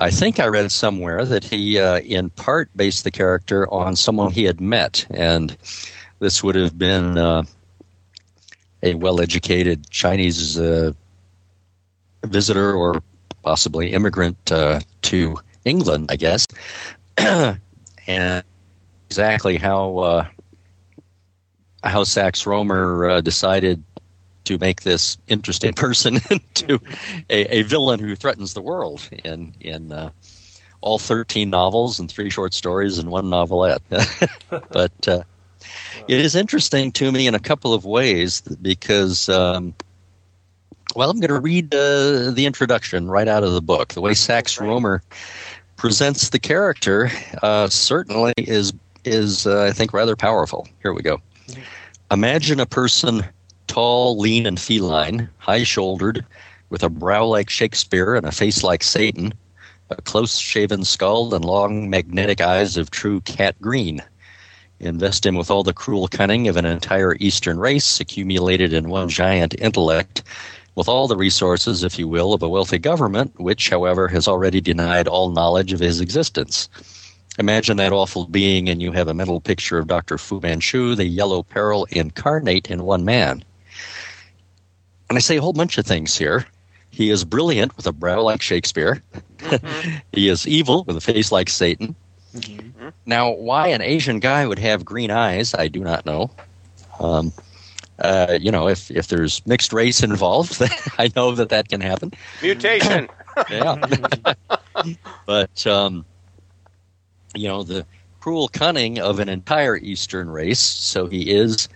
I 0.00 0.10
think 0.10 0.40
I 0.40 0.48
read 0.48 0.72
somewhere 0.72 1.24
that 1.24 1.44
he, 1.44 1.78
uh, 1.78 2.00
in 2.00 2.28
part, 2.30 2.68
based 2.74 3.04
the 3.04 3.12
character 3.12 3.72
on 3.72 3.94
someone 3.94 4.32
he 4.32 4.42
had 4.42 4.60
met, 4.60 5.06
and 5.10 5.56
this 6.18 6.42
would 6.42 6.56
have 6.56 6.76
been 6.76 7.16
uh, 7.16 7.44
a 8.82 8.94
well-educated 8.94 9.88
Chinese 9.90 10.58
uh, 10.58 10.90
visitor 12.24 12.74
or 12.74 13.00
possibly 13.44 13.92
immigrant 13.92 14.50
uh, 14.50 14.80
to 15.02 15.38
England, 15.64 16.10
I 16.10 16.16
guess, 16.16 16.48
and 17.18 18.42
exactly 19.08 19.56
how 19.56 19.98
uh, 19.98 20.26
how 21.84 22.02
Sax 22.02 22.42
Rohmer 22.42 23.08
uh, 23.08 23.20
decided 23.20 23.84
to 24.44 24.58
make 24.58 24.82
this 24.82 25.16
interesting 25.28 25.72
person 25.74 26.16
into 26.30 26.78
a, 27.30 27.58
a 27.58 27.62
villain 27.62 28.00
who 28.00 28.16
threatens 28.16 28.54
the 28.54 28.62
world 28.62 29.08
in 29.24 29.54
in 29.60 29.92
uh, 29.92 30.10
all 30.82 30.98
13 30.98 31.48
novels 31.48 31.98
and 31.98 32.10
three 32.10 32.28
short 32.28 32.52
stories 32.52 32.98
and 32.98 33.10
one 33.10 33.30
novelette. 33.30 33.82
but 34.70 35.08
uh, 35.08 35.22
it 36.08 36.20
is 36.20 36.34
interesting 36.34 36.92
to 36.92 37.10
me 37.10 37.26
in 37.26 37.34
a 37.34 37.38
couple 37.40 37.72
of 37.72 37.84
ways 37.84 38.40
because, 38.40 39.28
um, 39.28 39.74
well, 40.94 41.08
I'm 41.08 41.20
going 41.20 41.28
to 41.28 41.40
read 41.40 41.74
uh, 41.74 42.32
the 42.32 42.44
introduction 42.46 43.08
right 43.08 43.28
out 43.28 43.44
of 43.44 43.52
the 43.52 43.62
book. 43.62 43.94
The 43.94 44.00
way 44.00 44.14
Sax 44.14 44.58
Rohmer 44.58 45.00
presents 45.76 46.28
the 46.30 46.38
character 46.38 47.10
uh, 47.42 47.68
certainly 47.68 48.34
is 48.36 48.72
is 49.04 49.46
uh, 49.46 49.64
I 49.64 49.72
think 49.72 49.92
rather 49.92 50.14
powerful. 50.14 50.68
Here 50.82 50.92
we 50.92 51.02
go. 51.02 51.20
Imagine 52.10 52.60
a 52.60 52.66
person 52.66 53.24
tall, 53.72 54.18
lean, 54.18 54.44
and 54.44 54.60
feline, 54.60 55.26
high 55.38 55.62
shouldered, 55.62 56.22
with 56.68 56.82
a 56.82 56.90
brow 56.90 57.24
like 57.24 57.48
Shakespeare 57.48 58.14
and 58.14 58.26
a 58.26 58.30
face 58.30 58.62
like 58.62 58.82
Satan, 58.82 59.32
a 59.88 59.94
close 60.02 60.36
shaven 60.36 60.84
skull, 60.84 61.34
and 61.34 61.42
long, 61.42 61.88
magnetic 61.88 62.42
eyes 62.42 62.76
of 62.76 62.90
true 62.90 63.22
cat 63.22 63.58
green. 63.62 64.02
Invest 64.78 65.24
him 65.24 65.36
with 65.36 65.50
all 65.50 65.62
the 65.62 65.72
cruel 65.72 66.06
cunning 66.06 66.48
of 66.48 66.58
an 66.58 66.66
entire 66.66 67.16
Eastern 67.18 67.58
race 67.58 67.98
accumulated 67.98 68.74
in 68.74 68.90
one 68.90 69.08
giant 69.08 69.54
intellect, 69.58 70.22
with 70.74 70.86
all 70.86 71.08
the 71.08 71.16
resources, 71.16 71.82
if 71.82 71.98
you 71.98 72.06
will, 72.06 72.34
of 72.34 72.42
a 72.42 72.50
wealthy 72.50 72.78
government, 72.78 73.32
which, 73.40 73.70
however, 73.70 74.06
has 74.06 74.28
already 74.28 74.60
denied 74.60 75.08
all 75.08 75.30
knowledge 75.30 75.72
of 75.72 75.80
his 75.80 75.98
existence. 75.98 76.68
Imagine 77.38 77.78
that 77.78 77.94
awful 77.94 78.26
being, 78.26 78.68
and 78.68 78.82
you 78.82 78.92
have 78.92 79.08
a 79.08 79.14
mental 79.14 79.40
picture 79.40 79.78
of 79.78 79.86
Dr. 79.86 80.18
Fu 80.18 80.40
Manchu, 80.40 80.94
the 80.94 81.06
yellow 81.06 81.42
peril 81.42 81.86
incarnate 81.90 82.70
in 82.70 82.82
one 82.84 83.06
man. 83.06 83.42
And 85.12 85.18
I 85.18 85.20
say 85.20 85.36
a 85.36 85.42
whole 85.42 85.52
bunch 85.52 85.76
of 85.76 85.84
things 85.84 86.16
here. 86.16 86.46
He 86.88 87.10
is 87.10 87.22
brilliant 87.22 87.76
with 87.76 87.86
a 87.86 87.92
brow 87.92 88.22
like 88.22 88.40
Shakespeare. 88.40 89.02
he 90.12 90.30
is 90.30 90.48
evil 90.48 90.84
with 90.84 90.96
a 90.96 91.02
face 91.02 91.30
like 91.30 91.50
Satan. 91.50 91.94
Now, 93.04 93.32
why 93.32 93.68
an 93.68 93.82
Asian 93.82 94.20
guy 94.20 94.46
would 94.46 94.58
have 94.58 94.86
green 94.86 95.10
eyes, 95.10 95.52
I 95.52 95.68
do 95.68 95.80
not 95.80 96.06
know. 96.06 96.30
Um, 96.98 97.30
uh, 97.98 98.38
you 98.40 98.50
know, 98.50 98.68
if, 98.68 98.90
if 98.90 99.08
there's 99.08 99.46
mixed 99.46 99.74
race 99.74 100.02
involved, 100.02 100.62
I 100.98 101.12
know 101.14 101.32
that 101.32 101.50
that 101.50 101.68
can 101.68 101.82
happen. 101.82 102.12
Mutation. 102.40 103.06
Yeah. 103.50 103.76
but, 105.26 105.66
um, 105.66 106.06
you 107.34 107.48
know, 107.48 107.62
the 107.64 107.84
cruel 108.20 108.48
cunning 108.48 108.98
of 108.98 109.18
an 109.20 109.28
entire 109.28 109.76
Eastern 109.76 110.30
race, 110.30 110.58
so 110.58 111.06
he 111.06 111.30
is, 111.30 111.68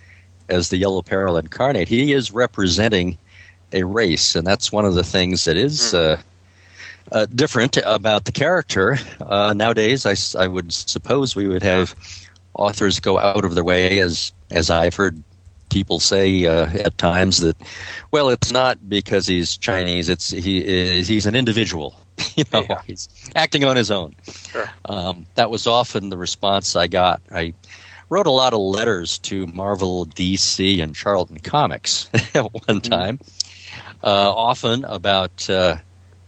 as 0.49 0.71
the 0.71 0.79
Yellow 0.79 1.03
Peril 1.03 1.37
incarnate, 1.37 1.89
he 1.89 2.15
is 2.15 2.33
representing 2.33 3.19
a 3.73 3.83
race, 3.85 4.35
and 4.37 4.47
that's 4.47 4.71
one 4.73 4.85
of 4.85 4.95
the 4.95 5.05
things 5.05 5.45
that 5.45 5.57
is 5.57 5.93
uh, 5.95 6.21
uh, 7.13 7.27
different 7.35 7.77
about 7.85 8.25
the 8.25 8.33
character. 8.33 8.99
Uh, 9.21 9.53
nowadays, 9.55 10.07
I 10.37 10.47
would 10.47 10.73
suppose 10.73 11.35
we 11.37 11.49
would 11.49 11.63
have 11.63 11.95
authors 12.55 13.01
go 13.01 13.19
out 13.19 13.45
of 13.45 13.55
their 13.55 13.65
way, 13.65 14.01
as 14.01 14.33
as 14.51 14.71
I've 14.71 14.95
heard 14.95 15.23
people 15.69 15.99
say 16.01 16.47
uh, 16.47 16.69
at 16.79 16.97
times 16.97 17.41
that, 17.41 17.57
well, 18.13 18.29
it's 18.29 18.53
not 18.53 18.89
because 18.89 19.27
he's 19.27 19.57
Chinese; 19.57 20.09
it's 20.09 20.31
he 20.31 21.03
he's 21.03 21.27
an 21.27 21.35
individual. 21.35 21.95
you 22.37 22.45
know, 22.53 22.65
Yeah. 22.69 22.81
he's 22.87 23.09
acting 23.35 23.65
on 23.65 23.77
his 23.77 23.91
own. 23.91 24.15
Sure. 24.51 24.71
Um, 24.87 25.27
that 25.35 25.51
was 25.51 25.67
often 25.67 26.09
the 26.09 26.17
response 26.17 26.75
I 26.77 26.87
got. 26.87 27.21
I 27.31 27.53
wrote 28.09 28.27
a 28.27 28.31
lot 28.31 28.55
of 28.55 28.61
letters 28.61 29.19
to 29.19 29.47
Marvel, 29.49 30.07
DC, 30.07 30.83
and 30.83 30.95
Charlton 30.95 31.39
Comics 31.41 32.09
at 32.35 32.45
one 32.69 32.81
time, 32.81 33.19
uh, 33.23 33.27
often 34.11 34.85
about 34.85 35.49
uh, 35.51 35.77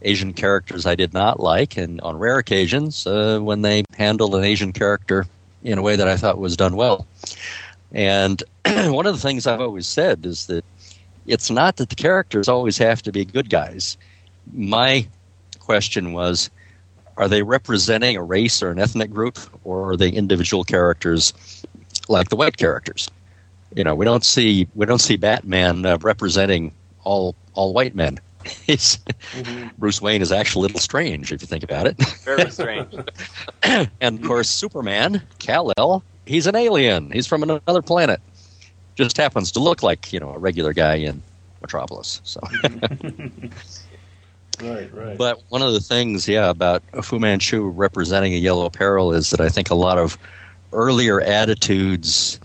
Asian 0.03 0.33
characters 0.33 0.87
I 0.87 0.95
did 0.95 1.13
not 1.13 1.41
like, 1.41 1.77
and 1.77 2.01
on 2.01 2.17
rare 2.17 2.39
occasions 2.39 3.07
uh, 3.07 3.39
when 3.41 3.63
they 3.63 3.85
handled 3.97 4.35
an 4.35 4.45
Asian 4.45 4.73
character 4.73 5.27
in 5.63 5.79
a 5.79 5.83
way 5.83 5.97
that 5.97 6.09
I 6.09 6.17
thought 6.17 6.39
was 6.39 6.57
done 6.57 6.77
well. 6.77 7.07
And 7.93 8.43
one 8.67 9.07
of 9.07 9.15
the 9.15 9.21
things 9.21 9.47
I've 9.47 9.61
always 9.61 9.87
said 9.87 10.25
is 10.27 10.47
that 10.47 10.65
it's 11.27 11.51
not 11.51 11.77
that 11.77 11.89
the 11.91 11.95
characters 11.95 12.49
always 12.49 12.79
have 12.79 13.03
to 13.03 13.13
be 13.13 13.25
good 13.25 13.51
guys. 13.51 13.97
My 14.53 15.07
question 15.59 16.13
was 16.13 16.51
are 17.17 17.29
they 17.29 17.43
representing 17.43 18.17
a 18.17 18.23
race 18.23 18.63
or 18.63 18.71
an 18.71 18.79
ethnic 18.79 19.11
group, 19.11 19.39
or 19.65 19.91
are 19.91 19.97
they 19.97 20.09
individual 20.09 20.63
characters 20.63 21.35
like 22.09 22.29
the 22.29 22.37
white 22.37 22.57
characters? 22.57 23.11
You 23.75 23.83
know, 23.85 23.95
we 23.95 24.05
don't 24.05 24.25
see 24.25 24.69
we 24.75 24.87
don't 24.87 25.01
see 25.01 25.17
Batman 25.17 25.85
uh, 25.85 25.99
representing 26.01 26.73
all 27.03 27.35
all 27.59 27.75
white 27.75 27.95
men. 27.95 28.19
He's, 28.67 28.99
Mhm. 29.35 29.71
Bruce 29.79 30.01
Wayne 30.01 30.23
is 30.23 30.31
actually 30.33 30.61
a 30.61 30.67
little 30.69 30.81
strange 30.81 31.33
if 31.33 31.43
you 31.43 31.47
think 31.49 31.65
about 31.65 31.87
it. 31.87 31.97
Very 32.25 32.49
strange. 32.51 32.95
and 34.01 34.21
of 34.21 34.25
course, 34.25 34.49
Superman, 34.49 35.21
Kal 35.39 35.73
El, 35.77 36.03
he's 36.25 36.47
an 36.47 36.55
alien. 36.57 37.11
He's 37.11 37.27
from 37.27 37.43
another 37.43 37.83
planet. 37.83 38.21
Just 38.95 39.17
happens 39.17 39.51
to 39.53 39.61
look 39.61 39.83
like 39.83 40.13
you 40.13 40.21
know 40.21 40.31
a 40.31 40.39
regular 40.39 40.73
guy 40.73 40.95
in 40.95 41.21
Metropolis. 41.61 42.21
So. 42.25 42.41
Right, 44.61 44.93
right. 44.93 45.17
But 45.17 45.41
one 45.51 45.63
of 45.63 45.73
the 45.73 45.79
things, 45.79 46.27
yeah, 46.27 46.51
about 46.51 46.83
Fu 47.05 47.21
Manchu 47.21 47.69
representing 47.69 48.35
a 48.35 48.39
yellow 48.39 48.69
peril 48.69 49.13
is 49.13 49.31
that 49.31 49.41
I 49.41 49.49
think 49.49 49.71
a 49.71 49.77
lot 49.77 49.99
of 49.99 50.19
earlier 50.73 51.21
attitudes 51.21 52.41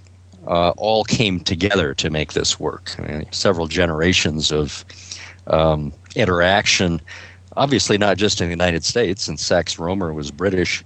uh, 0.46 0.74
all 0.78 1.04
came 1.06 1.40
together 1.40 1.96
to 1.96 2.12
make 2.12 2.34
this 2.34 2.60
work. 2.60 2.92
I 3.00 3.02
mean, 3.02 3.26
several 3.32 3.66
generations 3.68 4.52
of 4.52 4.86
um, 5.48 5.94
interaction, 6.16 7.02
obviously 7.56 7.98
not 7.98 8.18
just 8.18 8.42
in 8.42 8.48
the 8.48 8.52
United 8.52 8.84
States, 8.84 9.28
and 9.28 9.40
Sax 9.40 9.76
Rohmer 9.76 10.14
was 10.14 10.32
British. 10.32 10.84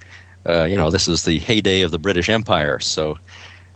Uh, 0.48 0.64
you 0.64 0.76
know, 0.78 0.90
this 0.90 1.08
is 1.08 1.24
the 1.24 1.40
heyday 1.40 1.82
of 1.82 1.92
the 1.92 2.00
British 2.00 2.30
Empire, 2.30 2.80
so 2.80 3.18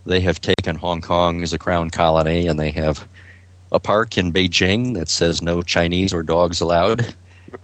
they 0.06 0.20
have 0.22 0.40
taken 0.40 0.76
Hong 0.76 1.02
Kong 1.02 1.44
as 1.44 1.54
a 1.54 1.60
crown 1.60 1.90
colony, 1.90 2.48
and 2.48 2.60
they 2.60 2.72
have 2.72 3.08
a 3.72 3.80
park 3.80 4.18
in 4.18 4.34
Beijing 4.34 4.96
that 4.96 5.10
says 5.10 5.42
no 5.42 5.62
Chinese 5.62 6.14
or 6.14 6.24
dogs 6.24 6.62
allowed 6.62 7.14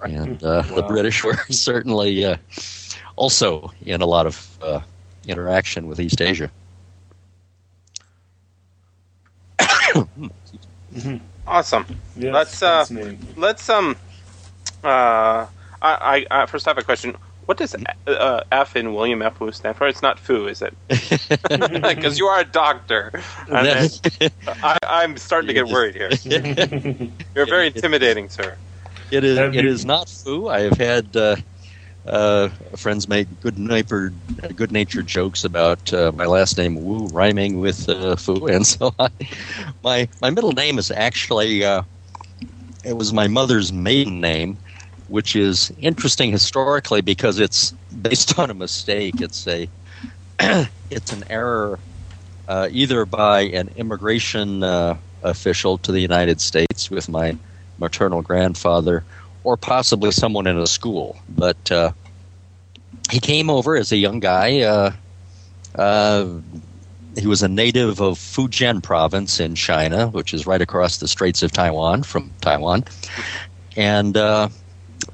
and 0.04 0.44
uh, 0.44 0.62
the 0.62 0.84
British 0.84 1.24
were 1.24 1.38
certainly 1.50 2.26
uh, 2.26 2.38
also 3.16 3.72
in 3.86 4.02
a 4.02 4.06
lot 4.06 4.26
of 4.26 4.58
uh, 4.62 4.82
interaction 5.28 5.88
with 5.88 6.00
East 6.00 6.22
Asia. 6.22 6.52
Awesome. 11.48 11.86
Yes, 12.16 12.34
let's, 12.34 12.62
uh. 12.62 12.86
Let's 13.36 13.70
um. 13.70 13.96
Uh, 14.84 15.48
I, 15.82 16.26
I, 16.32 16.42
I 16.42 16.46
first 16.46 16.66
have 16.66 16.78
a 16.78 16.84
question. 16.84 17.16
What 17.46 17.58
does 17.58 17.74
uh, 18.08 18.44
F 18.52 18.76
in 18.76 18.94
William 18.94 19.22
F. 19.22 19.40
Wu 19.40 19.52
stand 19.54 19.78
for? 19.78 19.88
It's 19.88 20.02
not 20.02 20.20
foo, 20.20 20.48
is 20.48 20.62
it? 20.62 20.74
Because 21.50 22.20
you 22.20 22.26
are 22.26 22.42
a 22.42 22.44
doctor. 22.44 23.22
And 23.48 23.66
then- 24.20 24.32
I, 24.62 24.78
I'm 24.86 25.16
starting 25.18 25.48
to 25.48 25.54
get 25.54 25.68
worried 25.68 25.96
here. 25.96 26.12
You're 27.36 27.46
very 27.46 27.68
intimidating, 27.68 28.28
sir. 28.30 28.58
it 29.12 29.24
is. 29.24 29.38
Have 29.38 29.56
It 29.56 29.64
you- 29.64 29.72
is 29.72 29.86
not 29.86 30.10
foo. 30.10 30.50
I 30.50 30.62
have 30.62 30.78
had 30.78 31.16
uh, 31.16 31.38
uh, 32.08 32.50
friends 32.76 33.08
make 33.08 33.28
good 33.42 33.58
natured, 33.60 34.14
good 34.56 34.72
natured 34.72 35.08
jokes 35.08 35.44
about 35.44 35.94
uh, 35.94 36.12
my 36.16 36.26
last 36.26 36.58
name 36.58 36.76
Wu 36.84 37.08
rhyming 37.08 37.60
with 37.60 37.88
uh, 37.90 38.16
foo, 38.16 38.48
and 38.52 38.66
so 38.66 38.94
I, 39.00 39.10
my 39.84 40.10
my 40.22 40.30
middle 40.30 40.52
name 40.54 40.78
is 40.80 40.92
actually 40.92 41.64
uh, 41.66 41.84
it 42.86 42.94
was 42.94 43.14
my 43.14 43.28
mother's 43.28 43.72
maiden 43.74 44.22
name, 44.22 44.60
which 45.08 45.36
is 45.36 45.72
interesting 45.78 46.32
historically 46.32 47.02
because 47.02 47.40
it's 47.40 47.72
based 48.02 48.38
on 48.40 48.50
a 48.50 48.54
mistake. 48.54 49.22
It's 49.22 49.48
a 49.48 49.70
it's 50.90 51.12
an 51.12 51.24
error 51.30 51.80
uh, 52.48 52.70
either 52.72 53.06
by 53.06 53.42
an 53.42 53.70
immigration 53.76 54.64
uh, 54.64 54.98
official 55.22 55.78
to 55.80 55.92
the 55.92 56.00
United 56.00 56.40
States 56.42 56.90
with 56.90 57.10
my 57.10 57.38
maternal 57.78 58.22
grandfather, 58.22 59.06
or 59.48 59.56
possibly 59.56 60.12
someone 60.12 60.46
in 60.46 60.58
a 60.58 60.68
school. 60.68 61.16
But 61.30 61.72
uh, 61.72 61.94
he 63.10 63.22
came 63.22 63.50
over 63.50 63.78
as 63.78 63.94
a 63.94 63.96
young 63.96 64.20
guy. 64.20 64.60
Uh, 64.60 64.92
uh, 65.74 66.28
he 67.18 67.28
was 67.28 67.42
a 67.42 67.48
native 67.48 68.02
of 68.02 68.18
Fujian 68.18 68.84
province 68.84 69.40
in 69.40 69.56
China, 69.56 70.10
which 70.10 70.34
is 70.34 70.46
right 70.46 70.62
across 70.62 70.98
the 70.98 71.08
Straits 71.08 71.44
of 71.44 71.54
Taiwan 71.54 72.04
from 72.04 72.30
Taiwan. 72.42 72.84
And 73.78 74.18
uh, 74.18 74.50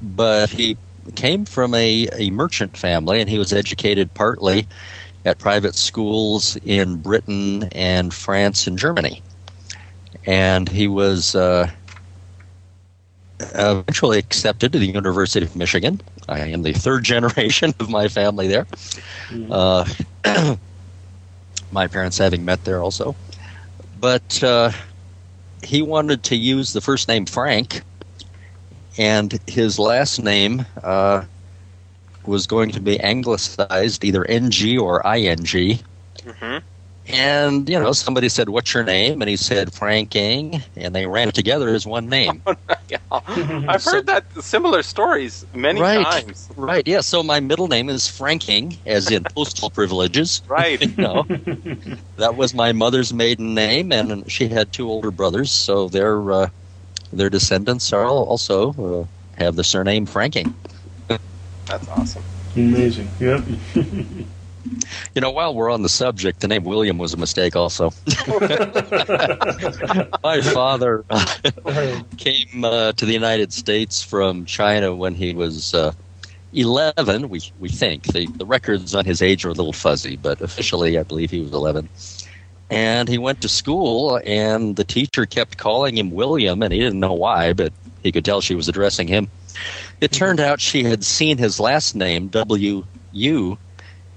but 0.02 0.50
he 0.50 0.76
came 1.14 1.44
from 1.44 1.72
a, 1.72 2.08
a 2.14 2.30
merchant 2.30 2.76
family, 2.76 3.20
and 3.20 3.30
he 3.30 3.38
was 3.38 3.52
educated 3.52 4.12
partly 4.14 4.66
at 5.24 5.38
private 5.38 5.76
schools 5.76 6.56
in 6.64 6.96
Britain 6.96 7.68
and 7.70 8.12
France 8.12 8.66
and 8.66 8.76
Germany. 8.80 9.22
And 10.26 10.68
he 10.68 10.88
was 10.88 11.36
uh, 11.36 11.70
eventually 13.54 14.18
accepted 14.18 14.72
to 14.72 14.78
the 14.78 14.86
University 14.86 15.44
of 15.44 15.54
Michigan. 15.56 16.00
I 16.28 16.40
am 16.40 16.62
the 16.62 16.72
third 16.72 17.04
generation 17.04 17.72
of 17.80 17.88
my 17.88 18.08
family 18.08 18.46
there. 18.48 18.66
Uh, 19.50 19.84
my 21.70 21.86
parents 21.86 22.18
having 22.18 22.44
met 22.44 22.64
there 22.64 22.82
also. 22.82 23.16
But 23.98 24.42
uh, 24.42 24.70
he 25.62 25.82
wanted 25.82 26.22
to 26.24 26.36
use 26.36 26.72
the 26.72 26.80
first 26.80 27.08
name 27.08 27.26
Frank, 27.26 27.82
and 28.98 29.38
his 29.46 29.78
last 29.78 30.22
name 30.22 30.66
uh, 30.82 31.24
was 32.26 32.46
going 32.46 32.70
to 32.72 32.80
be 32.80 33.00
anglicized 33.00 33.92
either 33.92 34.12
NG 34.18 34.78
or 34.78 35.00
ING. 35.06 35.78
hmm 36.24 36.58
And, 37.06 37.68
you 37.68 37.78
know, 37.78 37.92
somebody 37.92 38.28
said, 38.30 38.48
What's 38.48 38.72
your 38.72 38.82
name? 38.82 39.20
And 39.20 39.28
he 39.28 39.36
said, 39.36 39.74
Frank 39.74 40.16
Ing. 40.16 40.62
And 40.76 40.94
they 40.94 41.06
ran 41.06 41.28
it 41.28 41.34
together 41.34 41.68
as 41.68 41.86
one 41.86 42.08
name. 42.08 42.42
I've 43.68 43.82
So- 43.82 43.92
heard 43.92 44.06
that 44.06 44.24
similar 44.42 44.82
stories 44.82 45.44
many 45.54 45.80
Right. 45.80 46.04
times. 46.04 46.48
right. 46.56 46.86
Yeah. 46.86 47.00
So 47.00 47.22
my 47.22 47.40
middle 47.40 47.68
name 47.68 47.88
is 47.90 48.08
Franking, 48.08 48.76
as 48.86 49.10
in 49.10 49.22
postal 49.34 49.70
privileges. 49.70 50.42
Right. 50.48 50.80
You 50.80 50.94
know, 50.96 51.24
that 52.16 52.36
was 52.36 52.54
my 52.54 52.72
mother's 52.72 53.12
maiden 53.12 53.54
name, 53.54 53.92
and 53.92 54.30
she 54.30 54.48
had 54.48 54.72
two 54.72 54.88
older 54.88 55.10
brothers, 55.10 55.50
so 55.50 55.88
their 55.88 56.32
uh, 56.32 56.48
their 57.12 57.30
descendants 57.30 57.92
are 57.92 58.04
al- 58.04 58.24
also 58.24 58.72
uh, 59.02 59.40
have 59.40 59.56
the 59.56 59.64
surname 59.64 60.06
Franking. 60.06 60.54
That's 61.66 61.88
awesome. 61.88 62.22
Amazing. 62.56 63.08
Yep. 63.20 63.42
You 65.14 65.20
know, 65.20 65.30
while 65.30 65.54
we're 65.54 65.70
on 65.70 65.82
the 65.82 65.88
subject, 65.88 66.40
the 66.40 66.48
name 66.48 66.64
William 66.64 66.98
was 66.98 67.14
a 67.14 67.16
mistake. 67.16 67.54
Also, 67.54 67.92
my 70.22 70.40
father 70.40 71.04
came 72.16 72.64
uh, 72.64 72.92
to 72.92 73.04
the 73.04 73.12
United 73.12 73.52
States 73.52 74.02
from 74.02 74.44
China 74.44 74.94
when 74.94 75.14
he 75.14 75.34
was 75.34 75.74
uh, 75.74 75.92
11. 76.54 77.28
We 77.28 77.42
we 77.58 77.68
think 77.68 78.04
the 78.12 78.26
the 78.26 78.46
records 78.46 78.94
on 78.94 79.04
his 79.04 79.20
age 79.20 79.44
are 79.44 79.50
a 79.50 79.54
little 79.54 79.72
fuzzy, 79.72 80.16
but 80.16 80.40
officially, 80.40 80.98
I 80.98 81.02
believe 81.02 81.30
he 81.30 81.40
was 81.40 81.52
11. 81.52 81.88
And 82.70 83.08
he 83.08 83.18
went 83.18 83.42
to 83.42 83.48
school, 83.48 84.20
and 84.24 84.76
the 84.76 84.84
teacher 84.84 85.26
kept 85.26 85.58
calling 85.58 85.98
him 85.98 86.10
William, 86.10 86.62
and 86.62 86.72
he 86.72 86.80
didn't 86.80 86.98
know 86.98 87.12
why, 87.12 87.52
but 87.52 87.72
he 88.02 88.10
could 88.10 88.24
tell 88.24 88.40
she 88.40 88.54
was 88.54 88.68
addressing 88.68 89.06
him. 89.06 89.28
It 90.00 90.12
turned 90.12 90.40
out 90.40 90.60
she 90.60 90.82
had 90.82 91.04
seen 91.04 91.38
his 91.38 91.60
last 91.60 91.94
name, 91.94 92.28
W 92.28 92.84
U. 93.12 93.58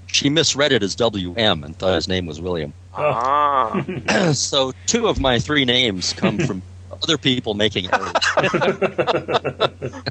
She 0.08 0.28
misread 0.30 0.72
it 0.72 0.82
as 0.82 0.94
W 0.96 1.34
M 1.36 1.64
and 1.64 1.76
thought 1.76 1.94
his 1.94 2.08
name 2.08 2.26
was 2.26 2.40
William. 2.40 2.72
Ah. 2.94 3.84
so 4.32 4.72
two 4.86 5.06
of 5.06 5.20
my 5.20 5.38
three 5.38 5.64
names 5.64 6.12
come 6.12 6.38
from 6.46 6.62
other 7.02 7.16
people 7.16 7.54
making 7.54 7.88
errors. 7.92 8.12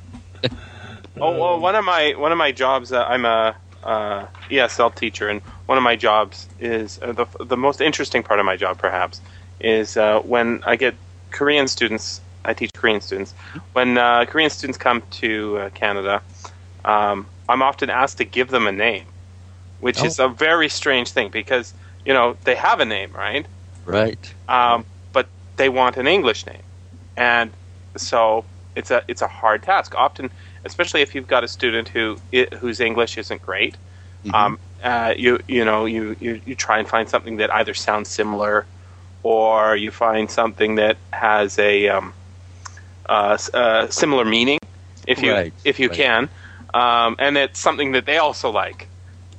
Oh, 1.20 1.32
well, 1.38 1.60
one 1.60 1.76
of 1.76 1.84
my 1.84 2.14
one 2.16 2.32
of 2.32 2.38
my 2.38 2.52
jobs. 2.52 2.92
Uh, 2.92 3.04
I'm 3.04 3.26
a 3.26 3.56
uh, 3.84 4.28
ESL 4.50 4.94
teacher, 4.94 5.28
and 5.30 5.42
one 5.66 5.78
of 5.78 5.84
my 5.84 5.96
jobs 5.96 6.48
is 6.60 7.00
uh, 7.02 7.12
the 7.12 7.26
the 7.44 7.58
most 7.58 7.82
interesting 7.82 8.24
part 8.24 8.40
of 8.40 8.46
my 8.46 8.56
job, 8.56 8.78
perhaps, 8.78 9.22
is 9.60 9.98
uh, 9.98 10.20
when 10.20 10.62
I 10.66 10.76
get 10.76 10.96
Korean 11.32 11.68
students. 11.68 12.22
I 12.46 12.54
teach 12.54 12.72
Korean 12.74 13.02
students. 13.02 13.34
When 13.74 13.98
uh, 13.98 14.26
Korean 14.26 14.50
students 14.50 14.78
come 14.78 15.02
to 15.20 15.58
uh, 15.58 15.70
Canada, 15.72 16.22
um, 16.86 17.26
I'm 17.50 17.62
often 17.62 17.90
asked 17.90 18.20
to 18.20 18.26
give 18.26 18.50
them 18.50 18.68
a 18.68 18.72
name, 18.72 19.06
which 19.80 20.04
Oh. 20.04 20.06
is 20.06 20.20
a 20.20 20.28
very 20.28 20.70
strange 20.70 21.12
thing 21.12 21.30
because 21.30 21.74
you 22.06 22.14
know 22.14 22.38
they 22.44 22.56
have 22.56 22.80
a 22.80 22.86
name, 22.86 23.12
right? 23.14 23.46
Right. 23.86 24.34
um, 24.48 24.86
but 25.14 25.30
they 25.58 25.70
want 25.70 25.98
an 25.98 26.08
English 26.08 26.46
name, 26.46 26.62
and 27.16 27.52
so 27.96 28.46
it's 28.76 28.92
a 28.92 29.02
it's 29.08 29.22
a 29.22 29.28
hard 29.28 29.64
task. 29.64 29.96
Often, 29.96 30.32
especially 30.66 31.02
if 31.02 31.16
you've 31.16 31.28
got 31.28 31.44
a 31.44 31.48
student 31.48 31.90
who 31.90 32.18
whose 32.60 32.80
English 32.80 33.18
isn't 33.18 33.42
great, 33.42 33.78
Mhm. 34.26 34.34
um, 34.36 34.60
uh, 34.84 35.14
you 35.18 35.40
you 35.48 35.66
know 35.66 35.86
you, 35.86 36.16
you 36.20 36.42
you 36.46 36.56
try 36.56 36.80
and 36.80 36.88
find 36.88 37.10
something 37.10 37.38
that 37.38 37.54
either 37.54 37.74
sounds 37.74 38.10
similar, 38.10 38.66
or 39.24 39.76
you 39.76 39.92
find 39.92 40.30
something 40.30 40.76
that 40.76 40.98
has 41.12 41.58
a 41.60 41.88
um, 41.90 42.14
uh, 43.10 43.38
uh, 43.54 43.88
similar 43.90 44.26
meaning, 44.26 44.60
if 45.08 45.22
you 45.24 45.32
Right, 45.32 45.54
if 45.64 45.80
you 45.80 45.90
right. 45.90 45.98
can, 45.98 46.30
um, 46.74 47.16
and 47.20 47.38
it's 47.38 47.60
something 47.60 47.94
that 47.94 48.06
they 48.06 48.18
also 48.18 48.50
like. 48.52 48.90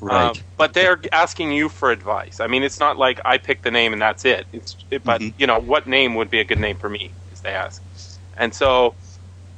Right. 0.01 0.33
Um, 0.33 0.43
but 0.57 0.75
they're 0.75 1.01
asking 1.13 1.53
you 1.53 1.69
for 1.69 1.91
advice. 1.91 2.41
I 2.41 2.47
mean, 2.47 2.63
it's 2.63 2.81
not 2.81 2.99
like 2.99 3.21
I 3.25 3.39
pick 3.39 3.63
the 3.63 3.71
name 3.71 3.93
and 3.93 4.03
that's 4.03 4.25
it. 4.25 4.47
It's 4.53 4.77
it, 4.91 5.05
but 5.05 5.21
Mhm. 5.21 5.35
you 5.39 5.47
know 5.47 5.59
what 5.61 5.87
name 5.87 6.15
would 6.17 6.31
be 6.31 6.41
a 6.41 6.45
good 6.45 6.59
name 6.61 6.77
for 6.79 6.89
me? 6.89 7.15
As 7.33 7.41
they 7.41 7.51
ask, 7.51 7.83
and 8.35 8.55
so 8.55 8.97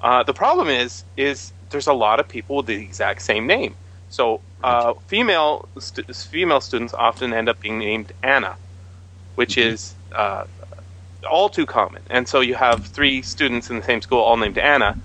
uh, 0.00 0.22
the 0.24 0.34
problem 0.34 0.68
is 0.68 1.04
is 1.16 1.52
there's 1.70 1.86
a 1.88 1.92
lot 1.94 2.20
of 2.20 2.28
people 2.28 2.56
with 2.56 2.66
the 2.66 2.74
exact 2.76 3.22
same 3.22 3.46
name. 3.46 3.76
So 4.08 4.42
uh, 4.62 4.94
female 5.06 5.68
stu- 5.78 6.04
female 6.12 6.60
students 6.60 6.94
often 6.94 7.32
end 7.34 7.48
up 7.48 7.60
being 7.60 7.78
named 7.78 8.12
Anna, 8.22 8.58
which 9.36 9.56
Mhm. 9.56 9.58
is 9.58 9.96
uh, 10.12 10.44
all 11.30 11.48
too 11.48 11.66
common. 11.66 12.02
And 12.10 12.28
so 12.28 12.40
you 12.40 12.54
have 12.54 12.84
three 12.86 13.22
students 13.22 13.70
in 13.70 13.76
the 13.76 13.82
same 13.82 14.00
school 14.02 14.20
all 14.20 14.36
named 14.36 14.58
Anna. 14.58 14.96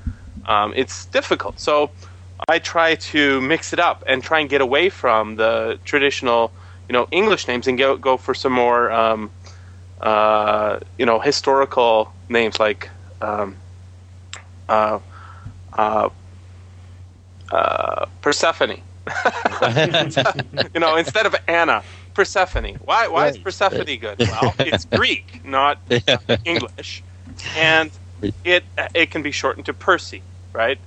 Um, 0.46 0.74
it's 0.76 1.08
difficult. 1.08 1.60
So 1.60 1.92
I 2.48 2.60
try 2.60 2.96
to 2.96 3.42
mix 3.42 3.74
it 3.74 3.80
up 3.80 4.04
and 4.08 4.24
try 4.24 4.40
and 4.40 4.50
get 4.50 4.62
away 4.62 4.90
from 4.90 5.36
the 5.36 5.80
traditional, 5.84 6.52
you 6.88 6.94
know, 6.94 7.08
English 7.12 7.48
names 7.48 7.68
and 7.68 7.78
go 7.78 7.98
go 7.98 8.18
for 8.18 8.34
some 8.34 8.54
more, 8.54 8.92
um, 8.92 9.32
uh, 10.02 10.80
you 10.98 11.06
know, 11.06 11.20
historical 11.20 12.14
names 12.30 12.60
like. 12.60 12.90
Um, 13.22 13.58
uh, 14.68 15.00
uh, 15.74 16.10
uh, 17.52 18.06
Persephone. 18.22 18.82
you 20.74 20.80
know, 20.80 20.96
instead 20.96 21.26
of 21.28 21.36
Anna, 21.48 21.84
Persephone. 22.14 22.76
Why? 22.86 23.08
Why 23.08 23.28
is 23.28 23.38
Persephone 23.38 23.86
right. 23.86 24.02
good? 24.02 24.20
Well, 24.20 24.56
it's 24.60 24.86
Greek, 24.96 25.46
not 25.46 25.80
English, 26.44 27.04
and 27.56 27.92
it 28.44 28.64
it 28.96 29.12
can 29.12 29.22
be 29.22 29.32
shortened 29.32 29.68
to 29.68 29.74
Percy, 29.74 30.24
right? 30.54 30.80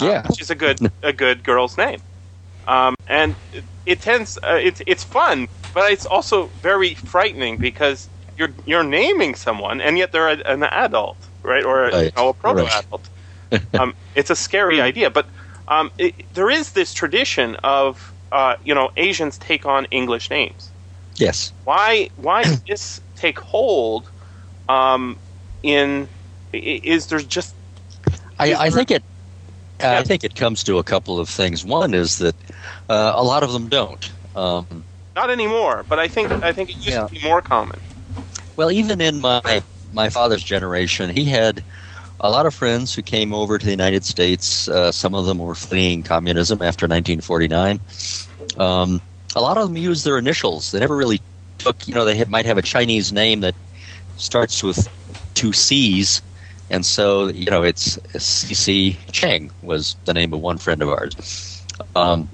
Uh, 0.00 0.06
Yeah. 0.06 0.22
which 0.28 0.40
is 0.40 0.50
a 0.50 0.54
good 0.54 0.78
a 1.02 1.12
good 1.12 1.42
girl's 1.44 1.76
name. 1.76 2.00
Um, 2.66 2.94
and 3.06 3.34
it, 3.52 3.64
it 3.86 4.00
tends 4.00 4.38
uh, 4.42 4.58
it's 4.60 4.82
it's 4.86 5.04
fun, 5.04 5.48
but 5.74 5.90
it's 5.90 6.06
also 6.06 6.46
very 6.62 6.94
frightening 6.94 7.56
because 7.56 8.08
you're 8.36 8.50
you're 8.66 8.84
naming 8.84 9.34
someone, 9.34 9.80
and 9.80 9.98
yet 9.98 10.12
they're 10.12 10.28
a, 10.28 10.38
an 10.46 10.62
adult, 10.64 11.16
right, 11.42 11.64
or 11.64 11.84
a, 11.84 11.92
you 12.04 12.10
know, 12.16 12.28
a 12.28 12.34
proto-adult. 12.34 13.08
um, 13.80 13.94
it's 14.14 14.30
a 14.30 14.36
scary 14.36 14.80
idea, 14.80 15.10
but 15.10 15.26
um, 15.68 15.90
it, 15.98 16.14
there 16.34 16.50
is 16.50 16.72
this 16.72 16.92
tradition 16.92 17.56
of 17.64 18.12
uh, 18.32 18.54
you 18.64 18.74
know 18.74 18.90
Asians 18.96 19.38
take 19.38 19.66
on 19.66 19.86
English 19.90 20.30
names. 20.30 20.70
yes. 21.16 21.52
Why 21.64 22.10
why 22.16 22.42
does 22.42 22.60
this 22.68 23.00
take 23.16 23.38
hold? 23.40 24.10
Um, 24.68 25.16
in 25.62 26.08
is 26.52 27.06
there 27.06 27.20
just 27.20 27.54
I, 28.38 28.54
I 28.54 28.70
think 28.70 28.90
it. 28.90 29.02
I 29.80 30.02
think 30.02 30.24
it 30.24 30.34
comes 30.34 30.62
to 30.64 30.78
a 30.78 30.84
couple 30.84 31.18
of 31.20 31.28
things. 31.28 31.64
One 31.64 31.94
is 31.94 32.18
that 32.18 32.34
uh, 32.88 33.12
a 33.14 33.22
lot 33.22 33.42
of 33.42 33.52
them 33.52 33.68
don't. 33.68 34.10
Um, 34.34 34.84
not 35.16 35.30
anymore? 35.30 35.84
But 35.88 35.98
I 35.98 36.08
think 36.08 36.30
I 36.42 36.52
think 36.52 36.70
it 36.70 36.76
used 36.76 36.88
Yeah. 36.88 37.06
to 37.06 37.12
be 37.12 37.20
more 37.22 37.42
common. 37.42 37.78
well, 38.56 38.70
even 38.70 39.00
in 39.00 39.20
my 39.20 39.62
my 39.92 40.08
father's 40.08 40.42
generation, 40.42 41.10
he 41.10 41.24
had 41.24 41.64
a 42.20 42.30
lot 42.30 42.46
of 42.46 42.54
friends 42.54 42.94
who 42.94 43.02
came 43.02 43.32
over 43.32 43.58
to 43.58 43.64
the 43.64 43.70
United 43.70 44.04
States. 44.04 44.68
Uh, 44.68 44.90
some 44.92 45.14
of 45.14 45.26
them 45.26 45.38
were 45.38 45.54
fleeing 45.54 46.02
communism 46.02 46.60
after 46.62 46.84
1949. 46.86 47.80
Um, 48.56 49.00
a 49.36 49.40
lot 49.40 49.56
of 49.58 49.68
them 49.68 49.76
used 49.76 50.04
their 50.04 50.18
initials. 50.18 50.70
They 50.72 50.80
never 50.80 50.96
really 50.96 51.20
took. 51.58 51.86
You 51.86 51.94
know, 51.94 52.04
they 52.04 52.16
had, 52.16 52.28
might 52.28 52.46
have 52.46 52.58
a 52.58 52.62
Chinese 52.62 53.12
name 53.12 53.40
that 53.40 53.54
starts 54.16 54.62
with 54.62 54.88
two 55.34 55.52
C's, 55.52 56.20
and 56.70 56.84
so 56.84 57.28
you 57.28 57.50
know 57.50 57.62
it's 57.62 57.96
CC 58.14 58.96
Chang 59.12 59.50
was 59.62 59.96
the 60.04 60.14
name 60.14 60.32
of 60.32 60.40
one 60.40 60.58
friend 60.58 60.82
of 60.82 60.88
ours. 60.88 61.64
Um, 61.94 62.28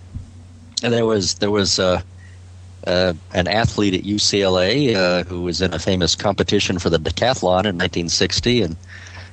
and 0.83 0.93
there 0.93 1.07
was 1.07 1.35
there 1.35 1.51
was 1.51 1.79
uh, 1.79 2.03
uh, 2.87 3.15
an 3.33 3.49
athlete 3.49 3.95
at 3.95 4.03
UCLA 4.03 4.95
uh, 4.95 5.25
who 5.25 5.43
was 5.43 5.61
in 5.61 5.73
a 5.73 5.79
famous 5.79 6.15
competition 6.15 6.79
for 6.79 6.91
the 6.91 6.99
decathlon 6.99 7.65
in 7.65 7.77
1960 7.79 8.63
and 8.63 8.77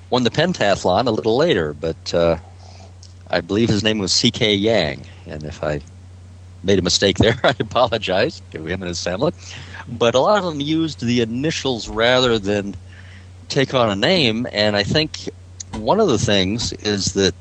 won 0.09 0.23
the 0.23 0.31
pentathlon 0.31 1.07
a 1.07 1.11
little 1.11 1.37
later. 1.37 1.73
But 1.73 2.13
uh, 2.13 2.37
I 3.29 3.41
believe 3.41 3.69
his 3.69 3.83
name 3.83 3.99
was 3.99 4.13
C.K. 4.13 4.53
Yang, 4.55 5.07
and 5.25 5.43
if 5.43 5.63
I 5.63 5.81
made 6.63 6.79
a 6.79 6.83
mistake 6.83 7.17
there, 7.17 7.39
I 7.43 7.55
apologize 7.59 8.41
to 8.51 8.65
him 8.65 8.81
and 8.81 8.89
his 8.89 9.03
family. 9.03 9.33
But 9.87 10.15
a 10.15 10.19
lot 10.19 10.37
of 10.37 10.45
them 10.45 10.61
used 10.61 11.05
the 11.05 11.21
initials 11.21 11.89
rather 11.89 12.37
than 12.39 12.75
take 13.51 13.73
on 13.73 13.89
a 13.89 13.95
name, 13.95 14.47
and 14.51 14.75
I 14.75 14.83
think 14.83 15.29
one 15.73 15.99
of 15.99 16.07
the 16.07 16.17
things 16.17 16.73
is 16.73 17.13
that, 17.13 17.35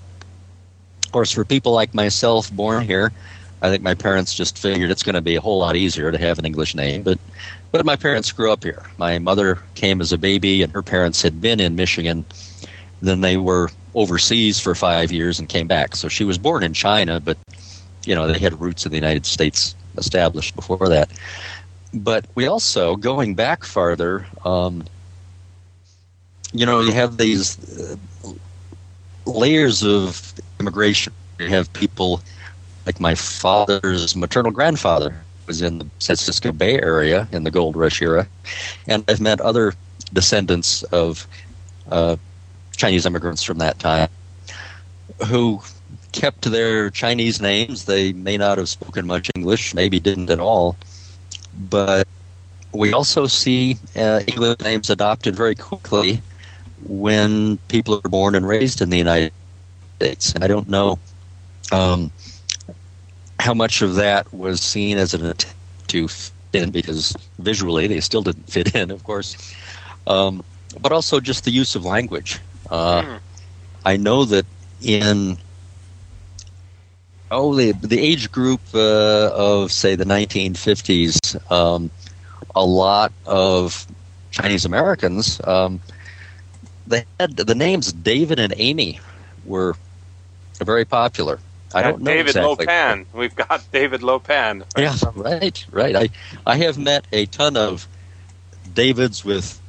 of 1.04 1.12
course, 1.12 1.32
for 1.32 1.44
people 1.44 1.72
like 1.72 1.94
myself 1.94 2.52
born 2.52 2.84
here, 2.84 3.12
I 3.62 3.70
think 3.70 3.82
my 3.82 3.94
parents 3.94 4.34
just 4.34 4.58
figured 4.58 4.90
it's 4.90 5.02
going 5.02 5.14
to 5.14 5.20
be 5.20 5.36
a 5.36 5.40
whole 5.40 5.58
lot 5.58 5.76
easier 5.76 6.10
to 6.10 6.18
have 6.18 6.38
an 6.38 6.46
English 6.46 6.74
name. 6.74 7.02
But, 7.02 7.18
but 7.72 7.84
my 7.86 7.96
parents 7.96 8.32
grew 8.32 8.50
up 8.50 8.64
here. 8.64 8.82
My 8.98 9.18
mother 9.18 9.58
came 9.74 10.00
as 10.00 10.12
a 10.12 10.18
baby, 10.18 10.62
and 10.62 10.72
her 10.72 10.82
parents 10.82 11.22
had 11.22 11.40
been 11.40 11.60
in 11.60 11.76
Michigan. 11.76 12.24
Then 13.00 13.20
they 13.20 13.36
were 13.36 13.70
overseas 13.94 14.58
for 14.60 14.74
five 14.74 15.12
years 15.12 15.38
and 15.38 15.48
came 15.48 15.66
back. 15.66 15.96
So 15.96 16.08
she 16.08 16.24
was 16.24 16.38
born 16.38 16.62
in 16.62 16.72
China, 16.74 17.20
but 17.20 17.38
you 18.04 18.14
know 18.14 18.26
they 18.26 18.38
had 18.38 18.60
roots 18.60 18.84
in 18.84 18.90
the 18.90 18.96
United 18.96 19.26
States 19.26 19.74
established 19.98 20.54
before 20.56 20.88
that. 20.88 21.10
But 21.92 22.24
we 22.34 22.46
also, 22.46 22.96
going 22.96 23.34
back 23.34 23.64
farther, 23.64 24.26
um, 24.44 24.84
you 26.52 26.66
know, 26.66 26.80
you 26.80 26.92
have 26.92 27.16
these 27.16 27.58
uh, 27.78 27.96
layers 29.26 29.82
of 29.82 30.32
immigration. 30.58 31.12
You 31.38 31.48
have 31.48 31.72
people 31.72 32.20
like 32.86 33.00
my 33.00 33.14
father's 33.14 34.16
maternal 34.16 34.50
grandfather 34.50 35.14
was 35.46 35.62
in 35.62 35.78
the 35.78 35.84
San 35.98 36.16
Francisco 36.16 36.52
Bay 36.52 36.80
Area 36.80 37.28
in 37.32 37.44
the 37.44 37.50
gold 37.50 37.76
rush 37.76 38.02
era, 38.02 38.26
and 38.86 39.04
I've 39.08 39.20
met 39.20 39.40
other 39.40 39.74
descendants 40.12 40.82
of 40.84 41.26
uh, 41.90 42.16
Chinese 42.76 43.06
immigrants 43.06 43.42
from 43.42 43.58
that 43.58 43.78
time 43.78 44.08
who 45.26 45.60
kept 46.12 46.42
their 46.42 46.90
Chinese 46.90 47.40
names. 47.40 47.84
They 47.84 48.12
may 48.12 48.36
not 48.36 48.58
have 48.58 48.68
spoken 48.68 49.06
much 49.06 49.30
English, 49.34 49.74
maybe 49.74 50.00
didn't 50.00 50.30
at 50.30 50.40
all, 50.40 50.76
but 51.68 52.06
we 52.72 52.92
also 52.92 53.26
see 53.26 53.76
uh, 53.96 54.20
English 54.26 54.60
names 54.60 54.90
adopted 54.90 55.36
very 55.36 55.54
quickly 55.54 56.20
when 56.84 57.58
people 57.68 57.94
are 57.94 58.08
born 58.08 58.34
and 58.34 58.46
raised 58.46 58.80
in 58.80 58.90
the 58.90 58.98
United 58.98 59.32
States. 59.96 60.32
And 60.34 60.44
I 60.44 60.46
don't 60.48 60.68
know 60.68 60.98
um, 61.72 62.12
how 63.38 63.54
much 63.54 63.82
of 63.82 63.94
that 63.96 64.32
was 64.32 64.60
seen 64.60 64.98
as 64.98 65.14
an 65.14 65.24
attempt 65.24 65.56
to 65.88 66.08
fit 66.08 66.52
in, 66.52 66.70
because 66.70 67.14
visually 67.38 67.86
they 67.86 68.00
still 68.00 68.22
didn't 68.22 68.48
fit 68.50 68.74
in, 68.74 68.90
of 68.90 69.02
course. 69.04 69.36
Um, 70.06 70.42
but 70.80 70.92
also 70.92 71.20
just 71.20 71.44
the 71.44 71.50
use 71.50 71.74
of 71.74 71.84
language. 71.84 72.40
Uh, 72.70 73.02
Hmm. 73.02 73.16
I 73.84 73.96
know 73.96 74.24
that 74.24 74.46
in 74.80 75.38
oh 77.30 77.54
the 77.54 77.72
the 77.82 77.98
age 77.98 78.30
group 78.30 78.60
uh, 78.74 79.30
of 79.34 79.72
say 79.72 79.94
the 79.96 80.04
1950s, 80.04 81.38
um, 81.50 81.90
a 82.54 82.64
lot 82.64 83.12
of 83.26 83.86
Chinese 84.30 84.64
Americans 84.64 85.40
um, 85.44 85.80
they 86.90 87.04
had 87.18 87.36
the 87.36 87.54
names 87.54 87.92
David 87.92 88.38
and 88.38 88.52
Amy 88.56 89.00
were 89.44 89.74
very 90.60 90.84
popular. 90.84 91.38
I 91.72 91.82
don't 91.82 92.02
know 92.02 92.10
David 92.10 92.30
exactly. 92.30 92.66
Lo 92.66 92.66
Pan. 92.66 93.06
We've 93.14 93.34
got 93.34 93.64
David 93.72 94.02
Lo 94.02 94.18
Pan. 94.18 94.64
Yeah, 94.76 94.96
right, 95.14 95.64
right. 95.70 95.96
I 95.96 96.10
I 96.46 96.56
have 96.56 96.78
met 96.78 97.06
a 97.12 97.26
ton 97.26 97.56
of 97.56 97.86
Davids 98.74 99.24
with 99.24 99.60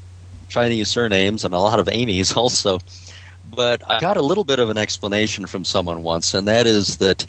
Chinese 0.50 0.90
surnames 0.90 1.46
and 1.46 1.54
a 1.54 1.60
lot 1.60 1.80
of 1.80 1.88
Amy's 1.90 2.34
also. 2.36 2.80
But 3.54 3.82
I 3.90 4.00
got 4.00 4.18
a 4.18 4.22
little 4.22 4.44
bit 4.44 4.60
of 4.60 4.70
an 4.70 4.78
explanation 4.78 5.46
from 5.46 5.66
someone 5.66 6.04
once, 6.04 6.34
and 6.34 6.48
that 6.48 6.66
is 6.66 6.98
that 6.98 7.26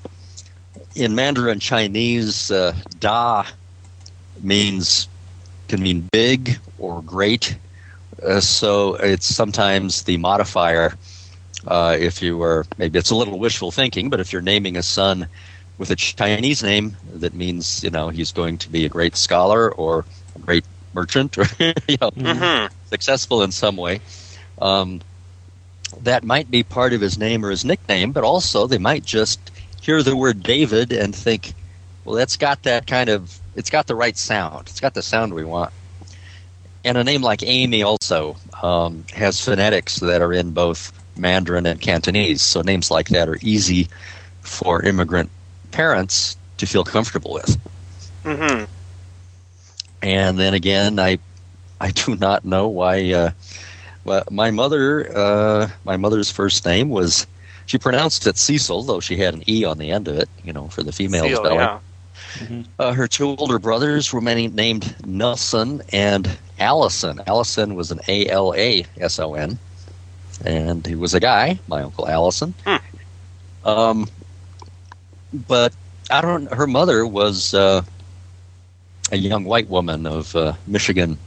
in 0.95 1.15
Mandarin 1.15 1.59
Chinese, 1.59 2.51
uh, 2.51 2.75
"da" 3.01 3.45
means 4.41 5.09
can 5.69 5.83
mean 5.83 6.09
big 6.13 6.59
or 6.79 7.03
great. 7.03 7.57
Uh, 8.25 8.41
so 8.41 8.95
it's 8.97 9.27
sometimes 9.27 10.05
the 10.05 10.17
modifier. 10.19 10.95
Uh, 11.67 11.97
if 11.99 12.23
you 12.23 12.37
were 12.39 12.65
maybe 12.79 12.99
it's 12.99 13.11
a 13.11 13.17
little 13.17 13.39
wishful 13.39 13.71
thinking, 13.71 14.11
but 14.11 14.21
if 14.21 14.33
you're 14.33 14.43
naming 14.43 14.77
a 14.77 14.83
son 14.83 15.29
with 15.79 15.91
a 15.91 15.97
Chinese 15.97 16.63
name, 16.63 16.97
that 17.05 17.35
means 17.35 17.83
you 17.83 17.91
know 17.91 18.09
he's 18.11 18.33
going 18.33 18.59
to 18.59 18.71
be 18.71 18.85
a 18.85 18.89
great 18.89 19.17
scholar 19.17 19.73
or 19.73 20.07
a 20.37 20.41
great 20.41 20.65
merchant 20.93 21.37
or 21.39 21.45
you 21.89 21.97
know 22.01 22.11
hmm 22.17 22.67
successful 22.85 23.43
in 23.43 23.53
some 23.53 23.77
way. 23.77 24.01
Um, 24.59 25.01
that 26.01 26.25
might 26.25 26.51
be 26.51 26.63
part 26.65 26.93
of 26.93 27.01
his 27.01 27.19
name 27.19 27.45
or 27.45 27.51
his 27.51 27.65
nickname, 27.65 28.13
but 28.13 28.25
also 28.25 28.67
they 28.67 28.79
might 28.79 29.05
just 29.05 29.51
hear 29.81 30.03
the 30.03 30.17
word 30.17 30.43
David 30.43 30.93
and 30.93 31.15
think, 31.15 31.55
well, 32.05 32.17
that's 32.17 32.37
got 32.37 32.63
that 32.65 32.87
kind 32.87 33.09
of, 33.11 33.41
it's 33.55 33.71
got 33.71 33.87
the 33.87 33.95
right 33.97 34.17
sound. 34.17 34.69
It's 34.69 34.81
got 34.81 34.95
the 34.95 35.03
sound 35.03 35.35
we 35.35 35.45
want. 35.45 35.73
And 36.85 36.99
a 36.99 37.05
name 37.05 37.23
like 37.23 37.43
Amy 37.43 37.83
also 37.83 38.37
um, 38.63 39.05
has 39.15 39.41
phonetics 39.41 40.01
that 40.01 40.21
are 40.21 40.33
in 40.33 40.51
both 40.51 40.93
Mandarin 41.17 41.67
and 41.67 41.81
Cantonese. 41.81 42.43
So 42.43 42.63
names 42.63 42.91
like 42.91 43.09
that 43.09 43.29
are 43.29 43.39
easy 43.41 43.89
for 44.41 44.83
immigrant 44.83 45.31
parents 45.71 46.37
to 46.59 46.67
feel 46.67 46.85
comfortable 46.85 47.33
with. 47.35 47.59
Mm-hmm. 48.25 48.65
And 50.03 50.39
then 50.39 50.55
again, 50.55 50.99
I 50.99 51.19
I 51.81 51.91
do 51.91 52.17
not 52.17 52.45
know 52.45 52.69
why. 52.69 53.13
Uh, 53.13 53.31
well, 54.05 54.25
my 54.31 54.51
mother, 54.51 55.17
uh, 55.17 55.69
my 55.85 55.97
mother's 55.97 56.31
first 56.31 56.65
name 56.65 56.89
was 56.89 57.27
she 57.67 57.79
pronounced 57.79 58.27
it 58.27 58.37
Cecil, 58.37 58.83
though 58.83 59.01
she 59.01 59.17
had 59.17 59.35
an 59.35 59.49
E 59.49 59.65
on 59.65 59.79
the 59.79 59.91
end 59.91 60.09
of 60.09 60.19
it, 60.19 60.29
you 60.45 60.53
know, 60.53 60.69
for 60.69 60.83
the 60.83 60.93
female 60.93 61.25
Seal, 61.25 61.37
spelling. 61.37 61.81
Yeah. 62.51 62.63
Uh, 62.79 62.93
her 62.93 63.09
two 63.09 63.37
older 63.37 63.59
brothers 63.59 64.13
were 64.13 64.21
many, 64.21 64.49
named 64.49 64.95
Nelson 65.07 65.83
and 65.93 66.39
Allison. 66.59 67.21
Allison 67.27 67.75
was 67.75 67.91
an 67.91 68.01
A 68.09 68.29
L 68.29 68.55
A 68.57 68.85
S 69.01 69.19
O 69.19 69.35
N, 69.35 69.59
and 70.45 70.87
he 70.87 70.95
was 70.95 71.15
a 71.15 71.21
guy, 71.21 71.59
my 71.69 71.83
uncle 71.83 72.09
Allison. 72.09 72.55
Um, 73.65 74.09
but 75.33 75.73
I 76.11 76.21
don't. 76.21 76.53
Her 76.53 76.67
mother 76.67 77.07
was 77.07 77.55
uh, 77.55 77.83
a 79.11 79.17
young 79.17 79.45
white 79.45 79.69
woman 79.69 80.07
of 80.07 80.35
uh, 80.35 80.55
Michigan 80.67 81.19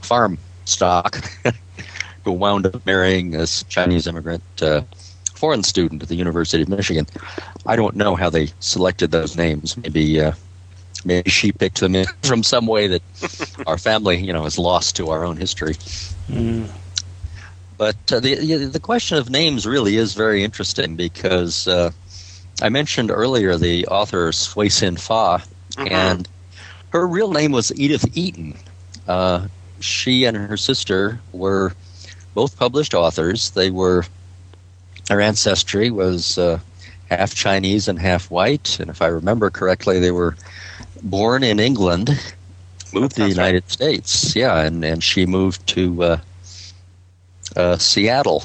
farm 0.00 0.38
stock, 0.64 1.20
who 2.24 2.32
wound 2.32 2.66
up 2.66 2.84
marrying 2.86 3.30
this 3.30 3.62
Chinese 3.64 4.06
immigrant 4.06 4.42
uh, 4.62 4.82
foreign 5.40 5.62
student 5.62 6.02
at 6.02 6.08
the 6.08 6.16
University 6.16 6.62
of 6.62 6.68
Michigan. 6.68 7.06
I 7.66 7.74
don't 7.76 7.96
know 7.96 8.14
how 8.14 8.30
they 8.30 8.48
selected 8.60 9.10
those 9.10 9.36
names. 9.36 9.76
Maybe 9.76 10.20
uh, 10.20 10.32
maybe 11.04 11.30
she 11.30 11.50
picked 11.52 11.80
them 11.80 11.94
in 11.96 12.06
from 12.22 12.42
some 12.42 12.66
way 12.66 12.88
that 12.88 13.02
our 13.66 13.78
family, 13.78 14.16
you 14.18 14.32
know, 14.32 14.44
is 14.46 14.58
lost 14.58 14.96
to 14.96 15.08
our 15.10 15.24
own 15.24 15.36
history. 15.36 15.74
Mm. 16.28 16.68
But 17.78 17.96
uh, 18.12 18.20
the 18.20 18.34
the 18.36 18.56
the 18.66 18.80
question 18.80 19.16
of 19.18 19.30
names 19.30 19.66
really 19.66 19.96
is 19.96 20.14
very 20.14 20.44
interesting 20.44 20.96
because 20.96 21.66
uh, 21.66 21.90
I 22.62 22.68
mentioned 22.68 23.10
earlier 23.10 23.56
the 23.56 23.86
author 23.86 24.32
Sui 24.32 24.68
Sin 24.68 24.96
Far, 24.96 25.40
Mhm. 25.76 25.90
and 25.90 26.28
her 26.92 27.06
real 27.06 27.30
name 27.32 27.52
was 27.52 27.72
Edith 27.78 28.04
Eaton. 28.16 28.54
Uh, 29.08 29.46
she 29.80 30.26
and 30.26 30.36
her 30.36 30.56
sister 30.58 31.20
were 31.32 31.72
both 32.34 32.56
published 32.58 32.92
authors. 32.94 33.50
They 33.52 33.70
were 33.70 34.04
their 35.10 35.20
ancestry 35.20 35.90
was 35.90 36.38
uh, 36.38 36.60
half 37.10 37.34
Chinese 37.34 37.88
and 37.88 37.98
half 37.98 38.30
white, 38.30 38.78
and 38.78 38.88
if 38.88 39.02
I 39.02 39.08
remember 39.08 39.50
correctly, 39.50 39.98
they 39.98 40.12
were 40.12 40.36
born 41.02 41.42
in 41.42 41.58
England, 41.58 42.10
moved 42.92 43.16
to 43.16 43.22
the 43.22 43.28
That's 43.28 43.36
right. 43.36 43.48
United 43.48 43.68
States. 43.68 44.36
Yeah, 44.36 44.60
and 44.60 44.84
and 44.84 45.02
she 45.02 45.26
moved 45.26 45.66
to 45.66 46.02
uh, 46.04 46.20
uh, 47.56 47.76
Seattle, 47.76 48.44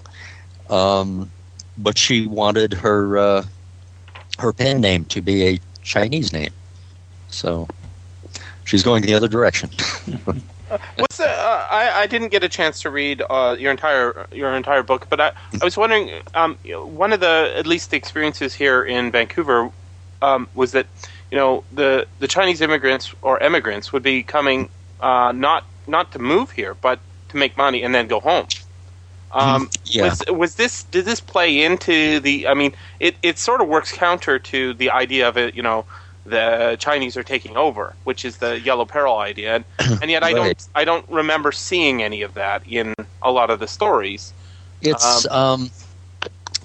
um, 0.72 1.30
but 1.78 2.00
she 2.00 2.26
wanted 2.26 2.74
her 2.74 3.16
uh, 3.16 3.44
her 4.40 4.52
pen 4.52 4.82
name 4.82 5.06
to 5.06 5.22
be 5.22 5.46
a 5.46 5.60
Chinese 5.84 6.34
name, 6.34 6.54
so 7.28 7.68
she's 8.64 8.82
going 8.82 9.04
the 9.04 9.14
other 9.14 9.28
direction. 9.28 9.70
What's 10.98 11.18
the? 11.18 11.30
Uh, 11.30 11.68
I 11.70 12.02
I 12.02 12.08
didn't 12.08 12.30
get 12.30 12.44
a 12.44 12.50
chance 12.50 12.82
to 12.82 12.90
read 12.90 13.22
uh, 13.30 13.56
your 13.58 13.72
entire 13.72 14.28
your 14.32 14.54
entire 14.56 14.84
book, 14.84 15.08
but 15.10 15.20
I, 15.20 15.32
I 15.62 15.66
was 15.66 15.78
wondering. 15.78 16.12
Um, 16.34 16.58
one 16.66 17.14
of 17.14 17.20
the 17.20 17.54
at 17.56 17.68
least 17.68 17.92
the 17.92 17.98
experiences 17.98 18.54
here 18.54 18.84
in 18.84 19.12
Vancouver 19.12 19.72
um, 20.22 20.48
was 20.56 20.72
that 20.72 20.88
you 21.32 21.38
know 21.38 21.64
the 21.72 22.08
the 22.20 22.28
Chinese 22.28 22.62
immigrants 22.62 23.14
or 23.22 23.42
emigrants 23.42 23.92
would 23.94 24.04
be 24.04 24.24
coming 24.24 24.70
uh, 25.02 25.32
not 25.34 25.64
not 25.88 26.12
to 26.14 26.20
move 26.20 26.52
here, 26.52 26.74
but 26.74 27.00
to 27.30 27.38
make 27.38 27.58
money 27.58 27.84
and 27.84 27.94
then 27.94 28.08
go 28.08 28.20
home. 28.20 28.48
Um, 29.32 29.70
Yeah. 29.84 30.04
Was 30.04 30.24
was 30.30 30.56
this 30.56 30.84
did 30.84 31.06
this 31.06 31.20
play 31.20 31.64
into 31.64 32.20
the? 32.22 32.48
I 32.48 32.54
mean, 32.54 32.74
it 33.00 33.16
it 33.22 33.38
sort 33.38 33.62
of 33.62 33.68
works 33.68 33.92
counter 33.92 34.40
to 34.40 34.74
the 34.74 34.92
idea 34.92 35.28
of 35.28 35.38
it. 35.38 35.56
You 35.56 35.62
know, 35.62 35.86
the 36.26 36.76
Chinese 36.80 37.16
are 37.18 37.24
taking 37.24 37.56
over, 37.56 37.94
which 38.04 38.26
is 38.26 38.38
the 38.38 38.60
yellow 38.60 38.86
peril 38.86 39.18
idea, 39.18 39.56
and, 39.56 39.66
and 40.02 40.10
yet 40.12 40.24
I 40.24 40.34
Right. 40.34 40.36
don't 40.36 40.68
I 40.76 40.86
don't 40.86 41.08
remember 41.10 41.52
seeing 41.52 42.02
any 42.04 42.22
of 42.24 42.34
that 42.34 42.64
in 42.68 42.94
a 43.22 43.32
lot 43.32 43.50
of 43.50 43.60
the 43.60 43.68
stories. 43.68 44.34
It's 44.82 45.26
um, 45.32 45.70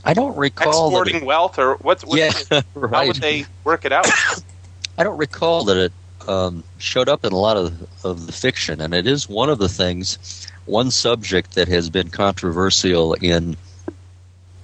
I 0.05 0.15
don't 0.15 0.37
recall 0.37 0.91
that 0.91 0.97
it- 0.97 1.01
Exporting 1.01 1.27
wealth, 1.27 1.59
or 1.59 1.75
what's 1.77 2.05
what, 2.05 2.19
yeah, 2.19 2.33
how 2.51 2.63
right. 2.75 3.07
would 3.09 3.17
they 3.17 3.45
work 3.65 3.85
it 3.85 3.93
out? 3.93 4.07
I 4.99 5.05
don't 5.05 5.19
recall 5.19 5.65
that 5.65 5.77
it 5.77 5.93
um, 6.29 6.65
showed 6.79 7.09
up 7.09 7.25
in 7.25 7.33
a 7.33 7.37
lot 7.39 7.57
of, 7.57 7.87
of 8.05 8.27
the 8.27 8.33
fiction, 8.33 8.81
and 8.81 8.93
it 8.95 9.07
is 9.07 9.29
one 9.29 9.49
of 9.49 9.59
the 9.59 9.69
things, 9.69 10.47
one 10.67 10.91
subject 10.91 11.55
that 11.55 11.69
has 11.69 11.89
been 11.89 12.09
controversial 12.11 13.15
in 13.15 13.57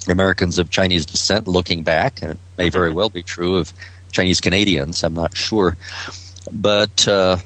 Americans 0.08 0.58
of 0.58 0.70
Chinese 0.70 1.06
descent 1.06 1.48
looking 1.48 1.82
back, 1.82 2.20
and 2.22 2.32
it 2.32 2.38
may 2.58 2.68
very 2.68 2.92
well 2.92 3.08
be 3.08 3.22
true 3.22 3.56
of 3.56 3.72
Chinese 4.12 4.40
Canadians, 4.40 5.02
I'm 5.02 5.14
not 5.14 5.36
sure. 5.36 5.76
But 6.52 7.06
uh, 7.08 7.38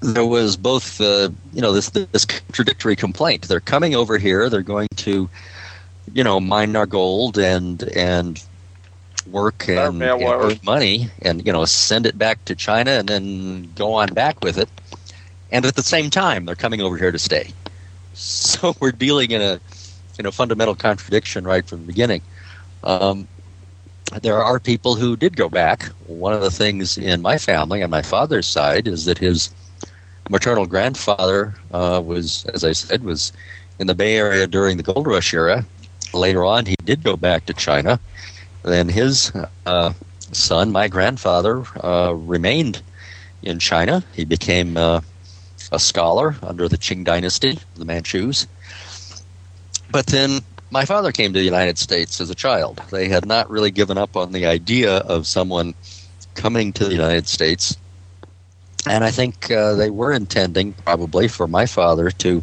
there 0.00 0.26
was 0.26 0.56
both, 0.56 1.00
uh, 1.00 1.30
you 1.52 1.60
know, 1.60 1.72
this, 1.72 1.90
this 1.90 2.24
contradictory 2.24 2.96
complaint. 2.96 3.48
They're 3.48 3.60
coming 3.60 3.94
over 3.94 4.18
here, 4.18 4.48
they're 4.48 4.62
going 4.62 4.88
to, 4.96 5.28
you 6.12 6.24
know, 6.24 6.40
mine 6.40 6.76
our 6.76 6.86
gold 6.86 7.38
and, 7.38 7.82
and 7.94 8.42
work 9.26 9.68
and, 9.68 10.02
and 10.02 10.22
earn 10.22 10.58
money 10.64 11.10
and 11.22 11.44
you 11.46 11.52
know 11.52 11.64
send 11.64 12.06
it 12.06 12.16
back 12.16 12.44
to 12.46 12.54
China 12.54 12.92
and 12.92 13.08
then 13.08 13.72
go 13.74 13.94
on 13.94 14.08
back 14.08 14.42
with 14.42 14.58
it. 14.58 14.68
And 15.52 15.64
at 15.64 15.74
the 15.74 15.82
same 15.82 16.10
time, 16.10 16.44
they're 16.44 16.54
coming 16.54 16.80
over 16.80 16.96
here 16.96 17.10
to 17.10 17.18
stay. 17.18 17.52
So 18.14 18.74
we're 18.80 18.92
dealing 18.92 19.30
in 19.30 19.42
a 19.42 19.60
in 20.18 20.26
a 20.26 20.32
fundamental 20.32 20.74
contradiction 20.74 21.44
right 21.44 21.66
from 21.66 21.80
the 21.80 21.86
beginning. 21.86 22.22
Um, 22.84 23.28
there 24.22 24.42
are 24.42 24.58
people 24.58 24.96
who 24.96 25.16
did 25.16 25.36
go 25.36 25.48
back. 25.48 25.84
One 26.06 26.32
of 26.32 26.40
the 26.40 26.50
things 26.50 26.98
in 26.98 27.22
my 27.22 27.38
family 27.38 27.82
on 27.82 27.90
my 27.90 28.02
father's 28.02 28.46
side 28.46 28.88
is 28.88 29.04
that 29.04 29.18
his 29.18 29.50
maternal 30.28 30.66
grandfather 30.66 31.54
uh, 31.72 32.02
was, 32.04 32.44
as 32.46 32.64
I 32.64 32.72
said, 32.72 33.04
was 33.04 33.32
in 33.78 33.86
the 33.86 33.94
Bay 33.94 34.16
Area 34.16 34.46
during 34.46 34.76
the 34.76 34.82
Gold 34.82 35.06
Rush 35.06 35.32
era. 35.32 35.64
Later 36.12 36.44
on, 36.44 36.66
he 36.66 36.74
did 36.84 37.04
go 37.04 37.16
back 37.16 37.46
to 37.46 37.54
China. 37.54 38.00
Then 38.62 38.88
his 38.88 39.32
uh, 39.64 39.92
son, 40.32 40.72
my 40.72 40.88
grandfather, 40.88 41.64
uh, 41.82 42.12
remained 42.14 42.82
in 43.42 43.58
China. 43.58 44.02
He 44.12 44.24
became 44.24 44.76
uh, 44.76 45.00
a 45.72 45.78
scholar 45.78 46.36
under 46.42 46.68
the 46.68 46.78
Qing 46.78 47.04
dynasty, 47.04 47.58
the 47.76 47.84
Manchus. 47.84 48.46
But 49.90 50.06
then 50.06 50.40
my 50.70 50.84
father 50.84 51.12
came 51.12 51.32
to 51.32 51.38
the 51.38 51.44
United 51.44 51.78
States 51.78 52.20
as 52.20 52.30
a 52.30 52.34
child. 52.34 52.80
They 52.90 53.08
had 53.08 53.26
not 53.26 53.50
really 53.50 53.70
given 53.70 53.98
up 53.98 54.16
on 54.16 54.32
the 54.32 54.46
idea 54.46 54.98
of 54.98 55.26
someone 55.26 55.74
coming 56.34 56.72
to 56.74 56.84
the 56.84 56.92
United 56.92 57.26
States. 57.26 57.76
And 58.88 59.04
I 59.04 59.10
think 59.10 59.50
uh, 59.50 59.74
they 59.74 59.90
were 59.90 60.12
intending, 60.12 60.72
probably, 60.72 61.28
for 61.28 61.46
my 61.46 61.66
father 61.66 62.10
to 62.12 62.42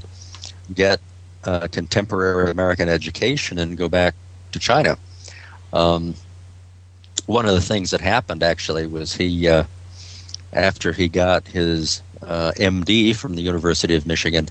get 0.74 1.00
uh, 1.46 1.68
contemporary 1.72 2.52
American 2.52 2.90
education 2.90 3.58
and 3.58 3.78
go 3.78 3.88
back 3.88 4.14
to 4.52 4.60
China. 4.60 4.98
Um, 5.74 6.14
one 7.26 7.46
of 7.46 7.56
the 7.56 7.62
things 7.62 7.92
that 7.92 8.02
happened 8.02 8.44
actually 8.44 8.88
was 8.88 9.16
he, 9.16 9.48
uh, 9.48 9.64
after 10.54 10.92
he 10.92 11.08
got 11.08 11.48
his 11.48 12.02
uh, 12.22 12.52
MD 12.58 13.16
from 13.16 13.36
the 13.36 13.42
University 13.42 13.96
of 13.96 14.06
Michigan, 14.06 14.48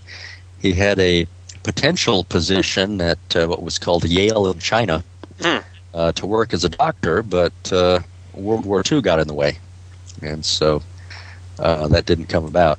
he 0.60 0.72
had 0.72 0.98
a 0.98 1.26
potential 1.66 2.22
position 2.24 3.00
at 3.00 3.18
uh, 3.34 3.46
what 3.46 3.60
was 3.62 3.78
called 3.78 4.04
Yale 4.04 4.46
in 4.52 4.58
China 4.60 5.02
Hmm. 5.42 5.58
uh, 5.92 6.12
to 6.12 6.24
work 6.26 6.54
as 6.54 6.62
a 6.64 6.68
doctor, 6.68 7.22
but 7.22 7.52
uh, 7.72 7.98
World 8.34 8.64
War 8.64 8.82
II 8.90 9.00
got 9.02 9.18
in 9.18 9.26
the 9.26 9.34
way, 9.34 9.58
and 10.22 10.44
so 10.44 10.80
uh, 11.58 11.88
that 11.88 12.06
didn't 12.06 12.26
come 12.26 12.44
about. 12.44 12.78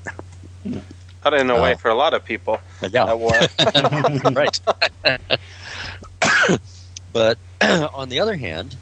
Got 1.23 1.33
in 1.33 1.47
the 1.47 1.55
way 1.55 1.73
Oh. 1.73 1.77
for 1.77 1.89
a 1.89 1.95
lot 1.95 2.13
of 2.13 2.23
people. 2.23 2.59
Yeah, 2.81 3.05
That 3.05 3.19
war. 3.19 3.33
right. 4.33 4.59
but 7.13 7.37
on 7.93 8.09
the 8.09 8.19
other 8.19 8.35
hand, 8.37 8.75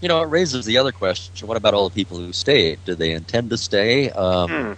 you 0.00 0.08
know, 0.08 0.22
it 0.22 0.26
raises 0.28 0.64
the 0.64 0.78
other 0.78 0.92
question: 0.92 1.46
What 1.46 1.56
about 1.56 1.74
all 1.74 1.88
the 1.88 1.94
people 1.94 2.16
who 2.18 2.32
stayed? 2.32 2.84
Did 2.84 2.98
they 2.98 3.12
intend 3.12 3.50
to 3.50 3.56
stay? 3.58 4.10
Um, 4.10 4.48
Hmm. 4.50 4.72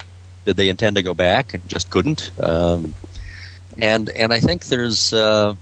Did 0.45 0.57
they 0.59 0.68
intend 0.68 0.97
to 0.97 1.03
go 1.03 1.14
back 1.14 1.55
and 1.55 1.66
just 1.66 1.88
couldn't? 1.88 2.30
Um, 2.38 2.92
and 3.79 4.11
and 4.11 4.33
I 4.33 4.41
think 4.41 4.66
there's 4.66 5.12
uh, 5.12 5.55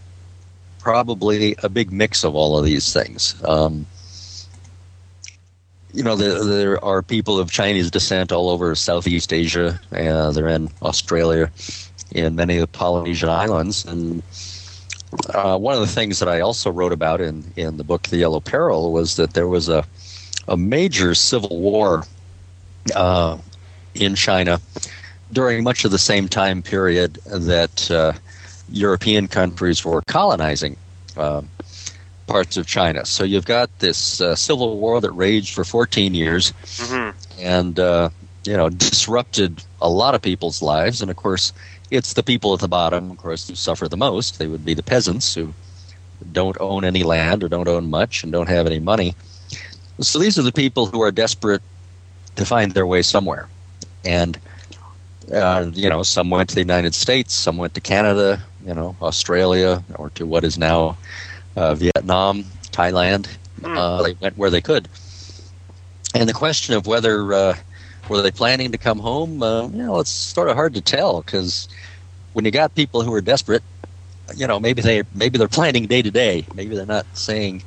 probably 0.79 1.55
a 1.63 1.69
big 1.69 1.93
mix 1.93 2.25
of 2.25 2.35
all 2.35 2.59
of 2.59 2.65
these 2.65 2.93
things. 2.93 3.43
Um, 3.45 3.87
you 5.93 6.03
know, 6.03 6.17
there, 6.17 6.43
there 6.43 6.85
are 6.85 7.03
people 7.03 7.39
of 7.39 7.51
Chinese 7.51 7.91
descent 7.91 8.33
all 8.33 8.49
over 8.49 8.75
Southeast 8.75 9.33
Asia. 9.33 9.79
Uh, 9.93 10.33
they're 10.33 10.49
in 10.49 10.71
Australia, 10.81 11.51
in 12.13 12.35
many 12.35 12.57
of 12.57 12.61
the 12.63 12.79
Polynesian 12.79 13.29
islands, 13.29 13.85
and 13.85 14.23
uh, 15.35 15.59
one 15.59 15.75
of 15.75 15.81
the 15.81 15.87
things 15.87 16.19
that 16.19 16.29
I 16.29 16.41
also 16.41 16.71
wrote 16.71 16.93
about 16.93 17.21
in, 17.21 17.45
in 17.57 17.77
the 17.77 17.85
book 17.85 18.05
The 18.05 18.17
Yellow 18.17 18.41
Peril 18.41 18.91
was 18.93 19.17
that 19.17 19.35
there 19.35 19.49
was 19.49 19.69
a 19.69 19.85
a 20.49 20.57
major 20.57 21.15
civil 21.15 21.61
war 21.61 22.05
uh, 22.95 23.39
in 23.95 24.15
China 24.15 24.61
during 25.33 25.65
much 25.65 25.85
of 25.85 25.91
the 25.91 25.99
same 25.99 26.29
time 26.29 26.63
period 26.63 27.15
that 27.27 27.91
uh, 27.91 28.13
European 28.71 29.29
countries 29.29 29.85
were 29.85 30.03
colonizing 30.03 30.77
uh, 31.17 31.43
parts 32.27 32.57
of 32.57 32.67
China. 32.67 33.05
So 33.07 33.25
you've 33.25 33.45
got 33.47 33.71
this 33.79 34.21
uh, 34.21 34.35
civil 34.37 34.79
war 34.79 35.01
that 35.01 35.13
raged 35.13 35.55
for 35.55 35.65
14 35.65 36.15
years 36.15 36.53
hmm 36.79 37.11
and 37.39 37.79
uh, 37.79 38.11
you 38.45 38.57
know 38.57 38.69
disrupted 38.69 39.65
a 39.81 39.89
lot 39.89 40.15
of 40.15 40.23
people's 40.23 40.63
lives. 40.63 41.01
And 41.03 41.11
of 41.11 41.17
course, 41.17 41.53
it's 41.91 42.15
the 42.15 42.23
people 42.23 42.55
at 42.55 42.61
the 42.61 42.69
bottom, 42.69 43.11
of 43.11 43.17
course, 43.19 43.49
who 43.49 43.55
suffer 43.55 43.89
the 43.89 43.97
most. 43.97 44.39
They 44.39 44.47
would 44.49 44.65
be 44.65 44.75
the 44.75 44.83
peasants 44.83 45.35
who 45.35 45.55
don't 46.33 46.57
own 46.61 46.85
any 46.85 47.03
land 47.03 47.43
or 47.43 47.49
don't 47.49 47.69
own 47.69 47.91
much 47.91 48.23
and 48.23 48.33
don't 48.33 48.49
have 48.49 48.67
any 48.67 48.81
money. 48.81 49.17
So 50.01 50.19
these 50.19 50.39
are 50.39 50.43
the 50.43 50.53
people 50.53 50.87
who 50.87 51.03
are 51.03 51.11
desperate 51.13 51.63
to 52.37 52.45
find 52.45 52.73
their 52.73 52.87
way 52.87 53.03
somewhere. 53.03 53.49
And, 54.05 54.39
uh, 55.31 55.71
you 55.75 55.89
know, 55.89 56.03
some 56.03 56.31
went 56.31 56.49
to 56.51 56.55
the 56.55 56.61
United 56.61 56.95
States, 56.95 57.35
some 57.35 57.57
went 57.57 57.75
to 57.75 57.81
Canada, 57.81 58.43
you 58.67 58.75
know, 58.75 58.97
Australia, 59.03 59.83
or 59.97 60.11
to 60.11 60.27
what 60.27 60.45
is 60.45 60.59
now 60.59 60.97
uh, 61.57 61.75
Vietnam, 61.75 62.45
Thailand. 62.71 63.27
Hmm. 63.61 63.77
Uh, 63.77 64.03
they 64.03 64.15
went 64.15 64.37
where 64.37 64.51
they 64.51 64.61
could. 64.61 64.89
And 66.15 66.29
the 66.29 66.35
question 66.35 66.75
of 66.75 66.87
whether 66.87 67.33
uh, 67.33 67.57
were 68.09 68.23
they 68.23 68.31
planning 68.31 68.73
to 68.73 68.79
come 68.79 68.99
home, 68.99 69.43
uh, 69.43 69.69
you 69.69 69.83
know, 69.83 70.01
it's 70.01 70.11
sort 70.11 70.49
of 70.49 70.57
hard 70.57 70.75
to 70.75 70.81
tell 70.81 71.23
because 71.23 71.69
when 72.33 72.45
you 72.45 72.51
got 72.51 72.75
people 72.75 73.03
who 73.03 73.13
are 73.15 73.21
desperate, 73.21 73.63
you 74.37 74.47
know, 74.47 74.61
maybe 74.61 74.83
they 74.83 75.03
maybe 75.15 75.39
they're 75.39 75.49
planning 75.49 75.87
day 75.87 76.03
to 76.03 76.11
day. 76.11 76.47
Maybe 76.55 76.75
they're 76.75 76.87
not 76.87 77.07
saying, 77.15 77.63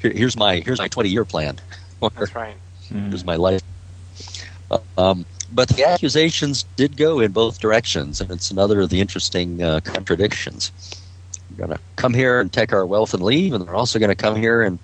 Here, 0.00 0.10
"Here's 0.10 0.36
my 0.36 0.60
here's 0.60 0.78
my 0.78 0.88
20 0.88 1.08
year 1.08 1.24
plan," 1.24 1.60
or 2.00 2.10
That's 2.18 2.34
right. 2.34 2.56
"Here's 2.88 3.24
my 3.24 3.36
life." 3.36 3.62
Um, 4.96 5.24
but 5.54 5.68
the 5.68 5.84
accusations 5.88 6.64
did 6.76 6.96
go 6.96 7.20
in 7.20 7.32
both 7.32 7.60
directions, 7.60 8.20
and 8.20 8.30
it's 8.30 8.50
another 8.50 8.80
of 8.80 8.90
the 8.90 9.00
interesting 9.00 9.62
uh, 9.62 9.80
contradictions. 9.84 10.72
They're 11.50 11.66
going 11.66 11.76
to 11.78 11.82
come 11.96 12.14
here 12.14 12.40
and 12.40 12.52
take 12.52 12.72
our 12.72 12.84
wealth 12.84 13.14
and 13.14 13.22
leave, 13.22 13.52
and 13.54 13.64
they're 13.66 13.74
also 13.74 13.98
going 13.98 14.10
to 14.10 14.16
come 14.16 14.36
here 14.36 14.62
and 14.62 14.78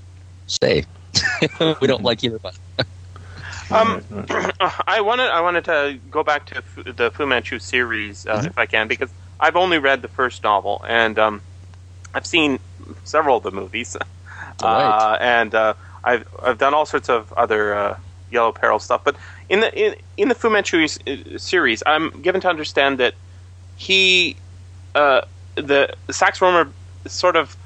stay. 0.46 0.84
we 1.80 1.86
don't 1.86 2.02
like 2.02 2.22
either 2.24 2.38
one. 2.40 2.52
Um, 3.70 4.02
Right, 4.10 4.30
right. 4.60 4.72
I 4.86 5.00
wanted 5.00 5.30
I 5.30 5.40
wanted 5.42 5.64
to 5.66 6.00
go 6.10 6.24
back 6.24 6.46
to 6.46 6.62
the 6.92 7.10
Fu 7.12 7.24
Manchu 7.24 7.60
series 7.60 8.26
uh, 8.26 8.40
Mhm. 8.40 8.46
if 8.46 8.58
I 8.58 8.66
can 8.66 8.88
because 8.88 9.10
I've 9.38 9.54
only 9.54 9.78
read 9.78 10.02
the 10.02 10.08
first 10.08 10.42
novel 10.42 10.84
and 10.88 11.18
um, 11.20 11.42
I've 12.14 12.26
seen 12.26 12.58
several 13.04 13.36
of 13.36 13.44
the 13.44 13.52
movies, 13.52 13.96
uh, 14.62 15.16
and 15.20 15.54
uh, 15.54 15.74
I've 16.02 16.26
I've 16.42 16.58
done 16.58 16.74
all 16.74 16.84
sorts 16.86 17.08
of 17.08 17.32
other 17.34 17.74
uh, 17.74 17.96
Yellow 18.30 18.52
Peril 18.52 18.78
stuff. 18.80 19.02
But 19.04 19.16
in 19.51 19.61
the 19.61 19.78
in, 19.78 19.94
in 20.16 20.28
the 20.28 20.34
Fu 20.34 20.48
Manchu 20.48 20.86
series, 21.36 21.82
I'm 21.84 22.11
given 22.22 22.40
to 22.40 22.48
understand 22.48 22.98
that 22.98 23.14
he 23.76 24.36
uh, 24.94 25.22
the 25.57 25.92
Sax 26.11 26.38
Rohmer 26.38 26.70
sort 27.07 27.36
of 27.36 27.57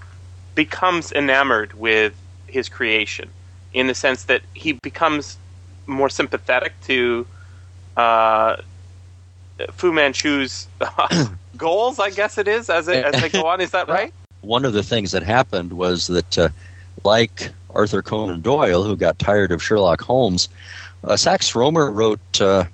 becomes 0.57 1.13
enamored 1.13 1.75
with 1.75 2.15
his 2.49 2.69
creation 2.69 3.29
in 3.73 3.87
the 3.87 3.95
sense 3.95 4.25
that 4.25 4.43
he 4.55 4.73
becomes 4.73 5.37
more 5.87 6.09
sympathetic 6.09 6.73
to 6.83 7.27
uh, 7.97 8.57
Fu 9.73 9.93
Manchu's 9.93 10.67
goals, 11.57 11.99
I 11.99 12.11
guess 12.11 12.39
it 12.39 12.49
is, 12.49 12.71
as, 12.71 12.89
it, 12.89 13.05
as 13.05 13.21
they 13.21 13.29
go 13.29 13.47
on. 13.47 13.61
Is 13.61 13.73
that 13.73 13.89
right? 13.89 14.13
one 14.45 14.65
of 14.65 14.73
the 14.73 14.83
things 14.83 15.13
that 15.13 15.23
happened 15.23 15.73
was 15.73 16.07
that, 16.09 16.39
uh, 16.39 16.49
like 17.03 17.51
Arthur 17.71 18.03
Conan 18.03 18.41
Doyle, 18.41 18.83
who 18.83 18.97
got 18.97 19.19
tired 19.19 19.51
of 19.51 19.63
Sherlock 19.63 20.01
Holmes, 20.01 20.49
uh, 21.07 21.17
Sax 21.17 21.53
Rohmer 21.53 21.95
wrote 21.95 22.41
uh, 22.41 22.65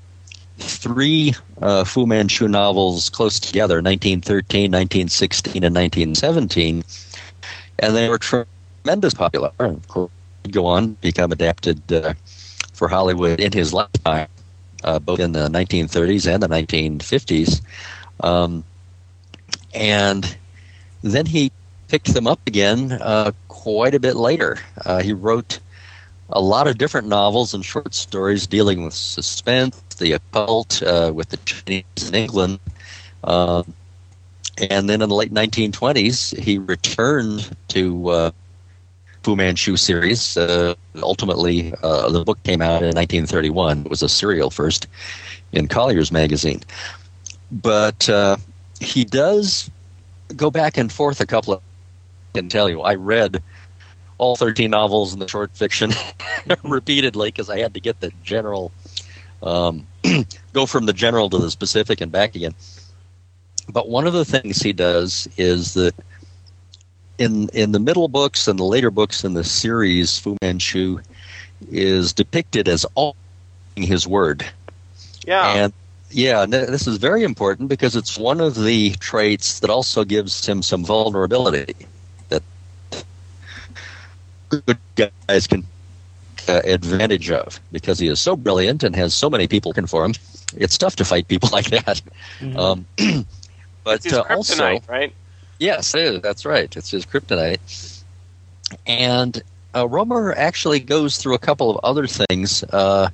three 0.58 1.34
uh, 1.60 1.84
Fu 1.84 2.06
Manchu 2.06 2.48
novels 2.48 3.10
close 3.10 3.40
together 3.40 3.76
1913, 3.76 4.70
1916, 4.70 5.64
and 5.64 5.74
1917. 5.74 6.84
And 7.78 7.96
they 7.96 8.08
were 8.08 8.18
tremendous 8.18 9.14
popular. 9.14 9.50
And 9.58 9.76
of 9.76 9.88
course, 9.88 10.10
go 10.50 10.66
on 10.66 10.92
become 11.00 11.32
adapted 11.32 11.92
uh, 11.92 12.14
for 12.72 12.88
Hollywood 12.88 13.40
in 13.40 13.52
his 13.52 13.72
lifetime, 13.72 14.28
uh, 14.84 14.98
both 14.98 15.20
in 15.20 15.32
the 15.32 15.48
1930s 15.48 16.32
and 16.32 16.42
the 16.42 16.48
1950s. 16.48 17.60
Um, 18.20 18.64
and 19.74 20.36
then 21.02 21.26
he 21.26 21.52
picked 21.88 22.14
them 22.14 22.26
up 22.26 22.40
again 22.46 22.92
uh, 22.92 23.32
quite 23.48 23.94
a 23.94 24.00
bit 24.00 24.16
later. 24.16 24.58
He 25.02 25.12
wrote 25.12 25.58
a 26.32 26.40
lot 26.40 26.66
of 26.66 26.78
different 26.78 27.08
novels 27.08 27.54
and 27.54 27.64
short 27.64 27.94
stories 27.94 28.46
dealing 28.46 28.84
with 28.84 28.94
suspense, 28.94 29.76
the 29.98 30.12
occult, 30.12 30.82
uh, 30.82 31.12
with 31.14 31.28
the 31.30 31.36
Chinese 31.38 31.84
in 32.08 32.14
England. 32.14 32.58
Um, 33.24 33.74
and 34.70 34.88
then 34.88 35.02
in 35.02 35.08
the 35.08 35.14
late 35.14 35.32
1920s, 35.32 36.38
he 36.38 36.58
returned 36.58 37.56
to 37.68 38.08
uh, 38.10 38.30
Fu 39.22 39.36
Manchu 39.36 39.76
series. 39.76 40.36
Uh, 40.36 40.74
ultimately, 41.02 41.72
uh, 41.82 42.08
the 42.10 42.24
book 42.24 42.42
came 42.42 42.62
out 42.62 42.82
in 42.82 42.94
1931. 42.94 43.84
It 43.84 43.90
was 43.90 44.02
a 44.02 44.08
serial 44.08 44.50
first 44.50 44.86
in 45.52 45.68
Collier's 45.68 46.12
magazine. 46.12 46.60
But 47.50 48.08
uh, 48.08 48.36
he 48.80 49.04
does 49.04 49.70
go 50.36 50.50
back 50.50 50.76
and 50.76 50.92
forth 50.92 51.20
a 51.20 51.26
couple 51.26 51.54
of 51.54 51.62
I 52.34 52.38
can 52.38 52.48
tell 52.48 52.68
you 52.68 52.82
I 52.82 52.94
read 52.94 53.42
all 54.20 54.36
13 54.36 54.70
novels 54.70 55.12
and 55.12 55.22
the 55.22 55.28
short 55.28 55.50
fiction 55.56 55.92
repeatedly 56.62 57.28
because 57.28 57.48
I 57.48 57.58
had 57.58 57.74
to 57.74 57.80
get 57.80 58.00
the 58.00 58.12
general 58.22 58.70
um, 59.42 59.86
go 60.52 60.66
from 60.66 60.84
the 60.86 60.92
general 60.92 61.30
to 61.30 61.38
the 61.38 61.50
specific 61.50 62.02
and 62.02 62.12
back 62.12 62.34
again. 62.34 62.54
But 63.68 63.88
one 63.88 64.06
of 64.06 64.12
the 64.12 64.24
things 64.24 64.60
he 64.60 64.74
does 64.74 65.26
is 65.38 65.74
that 65.74 65.94
in 67.18 67.48
in 67.50 67.72
the 67.72 67.80
middle 67.80 68.08
books 68.08 68.46
and 68.46 68.58
the 68.58 68.64
later 68.64 68.90
books 68.90 69.24
in 69.24 69.34
the 69.34 69.44
series 69.44 70.18
Fu 70.18 70.36
Manchu 70.42 71.00
is 71.70 72.12
depicted 72.12 72.68
as 72.68 72.84
all 72.94 73.16
his 73.76 74.06
word. 74.06 74.44
Yeah. 75.26 75.54
and 75.54 75.72
yeah, 76.10 76.44
this 76.44 76.88
is 76.88 76.96
very 76.96 77.22
important 77.22 77.68
because 77.68 77.94
it's 77.94 78.18
one 78.18 78.40
of 78.40 78.56
the 78.56 78.90
traits 78.96 79.60
that 79.60 79.70
also 79.70 80.04
gives 80.04 80.44
him 80.44 80.60
some 80.60 80.84
vulnerability 80.84 81.74
good 84.50 84.78
guys 84.96 85.46
can 85.46 85.64
uh, 86.48 86.60
advantage 86.64 87.30
of 87.30 87.60
because 87.72 87.98
he 87.98 88.08
is 88.08 88.20
so 88.20 88.36
brilliant 88.36 88.82
and 88.82 88.94
has 88.96 89.14
so 89.14 89.30
many 89.30 89.46
people 89.46 89.70
working 89.70 89.86
for 89.86 90.04
him. 90.04 90.14
It's 90.56 90.76
tough 90.76 90.96
to 90.96 91.04
fight 91.04 91.28
people 91.28 91.48
like 91.52 91.70
that. 91.70 92.00
Mhm. 92.40 92.56
Um, 92.56 92.86
but 93.84 93.96
it's 93.96 94.04
his 94.04 94.14
uh, 94.14 94.24
also, 94.30 94.80
right? 94.88 95.12
Yes, 95.58 95.94
it 95.94 96.00
is. 96.02 96.20
that's 96.22 96.44
right. 96.44 96.74
It's 96.76 96.90
his 96.90 97.04
kryptonite. 97.04 98.02
And 98.86 99.42
uh, 99.74 99.86
Rohmer 99.86 100.34
actually 100.36 100.80
goes 100.80 101.18
through 101.18 101.34
a 101.34 101.38
couple 101.38 101.70
of 101.70 101.78
other 101.84 102.06
things. 102.06 102.64
Uh, 102.64 103.10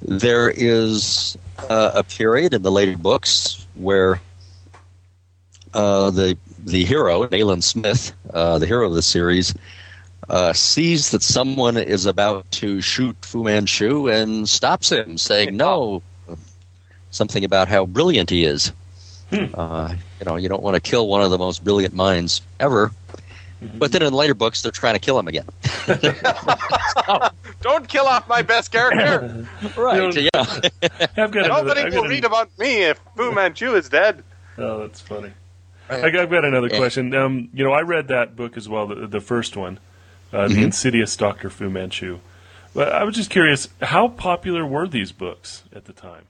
there 0.00 0.50
is 0.50 1.36
uh, 1.68 1.92
a 1.94 2.02
period 2.02 2.54
in 2.54 2.62
the 2.62 2.70
later 2.72 2.96
books 2.96 3.66
where 3.74 4.20
uh, 5.74 6.10
the 6.10 6.36
the 6.64 6.84
hero, 6.84 7.26
Nayland 7.28 7.62
Smith, 7.62 8.12
uh, 8.32 8.58
the 8.58 8.66
hero 8.66 8.88
of 8.88 8.94
the 8.94 9.02
series, 9.02 9.54
uh, 10.28 10.52
sees 10.52 11.10
that 11.10 11.22
someone 11.22 11.76
is 11.76 12.06
about 12.06 12.50
to 12.52 12.80
shoot 12.80 13.16
Fu 13.22 13.44
Manchu 13.44 14.08
and 14.08 14.48
stops 14.48 14.90
him, 14.90 15.18
saying, 15.18 15.56
"No." 15.56 16.02
Something 17.10 17.44
about 17.44 17.68
how 17.68 17.86
brilliant 17.86 18.28
he 18.28 18.44
is. 18.44 18.72
Hmm. 19.30 19.46
Uh, 19.54 19.94
you 20.20 20.26
know, 20.26 20.36
you 20.36 20.48
don't 20.50 20.62
want 20.62 20.74
to 20.74 20.80
kill 20.80 21.08
one 21.08 21.22
of 21.22 21.30
the 21.30 21.38
most 21.38 21.64
brilliant 21.64 21.94
minds 21.94 22.42
ever. 22.60 22.90
Mm-hmm. 23.62 23.78
But 23.78 23.92
then 23.92 24.02
in 24.02 24.12
later 24.12 24.34
books, 24.34 24.60
they're 24.60 24.70
trying 24.70 24.94
to 24.94 25.00
kill 25.00 25.18
him 25.18 25.26
again. 25.28 25.46
Don't 27.62 27.88
kill 27.88 28.06
off 28.06 28.28
my 28.28 28.42
best 28.42 28.70
character. 28.70 29.46
Right? 29.76 30.14
You 30.14 30.28
Yeah. 30.34 30.44
I've 31.16 31.30
got 31.30 31.46
Nobody 31.48 31.80
another, 31.80 31.80
I've 31.80 31.92
will 31.94 32.02
got 32.02 32.10
read 32.10 32.18
an- 32.18 32.24
about 32.26 32.58
me 32.58 32.82
if 32.84 33.00
Fu 33.16 33.32
Manchu 33.32 33.74
is 33.74 33.88
dead. 33.88 34.22
Oh, 34.58 34.80
that's 34.80 35.00
funny. 35.00 35.30
Right. 35.88 36.04
I 36.04 36.10
got- 36.10 36.22
I've 36.22 36.30
got 36.30 36.44
another 36.44 36.68
Yeah. 36.68 36.76
question. 36.78 37.14
Um, 37.14 37.48
you 37.54 37.64
know, 37.64 37.72
I 37.72 37.80
read 37.82 38.08
that 38.08 38.36
book 38.36 38.56
as 38.56 38.68
well, 38.68 38.86
the, 38.88 39.06
the 39.06 39.20
first 39.20 39.56
one, 39.56 39.78
uh, 40.32 40.48
The 40.48 40.54
Mhm. 40.56 40.64
Insidious 40.64 41.16
Doctor 41.16 41.50
Fu 41.50 41.70
Manchu. 41.70 42.20
But 42.74 42.92
I 42.92 43.04
was 43.04 43.14
just 43.14 43.30
curious, 43.30 43.68
how 43.80 44.08
popular 44.08 44.66
were 44.66 44.86
these 44.86 45.12
books 45.12 45.62
at 45.74 45.86
the 45.86 45.92
time? 45.92 46.26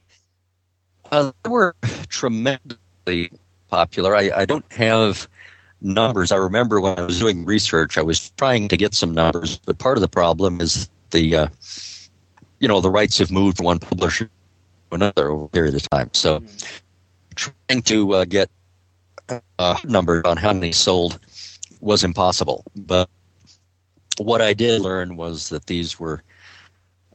Uh, 1.11 1.33
they 1.43 1.51
were 1.51 1.75
tremendously 2.09 3.31
popular. 3.69 4.15
I, 4.17 4.31
I 4.35 4.45
don't 4.45 4.71
have 4.73 5.29
numbers. 5.81 6.33
I 6.33 6.37
remember 6.37 6.81
when 6.81 6.99
I 6.99 7.03
was 7.03 7.19
doing 7.19 7.45
research, 7.45 7.99
I 7.99 8.03
was 8.03 8.31
trying 8.39 8.69
to 8.69 8.77
get 8.77 8.95
some 8.95 9.13
numbers, 9.13 9.59
but 9.59 9.79
part 9.79 9.97
of 9.97 10.03
the 10.03 10.09
problem 10.09 10.61
is 10.61 10.89
the, 11.11 11.37
uh, 11.37 11.49
you 12.61 12.69
know, 12.69 12.81
the 12.81 12.91
rights 12.91 13.19
have 13.19 13.31
moved 13.31 13.59
from 13.59 13.67
one 13.67 13.79
publisher 13.79 14.25
to 14.27 14.95
another 14.95 15.31
over 15.31 15.45
a 15.45 15.49
period 15.49 15.75
of 15.75 15.89
time. 15.91 16.11
So 16.13 16.43
trying 17.35 17.83
to 17.83 18.15
uh, 18.15 18.25
get 18.25 18.51
a 19.59 19.79
number 19.85 20.27
on 20.27 20.37
how 20.37 20.53
many 20.53 20.73
sold 20.73 21.19
was 21.81 22.05
impossible. 22.05 22.65
But 22.75 23.09
what 24.19 24.41
I 24.41 24.55
did 24.55 24.81
learn 24.81 25.17
was 25.17 25.49
that 25.51 25.67
these 25.67 25.99
were 25.99 26.23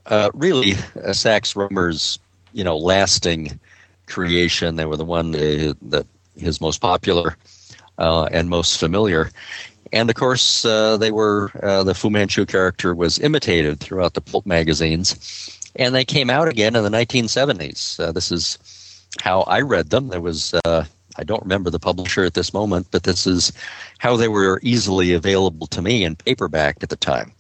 uh, 0.06 0.30
really 0.34 0.74
uh, 1.04 1.14
Sax 1.14 1.54
Rohmer's, 1.54 2.20
you 2.54 2.64
know, 2.64 2.78
lasting 2.78 3.60
creation. 4.08 4.76
They 4.76 4.86
were 4.86 4.98
the 4.98 5.06
one 5.06 5.36
uh, 5.36 5.74
that 5.84 6.06
his 6.38 6.62
most 6.62 6.82
popular 6.82 7.38
uh, 7.98 8.26
and 8.32 8.50
most 8.50 8.80
familiar. 8.80 9.32
And 9.94 10.10
of 10.10 10.16
course, 10.16 10.64
uh, 10.64 10.98
they 10.98 11.12
were 11.12 11.52
uh, 11.62 11.84
the 11.84 11.94
Fu 11.94 12.10
Manchu 12.10 12.46
character 12.46 12.96
was 12.96 13.20
imitated 13.20 13.80
throughout 13.80 14.14
the 14.14 14.22
pulp 14.22 14.46
magazines, 14.46 15.60
and 15.76 15.94
they 15.94 16.06
came 16.06 16.30
out 16.30 16.48
again 16.48 16.76
in 16.76 16.84
the 16.84 16.90
1970s. 16.90 18.00
Uh, 18.00 18.12
this 18.12 18.32
is 18.32 18.58
how 19.22 19.42
I 19.42 19.62
read 19.62 19.90
them. 19.90 20.08
There 20.08 20.22
was 20.22 20.54
I 21.18 21.24
don't 21.24 21.44
remember 21.44 21.70
the 21.70 21.80
publisher 21.80 22.24
at 22.24 22.36
this 22.36 22.54
moment, 22.54 22.88
but 22.92 23.04
this 23.04 23.28
is 23.28 23.52
how 24.02 24.18
they 24.18 24.28
were 24.28 24.60
easily 24.64 25.14
available 25.14 25.68
to 25.68 25.80
me 25.80 26.04
in 26.04 26.16
paperback 26.16 26.78
at 26.82 26.90
the 26.90 26.96
time. 26.96 27.32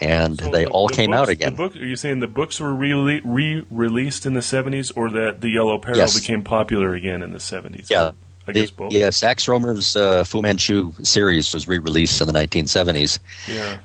And 0.00 0.40
So 0.40 0.48
they 0.50 0.64
the- 0.64 0.70
all 0.70 0.86
the 0.86 0.94
came 0.94 1.10
books- 1.10 1.18
out 1.20 1.28
again. 1.28 1.50
The 1.52 1.56
book, 1.56 1.74
are 1.76 1.84
you 1.84 1.96
saying 1.96 2.20
the 2.20 2.28
books 2.28 2.60
were 2.60 2.72
re 2.72 2.92
re-released 3.24 4.24
in 4.24 4.34
the 4.34 4.42
70s 4.42 4.92
or 4.94 5.10
that 5.10 5.40
the 5.40 5.48
Yellow 5.50 5.78
Peril 5.78 5.98
Yes. 5.98 6.18
became 6.18 6.42
popular 6.42 6.94
again 6.94 7.20
in 7.20 7.32
the 7.32 7.40
70s? 7.40 7.90
Yeah. 7.90 8.12
I 8.46 8.52
guess 8.52 8.70
both. 8.70 8.92
yeah, 8.92 9.10
Sax 9.10 9.46
Rohmer's 9.46 9.94
uh, 9.96 10.22
Fu 10.24 10.40
Manchu 10.40 10.92
series 11.02 11.52
was 11.52 11.66
re-released 11.68 12.20
in 12.20 12.26
the 12.28 12.32
1970s. 12.32 13.18
Yeah. 13.48 13.78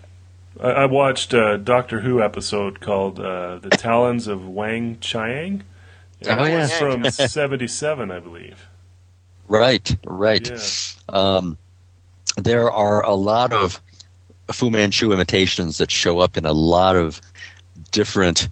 I, 0.61 0.69
I 0.69 0.85
watched 0.85 1.33
a 1.33 1.57
Doctor 1.57 1.99
Who 2.01 2.21
episode 2.23 2.79
called 2.79 3.19
uh, 3.19 3.57
The 3.59 3.69
Talons 3.69 4.27
of 4.27 4.41
Weng 4.41 4.99
Chiang. 4.99 5.63
Oh, 6.27 6.45
yeah. 6.45 6.67
From 6.67 7.03
77, 7.11 8.11
I 8.11 8.19
believe. 8.19 8.67
Right, 9.47 9.95
right. 10.05 10.47
Yeah. 10.49 10.57
Um, 11.09 11.57
there 12.37 12.71
are 12.71 13.03
a 13.03 13.13
lot 13.13 13.51
of 13.51 13.81
Fu 14.51 14.69
Manchu 14.69 15.11
imitations 15.11 15.77
that 15.79 15.91
show 15.91 16.19
up 16.19 16.37
in 16.37 16.45
a 16.45 16.53
lot 16.53 16.95
of 16.95 17.19
different 17.91 18.47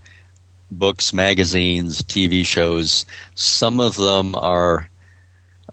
books, 0.71 1.13
magazines, 1.13 2.01
TV 2.01 2.45
shows. 2.45 3.05
Some 3.35 3.79
of 3.79 3.95
them 3.95 4.35
are 4.35 4.89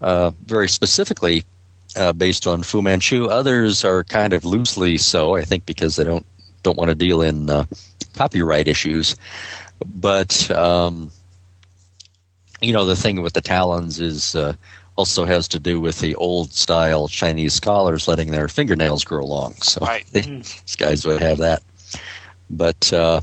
uh, 0.01 0.31
very 0.45 0.69
specifically 0.69 1.43
uh, 1.95 2.13
based 2.13 2.47
on 2.47 2.63
Fu 2.63 2.81
Manchu. 2.81 3.27
Others 3.27 3.83
are 3.83 4.03
kind 4.03 4.33
of 4.33 4.45
loosely 4.45 4.97
so. 4.97 5.35
I 5.35 5.43
think 5.43 5.65
because 5.65 5.95
they 5.95 6.03
don't 6.03 6.25
don't 6.61 6.77
want 6.77 6.89
to 6.89 6.95
deal 6.95 7.21
in 7.21 7.49
uh, 7.49 7.65
copyright 8.13 8.67
issues. 8.67 9.15
But 9.85 10.49
um, 10.51 11.11
you 12.61 12.71
know, 12.71 12.85
the 12.85 12.95
thing 12.95 13.21
with 13.21 13.33
the 13.33 13.41
talons 13.41 13.99
is 13.99 14.35
uh, 14.35 14.53
also 14.95 15.25
has 15.25 15.47
to 15.49 15.59
do 15.59 15.79
with 15.81 15.99
the 15.99 16.15
old 16.15 16.53
style 16.53 17.07
Chinese 17.07 17.53
scholars 17.53 18.07
letting 18.07 18.31
their 18.31 18.47
fingernails 18.47 19.03
grow 19.03 19.25
long. 19.25 19.53
So 19.55 19.81
Right. 19.85 20.05
these 20.11 20.75
guys 20.77 21.05
would 21.05 21.21
have 21.21 21.39
that. 21.39 21.63
But 22.49 22.93
uh, 22.93 23.21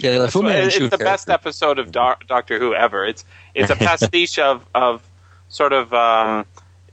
yeah, 0.00 0.18
the 0.18 0.30
Fu 0.30 0.42
Manchu 0.42 0.84
it's 0.86 0.90
the 0.96 0.98
best 1.04 1.30
episode 1.30 1.78
of 1.78 1.90
Doc- 1.90 2.26
Doctor 2.26 2.58
Who 2.58 2.74
ever. 2.74 3.06
It's 3.06 3.24
it's 3.54 3.70
a 3.70 3.76
pastiche 3.86 4.38
of 4.38 4.64
of 4.74 5.02
sort 5.48 5.72
of 5.72 5.92
um, 5.94 6.44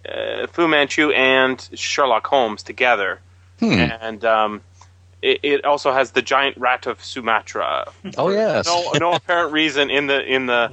uh, 0.07 0.47
Fu 0.47 0.67
Manchu 0.67 1.11
and 1.11 1.67
Sherlock 1.73 2.25
Holmes 2.27 2.63
together, 2.63 3.19
Hmm. 3.59 3.71
and 3.73 4.23
um, 4.25 4.61
it, 5.21 5.39
it 5.43 5.65
also 5.65 5.91
has 5.91 6.11
the 6.11 6.21
giant 6.21 6.57
rat 6.57 6.85
of 6.87 7.03
Sumatra. 7.03 7.91
Oh 8.17 8.29
yes. 8.29 8.65
No 8.65 8.91
no 8.99 9.13
apparent 9.13 9.51
reason 9.51 9.89
in 9.89 10.07
the 10.07 10.21
in 10.23 10.45
the 10.45 10.71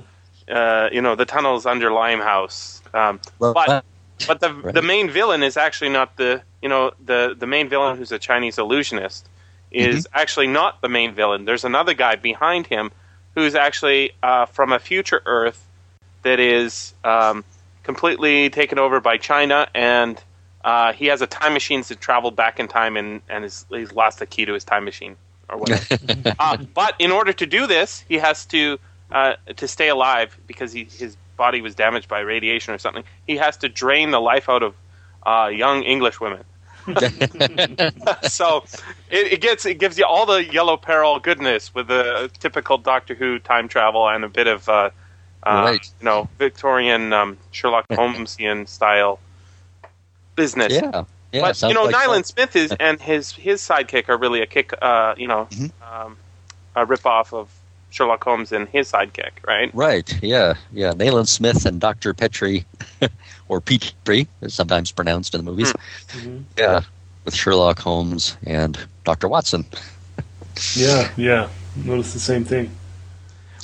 uh, 0.49 0.89
you 0.93 1.01
know 1.03 1.17
the 1.17 1.25
tunnels 1.25 1.67
under 1.67 1.91
Limehouse. 1.91 2.82
Um, 2.95 3.21
Well, 3.39 3.55
but- 3.55 3.85
but 4.27 4.41
the 4.41 4.53
Right. 4.53 4.75
the 4.75 4.83
main 4.83 5.11
villain 5.11 5.43
is 5.43 5.57
actually 5.57 5.91
not 5.91 6.17
the 6.17 6.43
you 6.61 6.69
know 6.69 6.93
the 7.05 7.35
the 7.37 7.47
main 7.47 7.69
villain 7.69 7.97
who's 7.97 8.13
a 8.13 8.19
Chinese 8.19 8.59
illusionist 8.59 9.29
is 9.71 10.07
Mm-hmm. 10.07 10.21
actually 10.21 10.47
not 10.47 10.81
the 10.81 10.89
main 10.89 11.15
villain. 11.15 11.45
There's 11.45 11.65
another 11.65 11.95
guy 11.95 12.17
behind 12.17 12.67
him 12.67 12.93
who's 13.35 13.55
actually 13.55 14.13
uh, 14.23 14.47
from 14.47 14.73
a 14.73 14.79
future 14.79 15.23
Earth 15.27 15.67
that 16.23 16.39
is 16.39 16.95
um, 17.05 17.45
completely 17.83 18.51
taken 18.51 18.79
over 18.79 19.01
by 19.01 19.17
China, 19.17 19.67
and 19.75 20.23
uh, 20.65 20.93
he 20.93 21.07
has 21.07 21.23
a 21.23 21.27
time 21.27 21.53
machine 21.55 21.83
to 21.85 21.97
travel 21.97 22.31
back 22.31 22.61
in 22.61 22.69
time, 22.69 22.97
and 22.97 23.23
and 23.29 23.45
is, 23.45 23.67
he's 23.71 23.93
lost 23.93 24.19
the 24.21 24.27
key 24.27 24.45
to 24.45 24.53
his 24.53 24.65
time 24.65 24.85
machine 24.85 25.17
or 25.49 25.57
whatever. 25.59 25.83
uh, 26.39 26.59
but 26.75 26.95
in 26.99 27.11
order 27.11 27.33
to 27.33 27.47
do 27.47 27.67
this, 27.67 28.05
he 28.09 28.19
has 28.19 28.47
to 28.47 28.79
uh, 29.11 29.35
to 29.57 29.67
stay 29.67 29.89
alive 29.89 30.39
because 30.47 30.73
he, 30.73 30.85
his 30.85 31.17
body 31.37 31.61
was 31.61 31.75
damaged 31.75 32.09
by 32.09 32.21
radiation 32.21 32.75
or 32.75 32.79
something. 32.79 33.05
He 33.27 33.37
has 33.37 33.57
to 33.59 33.69
drain 33.69 34.11
the 34.11 34.21
life 34.21 34.49
out 34.49 34.63
of 34.63 34.75
uh, 35.25 35.51
young 35.53 35.83
English 35.83 36.21
women. 36.21 36.45
so 38.23 38.65
it, 39.09 39.35
it 39.35 39.41
gets 39.41 39.65
it 39.67 39.79
gives 39.79 39.97
you 39.99 40.05
all 40.05 40.27
the 40.27 40.45
yellow 40.45 40.77
peril 40.77 41.21
goodness 41.21 41.73
with 41.75 41.87
the 41.87 42.29
typical 42.41 42.77
Doctor 42.77 43.15
Who 43.15 43.39
time 43.39 43.69
travel 43.69 44.09
and 44.09 44.25
a 44.25 44.29
bit 44.29 44.49
of 44.49 44.69
uh, 44.69 44.91
uh, 45.45 45.63
Right. 45.65 45.91
you 46.01 46.05
know 46.05 46.29
Victorian 46.39 47.13
um, 47.13 47.39
Sherlock 47.53 47.87
Holmesian 47.91 48.67
style 48.69 49.21
business. 50.35 50.73
yeah. 50.73 51.05
Yeah, 51.33 51.41
but 51.41 51.63
you 51.63 51.73
know, 51.73 51.85
like. 51.85 52.25
Smith 52.27 52.57
is 52.57 52.73
and 52.81 53.01
his 53.01 53.33
his 53.33 53.63
sidekick 53.63 54.09
are 54.11 54.19
really 54.19 54.43
a 54.43 54.47
kick. 54.47 54.73
Uh, 54.83 55.15
you 55.17 55.29
know, 55.29 55.49
Mhm. 55.51 55.71
um, 55.81 56.17
a 56.77 56.85
rip 56.85 57.07
off 57.07 57.33
of 57.33 57.49
Sherlock 57.93 58.25
Holmes 58.25 58.51
and 58.53 58.69
his 58.71 58.91
sidekick, 58.91 59.31
right? 59.47 59.71
Right. 59.75 60.11
Yeah. 60.23 60.55
Yeah. 60.73 60.93
Nayland 60.93 61.29
Smith 61.29 61.67
and 61.67 61.81
Dr. 61.81 62.15
Petrie, 62.15 62.65
or 63.49 63.61
Petrie, 63.61 64.27
is 64.41 64.55
sometimes 64.55 64.91
pronounced 64.91 65.35
in 65.35 65.45
the 65.45 65.51
movies. 65.51 65.73
Mhm. 66.09 66.45
Yeah. 66.59 66.81
With 67.25 67.35
Sherlock 67.35 67.79
Holmes 67.79 68.37
and 68.45 68.79
Dr. 69.05 69.29
Watson. 69.29 69.65
Yeah, 70.75 71.11
yeah. 71.17 71.49
Notice 71.77 72.13
the 72.13 72.19
same 72.19 72.45
thing. 72.45 72.71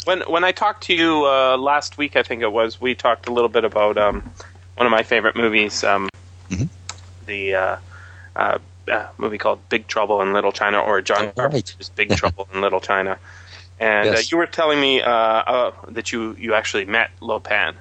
When 0.04 0.20
when 0.22 0.44
I 0.44 0.52
talked 0.52 0.84
to 0.84 0.94
you 0.94 1.24
uh, 1.26 1.56
last 1.58 1.98
week, 1.98 2.16
I 2.16 2.22
think 2.22 2.42
it 2.42 2.50
was, 2.52 2.80
we 2.80 2.94
talked 2.94 3.28
a 3.28 3.32
little 3.32 3.48
bit 3.48 3.64
about 3.64 3.98
um, 3.98 4.22
one 4.76 4.86
of 4.86 4.90
my 4.90 5.02
favorite 5.02 5.36
movies, 5.36 5.82
um, 5.84 6.08
Mhm. 6.50 6.68
the 7.26 7.54
uh, 7.54 7.76
uh, 8.36 8.58
uh, 8.90 9.06
movie 9.18 9.36
called 9.38 9.58
Big 9.68 9.86
Trouble 9.86 10.22
in 10.22 10.32
Little 10.32 10.52
China, 10.52 10.80
or 10.80 11.02
John 11.02 11.18
Oh, 11.18 11.24
right. 11.26 11.34
Carpenter's 11.36 11.88
Big 11.90 12.10
Trouble 12.16 12.48
in 12.54 12.60
Little 12.60 12.80
China. 12.80 13.18
And 13.80 14.08
uh, 14.08 14.20
you 14.30 14.36
were 14.36 14.46
telling 14.46 14.80
me 14.80 15.00
uh, 15.00 15.10
uh, 15.10 15.72
that 15.88 16.12
you, 16.12 16.34
you 16.38 16.54
actually 16.54 16.84
met 16.84 17.10
Lo 17.20 17.38
Lopan. 17.38 17.74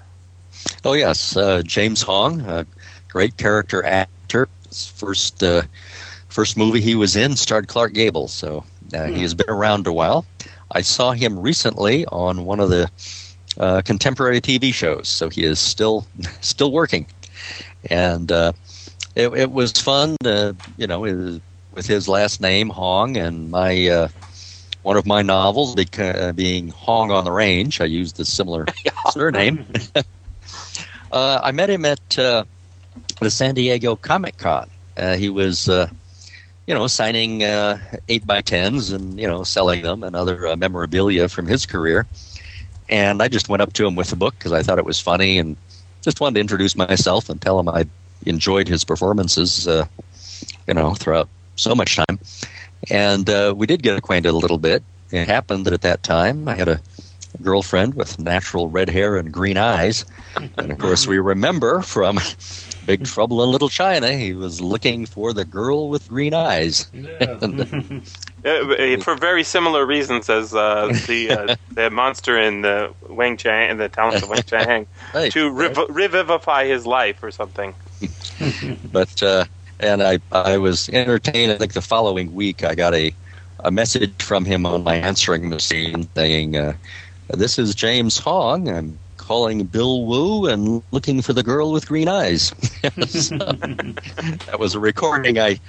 Oh 0.83 0.93
yes, 0.93 1.35
uh, 1.35 1.61
James 1.63 2.01
Hong, 2.01 2.41
a 2.41 2.65
great 3.09 3.37
character 3.37 3.83
actor. 3.83 4.47
His 4.67 4.87
first 4.87 5.43
uh, 5.43 5.63
first 6.29 6.57
movie 6.57 6.81
he 6.81 6.95
was 6.95 7.15
in 7.15 7.35
starred 7.35 7.67
Clark 7.67 7.93
Gable, 7.93 8.27
so 8.27 8.63
uh, 8.93 9.05
he 9.05 9.21
has 9.21 9.33
been 9.33 9.49
around 9.49 9.87
a 9.87 9.93
while. 9.93 10.25
I 10.71 10.81
saw 10.81 11.11
him 11.11 11.39
recently 11.39 12.05
on 12.07 12.45
one 12.45 12.59
of 12.59 12.69
the 12.69 12.89
uh, 13.57 13.81
contemporary 13.83 14.41
TV 14.41 14.73
shows, 14.73 15.07
so 15.07 15.29
he 15.29 15.43
is 15.43 15.59
still 15.59 16.05
still 16.41 16.71
working, 16.71 17.07
and 17.89 18.31
uh, 18.31 18.53
it, 19.15 19.29
it 19.33 19.51
was 19.51 19.71
fun. 19.73 20.15
Uh, 20.23 20.53
you 20.77 20.87
know, 20.87 21.01
with 21.01 21.85
his 21.85 22.07
last 22.07 22.41
name 22.41 22.69
Hong 22.69 23.17
and 23.17 23.51
my. 23.51 24.09
One 24.88 24.95
of 24.95 25.05
my 25.05 25.21
novels 25.21 25.75
beca- 25.75 26.29
uh, 26.29 26.31
being 26.31 26.69
Hong 26.69 27.11
on 27.11 27.25
the 27.25 27.31
Range, 27.33 27.81
I 27.81 27.83
used 27.83 28.17
a 28.21 28.23
similar 28.23 28.65
surname. 29.11 29.65
Uh, 31.11 31.39
I 31.41 31.51
met 31.51 31.69
him 31.69 31.85
at 31.85 32.19
uh, 32.19 32.43
the 33.21 33.29
San 33.29 33.55
Diego 33.55 33.95
Comic 33.95 34.38
Con. 34.38 34.69
Uh, 34.97 35.15
he 35.15 35.29
was, 35.29 35.69
uh, 35.69 35.89
you 36.67 36.73
know, 36.73 36.85
signing 36.88 37.43
uh, 37.43 37.79
eight 38.09 38.27
by 38.27 38.41
tens 38.41 38.91
and 38.91 39.17
you 39.17 39.25
know 39.25 39.43
selling 39.43 39.81
them 39.81 40.03
and 40.03 40.15
other 40.17 40.47
uh, 40.47 40.55
memorabilia 40.57 41.29
from 41.29 41.47
his 41.47 41.65
career. 41.65 42.05
And 42.89 43.21
I 43.21 43.29
just 43.29 43.47
went 43.47 43.61
up 43.61 43.71
to 43.73 43.85
him 43.85 43.95
with 43.95 44.09
the 44.09 44.17
book 44.17 44.35
because 44.38 44.51
I 44.51 44.63
thought 44.63 44.79
it 44.79 44.85
was 44.85 44.99
funny 44.99 45.38
and 45.38 45.55
just 46.01 46.19
wanted 46.19 46.35
to 46.35 46.41
introduce 46.41 46.75
myself 46.75 47.29
and 47.29 47.41
tell 47.41 47.57
him 47.57 47.69
I 47.69 47.85
enjoyed 48.25 48.67
his 48.67 48.83
performances, 48.83 49.65
uh, 49.67 49.85
you 50.67 50.73
know, 50.73 50.93
throughout 50.93 51.29
so 51.55 51.73
much 51.73 51.95
time. 51.95 52.19
And 52.89 53.30
uh, 53.30 53.53
we 53.55 53.65
did 53.65 53.84
get 53.84 53.97
acquainted 53.97 54.30
a 54.30 54.38
little 54.38 54.57
bit. 54.57 54.84
It 55.11 55.28
happened 55.28 55.65
that 55.65 55.73
at 55.73 55.82
that 55.82 56.03
time 56.03 56.47
I 56.47 56.55
had 56.55 56.67
a 56.67 56.82
girlfriend 57.41 57.93
with 57.95 58.19
natural 58.19 58.69
red 58.69 58.89
hair 58.89 59.15
and 59.17 59.32
green 59.32 59.57
eyes. 59.57 60.05
And 60.57 60.71
of 60.71 60.78
course, 60.78 61.07
we 61.07 61.19
remember 61.19 61.82
from 61.82 62.19
Big 62.86 63.05
Trouble 63.05 63.43
in 63.43 63.51
Little 63.51 63.69
China, 63.69 64.11
he 64.13 64.34
was 64.34 64.61
looking 64.61 65.05
for 65.05 65.34
the 65.34 65.45
girl 65.45 65.89
with 65.89 66.07
green 66.07 66.34
eyes. 66.34 66.89
Yeah. 66.93 67.38
Uh, 67.41 67.99
uh, 68.45 68.97
for 68.97 69.15
very 69.15 69.43
similar 69.43 69.86
reasons 69.86 70.30
as 70.30 70.53
uh, 70.53 70.91
the 71.07 71.32
uh, 71.32 71.55
the 71.75 71.89
monster 71.89 72.38
in 72.38 72.61
the 72.61 72.93
Weng 73.05 73.38
Chiang 73.38 73.69
and 73.69 73.80
the 73.80 73.89
Talons 73.89 74.23
of 74.23 74.30
Weng 74.30 74.45
Chiang 74.45 74.88
Right. 75.13 75.32
to 75.32 75.49
rev- 75.49 75.86
revivify 75.89 76.65
his 76.65 76.86
life 76.86 77.23
or 77.23 77.32
something. 77.32 77.75
But 78.91 79.21
uh, 79.23 79.45
and 79.80 80.01
I 80.03 80.19
I 80.32 80.57
was 80.57 80.89
entertained. 80.89 81.51
I 81.51 81.57
think 81.57 81.73
the 81.73 81.82
following 81.82 82.34
week 82.34 82.63
I 82.63 82.75
got 82.75 82.93
a 82.93 83.13
a 83.61 83.71
message 83.71 84.21
from 84.21 84.45
him 84.45 84.65
on 84.65 84.84
my 84.84 84.95
answering 84.95 85.49
machine 85.49 86.07
saying, 86.15 86.55
uh, 86.55 86.73
"This 87.30 87.57
is 87.59 87.75
James 87.75 88.17
Hong. 88.17 88.69
I'm 88.69 88.99
calling 89.17 89.63
Bill 89.65 90.05
Wu 90.05 90.47
and 90.47 90.84
looking 90.91 91.21
for 91.21 91.34
the 91.34 91.43
girl 91.43 91.71
with 91.71 91.88
green 91.88 92.07
eyes." 92.07 92.53
So, 93.07 93.36
that 93.38 94.57
was 94.59 94.75
a 94.75 94.80
recording 94.80 95.39
I 95.39 95.59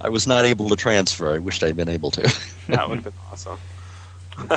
I 0.00 0.08
was 0.08 0.26
not 0.26 0.44
able 0.44 0.68
to 0.68 0.76
transfer. 0.76 1.34
I 1.34 1.38
wished 1.38 1.62
I'd 1.62 1.76
been 1.76 1.88
able 1.88 2.10
to. 2.12 2.22
That 2.68 2.88
would 2.88 2.96
have 2.96 3.04
been 3.04 3.12
awesome. 3.32 3.58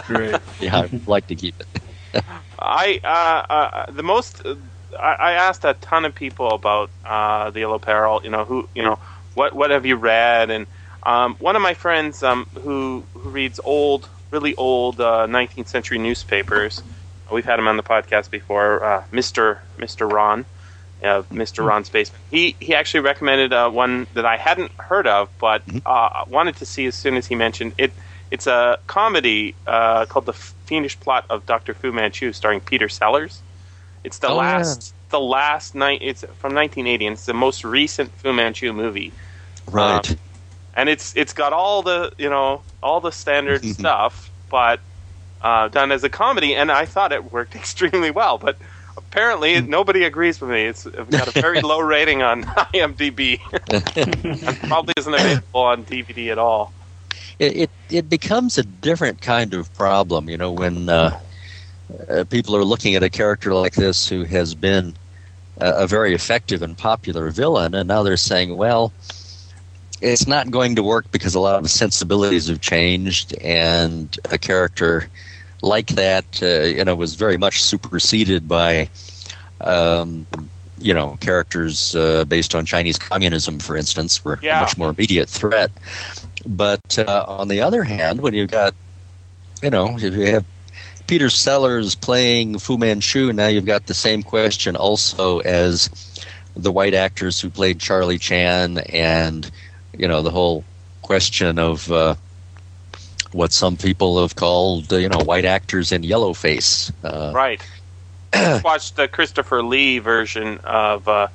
Great. 0.07 0.35
yeah, 0.59 0.79
I'd 0.79 1.07
like 1.07 1.27
to 1.27 1.35
keep 1.35 1.55
it. 1.59 2.23
I 2.59 2.99
uh, 3.03 3.53
uh, 3.53 3.91
the 3.91 4.03
most 4.03 4.45
uh, 4.45 4.55
I, 4.97 5.13
I 5.13 5.31
asked 5.33 5.65
a 5.65 5.73
ton 5.73 6.05
of 6.05 6.15
people 6.15 6.49
about 6.51 6.89
uh, 7.05 7.49
the 7.51 7.61
Yellow 7.61 7.79
Peril. 7.79 8.21
You 8.23 8.29
know 8.29 8.45
who 8.45 8.67
you 8.75 8.83
know 8.83 8.99
what 9.33 9.53
what 9.53 9.71
have 9.71 9.85
you 9.85 9.95
read? 9.95 10.49
And 10.49 10.67
um, 11.03 11.35
one 11.35 11.55
of 11.55 11.61
my 11.61 11.73
friends 11.73 12.23
um, 12.23 12.45
who 12.61 13.03
who 13.13 13.29
reads 13.29 13.59
old, 13.63 14.07
really 14.31 14.55
old 14.55 14.99
uh, 14.99 15.27
19th 15.27 15.67
century 15.67 15.97
newspapers. 15.97 16.81
We've 17.31 17.45
had 17.45 17.59
him 17.59 17.67
on 17.67 17.77
the 17.77 17.83
podcast 17.83 18.31
before, 18.31 18.83
uh, 18.83 19.03
Mister 19.11 19.61
Mister 19.77 20.07
Ron. 20.07 20.45
of 21.03 21.29
Mr. 21.29 21.65
Ron's 21.65 21.89
Basement. 21.89 22.21
He 22.31 22.55
he 22.59 22.75
actually 22.75 23.01
recommended 23.01 23.53
uh, 23.53 23.69
one 23.69 24.07
that 24.15 24.25
I 24.25 24.37
hadn't 24.37 24.71
heard 24.73 25.07
of, 25.07 25.29
but 25.39 25.61
uh, 25.85 26.25
wanted 26.27 26.57
to 26.57 26.65
see 26.65 26.85
as 26.87 26.95
soon 26.95 27.15
as 27.15 27.27
he 27.27 27.35
mentioned 27.35 27.73
it. 27.77 27.91
It's 28.31 28.45
a 28.47 28.77
comedy 28.85 29.55
uh, 29.65 30.05
called 30.05 30.25
The 30.27 30.33
Fiendish 30.33 30.99
Plot 30.99 31.25
of 31.29 31.45
Doctor 31.45 31.73
Fu 31.73 31.91
Manchu, 31.91 32.31
starring 32.33 32.59
Peter 32.59 32.87
Sellers. 32.89 33.41
It's 34.03 34.19
the 34.19 34.29
Oh, 34.29 34.41
yeah. 34.41 34.75
last 34.75 34.95
the 35.09 35.19
last 35.19 35.75
night. 35.75 35.99
It's 36.01 36.23
from 36.35 36.53
1980, 36.53 37.05
and 37.07 37.13
it's 37.13 37.25
the 37.25 37.33
most 37.33 37.63
recent 37.63 38.13
Fu 38.15 38.33
Manchu 38.33 38.73
movie 38.73 39.13
Right. 39.71 40.15
and 40.73 40.89
it's 40.89 41.13
it's 41.15 41.33
got 41.33 41.53
all 41.53 41.81
the 41.83 42.11
you 42.17 42.29
know 42.29 42.63
all 42.81 43.01
the 43.01 43.11
standard 43.11 43.65
stuff, 43.65 44.31
but 44.49 44.81
uh, 45.41 45.67
done 45.69 45.91
as 45.91 46.03
a 46.03 46.09
comedy, 46.09 46.55
and 46.55 46.71
I 46.71 46.85
thought 46.85 47.11
it 47.11 47.31
worked 47.31 47.55
extremely 47.55 48.11
well. 48.11 48.37
But 48.37 48.59
apparently, 48.97 49.61
nobody 49.61 50.03
agrees 50.03 50.39
with 50.41 50.49
me. 50.49 50.63
It's 50.65 50.85
got 50.85 51.27
a 51.27 51.31
very 51.31 51.61
low 51.63 51.79
rating 51.79 52.21
on 52.21 52.43
IMDb, 52.45 53.39
and 54.41 54.61
probably 54.67 54.93
isn't 54.97 55.13
available 55.13 55.61
on 55.61 55.83
DVD 55.83 56.31
at 56.31 56.37
all. 56.37 56.73
it, 57.39 57.55
it 57.57 57.71
it 57.89 58.09
becomes 58.09 58.57
a 58.57 58.63
different 58.63 59.21
kind 59.21 59.53
of 59.53 59.73
problem, 59.73 60.29
you 60.29 60.37
know, 60.37 60.51
when 60.51 60.89
uh, 60.89 61.11
uh, 62.09 62.23
people 62.29 62.55
are 62.55 62.63
looking 62.63 62.95
at 62.95 63.03
a 63.03 63.09
character 63.09 63.53
like 63.53 63.73
this 63.73 64.07
who 64.07 64.23
has 64.23 64.55
been 64.55 64.95
a, 65.59 65.83
a 65.83 65.87
very 65.87 66.13
effective 66.13 66.61
and 66.61 66.77
popular 66.77 67.29
villain, 67.29 67.73
and 67.75 67.87
now 67.87 68.03
they're 68.03 68.17
saying, 68.17 68.55
well, 68.55 68.93
it's 70.01 70.27
not 70.27 70.49
going 70.51 70.75
to 70.75 70.83
work 70.83 71.11
because 71.11 71.35
a 71.35 71.39
lot 71.39 71.55
of 71.55 71.63
the 71.63 71.69
sensibilities 71.69 72.47
have 72.47 72.61
changed, 72.61 73.35
and 73.41 74.17
a 74.31 74.37
character 74.37 75.09
like 75.61 75.87
that, 75.87 76.25
uh, 76.41 76.61
you 76.67 76.85
know, 76.85 76.95
was 76.95 77.15
very 77.15 77.37
much 77.37 77.61
superseded 77.61 78.47
by. 78.47 78.89
Um, 79.61 80.25
you 80.81 80.93
know, 80.93 81.17
characters 81.19 81.93
uh, 81.93 82.23
based 82.23 82.55
on 82.55 82.65
Chinese 82.65 82.97
communism, 82.97 83.59
for 83.59 83.75
instance, 83.75 84.23
were 84.23 84.39
Yeah. 84.41 84.59
a 84.59 84.61
much 84.61 84.77
more 84.77 84.91
immediate 84.91 85.27
threat. 85.27 85.71
But 86.47 86.97
uh, 86.97 87.25
on 87.27 87.49
the 87.49 87.59
other 87.59 87.83
hand, 87.83 88.21
when 88.21 88.33
you've 88.33 88.49
got, 88.49 88.73
you 89.61 89.69
know, 89.69 89.97
if 89.97 90.13
you 90.13 90.27
have 90.27 90.45
Peter 91.09 91.31
Sellers 91.31 91.95
playing 91.95 92.59
Fu 92.59 92.77
Manchu, 92.77 93.33
now 93.33 93.47
you've 93.47 93.65
got 93.65 93.87
the 93.87 93.95
same 93.95 94.21
question 94.21 94.75
also 94.75 95.39
as 95.39 95.89
the 96.55 96.71
white 96.71 96.93
actors 96.93 97.41
who 97.41 97.49
played 97.49 97.79
Charlie 97.79 98.19
Chan, 98.19 98.77
and 98.77 99.49
you 99.97 100.07
know 100.07 100.21
the 100.21 100.29
whole 100.29 100.63
question 101.01 101.57
of 101.57 101.91
uh, 101.91 102.13
what 103.31 103.51
some 103.51 103.75
people 103.75 104.21
have 104.21 104.35
called, 104.35 104.93
uh, 104.93 104.97
you 104.97 105.09
know, 105.09 105.17
white 105.17 105.45
actors 105.45 105.91
in 105.91 106.03
yellow 106.03 106.33
face. 106.35 106.91
Uh, 107.03 107.31
Right. 107.33 107.59
I 108.33 108.61
watched 108.63 108.95
the 108.95 109.07
Christopher 109.07 109.63
Lee 109.63 109.97
version 109.97 110.59
of. 110.59 111.07
Uh, 111.07 111.27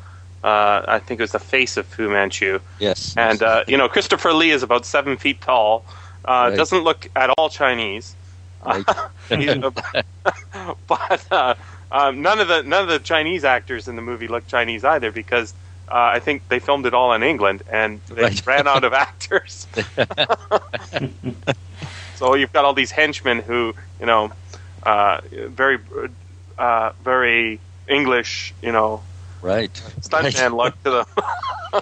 uh, 0.45 0.85
I 0.87 1.01
think 1.01 1.19
it 1.19 1.25
was 1.25 1.33
the 1.33 1.41
face 1.41 1.77
of 1.77 1.87
Fu 1.87 2.09
Manchu, 2.09 2.61
Yes, 2.79 3.13
and 3.17 3.43
uh, 3.43 3.65
you 3.67 3.77
know 3.77 3.89
Christopher 3.89 4.35
Lee 4.35 4.53
is 4.53 4.63
about 4.63 4.87
seven 4.87 5.17
feet 5.17 5.41
tall. 5.41 5.85
Uh, 6.25 6.47
Right. 6.51 6.57
Doesn't 6.57 6.85
look 6.85 7.09
at 7.17 7.31
all 7.31 7.49
Chinese. 7.49 8.15
Right. 8.65 8.85
But 10.89 11.27
uh, 11.31 11.55
um, 11.91 12.23
none 12.23 12.41
of 12.41 12.49
the 12.49 12.63
none 12.63 12.83
of 12.83 12.89
the 12.89 12.99
Chinese 12.99 13.45
actors 13.45 13.89
in 13.89 13.97
the 13.97 14.03
movie 14.03 14.29
look 14.29 14.47
Chinese 14.47 14.85
either 14.85 15.11
because 15.11 15.53
uh, 15.89 15.95
I 16.15 16.19
think 16.21 16.49
they 16.49 16.59
filmed 16.59 16.87
it 16.87 16.95
all 16.95 17.13
in 17.13 17.23
England 17.23 17.63
and 17.71 18.01
they 18.09 18.23
Right. 18.23 18.47
ran 18.47 18.67
out 18.67 18.85
of 18.85 18.93
actors. 18.95 19.67
so 22.17 22.35
you've 22.35 22.53
got 22.53 22.65
all 22.65 22.73
these 22.75 22.91
henchmen 22.91 23.41
who 23.41 23.75
you 24.01 24.07
know 24.07 24.33
uh, 24.85 25.21
very 25.49 25.79
uh, 26.59 26.91
very 27.03 27.61
English 27.89 28.55
you 28.63 28.73
know 28.73 29.03
right. 29.43 29.73
stuntman 30.01 30.57
look 30.57 30.83
to 30.85 30.91
them. 30.91 31.07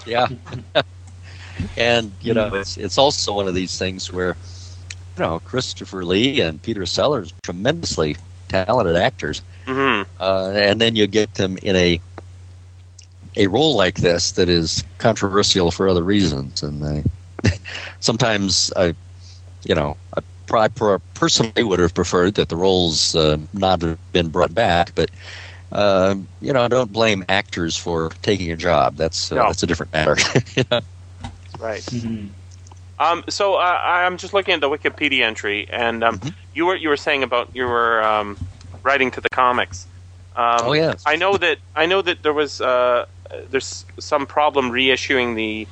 yeah. 0.07 0.27
and 1.77 2.13
you 2.21 2.35
know, 2.35 2.55
it's 2.55 2.77
it's 2.77 2.99
also 2.99 3.33
one 3.35 3.47
of 3.49 3.55
these 3.55 3.79
things 3.79 4.13
where 4.13 4.37
you 5.17 5.23
know 5.25 5.41
Christopher 5.41 6.05
Lee 6.05 6.41
and 6.41 6.63
Peter 6.63 6.87
Sellers, 6.87 7.33
tremendously 7.43 8.17
talented 8.49 8.97
actors, 8.97 9.43
hmm 9.67 10.03
uh, 10.21 10.51
and 10.55 10.81
then 10.81 10.97
you 10.97 11.07
get 11.07 11.35
them 11.35 11.59
in 11.63 11.77
a 11.77 12.01
a 13.37 13.47
role 13.47 13.77
like 13.77 13.97
this 13.97 14.33
that 14.33 14.49
is 14.49 14.85
controversial 14.99 15.71
for 15.71 15.89
other 15.89 16.03
reasons, 16.03 16.63
and 16.63 16.85
I, 16.85 17.05
sometimes 18.01 18.73
I, 18.77 18.95
you 19.65 19.75
know, 19.75 19.97
I 20.17 20.21
pri- 20.47 20.99
personally 21.15 21.63
would 21.63 21.81
have 21.81 21.95
preferred 21.95 22.35
that 22.35 22.49
the 22.49 22.57
roles 22.57 23.15
uh, 23.15 23.39
not 23.53 23.83
have 23.83 23.99
been 24.13 24.29
brought 24.29 24.55
back, 24.55 24.95
but. 24.95 25.11
Uh, 25.71 26.17
you 26.43 26.53
know, 26.53 26.61
I 26.63 26.69
don't 26.69 26.93
blame 26.93 27.25
actors 27.31 27.77
for 27.79 28.11
taking 28.21 28.53
a 28.53 28.57
job. 28.57 28.97
That's 28.97 29.33
uh, 29.33 29.37
No. 29.37 29.47
that's 29.47 29.63
a 29.63 29.67
different 29.67 29.93
matter. 29.95 30.17
You 30.57 30.65
know? 30.71 30.81
Right. 31.59 31.81
Mhm. 31.81 32.29
Um, 33.03 33.25
so 33.29 33.55
uh, 33.57 33.79
I'm 33.85 34.17
just 34.17 34.33
looking 34.35 34.55
at 34.55 34.61
the 34.61 34.69
Wikipedia 34.69 35.23
entry, 35.23 35.67
and 35.71 36.05
um, 36.05 36.19
Mhm. 36.19 36.35
you 36.55 36.67
were 36.67 36.77
you 36.77 36.89
were 36.89 36.97
saying 36.97 37.23
about 37.23 37.49
you 37.55 37.65
were 37.65 38.03
um, 38.03 38.39
writing 38.85 39.11
to 39.13 39.21
the 39.21 39.29
comics. 39.31 39.87
Um, 40.37 40.69
Oh, 40.69 40.73
yes. 40.73 41.03
I 41.07 41.17
know 41.17 41.37
that 41.37 41.59
I 41.75 41.87
know 41.87 42.01
that 42.03 42.23
there 42.23 42.33
was 42.33 42.61
uh, 42.61 43.07
there's 43.51 43.85
some 43.99 44.27
problem 44.27 44.71
reissuing 44.71 45.35
the 45.37 45.69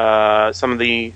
uh, 0.00 0.52
some 0.52 0.72
of 0.72 0.78
the 0.78 1.12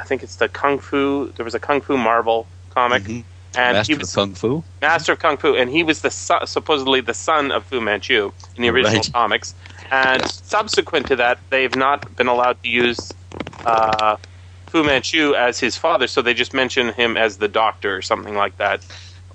I 0.00 0.04
think 0.04 0.22
it's 0.22 0.36
the 0.36 0.48
Kung 0.48 0.78
Fu. 0.78 1.32
There 1.36 1.44
was 1.44 1.54
a 1.54 1.58
Kung 1.60 1.80
Fu 1.80 1.96
Marvel 1.96 2.46
comic, 2.70 3.02
Mhm. 3.04 3.24
and 3.56 3.76
Master 3.76 3.92
he 3.92 3.94
of 3.94 4.00
was 4.00 4.14
Kung 4.14 4.34
Fu. 4.34 4.64
Master 4.80 5.12
of 5.12 5.18
Kung 5.18 5.36
Fu, 5.36 5.54
and 5.56 5.70
he 5.70 5.82
was 5.82 6.02
the 6.02 6.10
son, 6.10 6.46
supposedly 6.46 7.00
the 7.00 7.14
son 7.14 7.50
of 7.50 7.64
Fu 7.64 7.80
Manchu 7.80 8.32
in 8.56 8.62
the 8.62 8.68
original 8.70 9.02
Right. 9.02 9.12
comics. 9.12 9.54
And 9.90 10.24
subsequent 10.28 11.08
to 11.08 11.16
that, 11.16 11.40
they've 11.50 11.74
not 11.74 12.14
been 12.16 12.28
allowed 12.28 12.62
to 12.62 12.68
use 12.68 13.12
uh, 13.66 14.16
Fu 14.68 14.84
Manchu 14.84 15.34
as 15.34 15.60
his 15.60 15.76
father, 15.76 16.06
so 16.06 16.22
they 16.22 16.34
just 16.34 16.54
mention 16.54 16.92
him 16.92 17.16
as 17.16 17.38
the 17.38 17.48
doctor 17.48 17.96
or 17.96 18.02
something 18.02 18.34
like 18.34 18.56
that. 18.58 18.84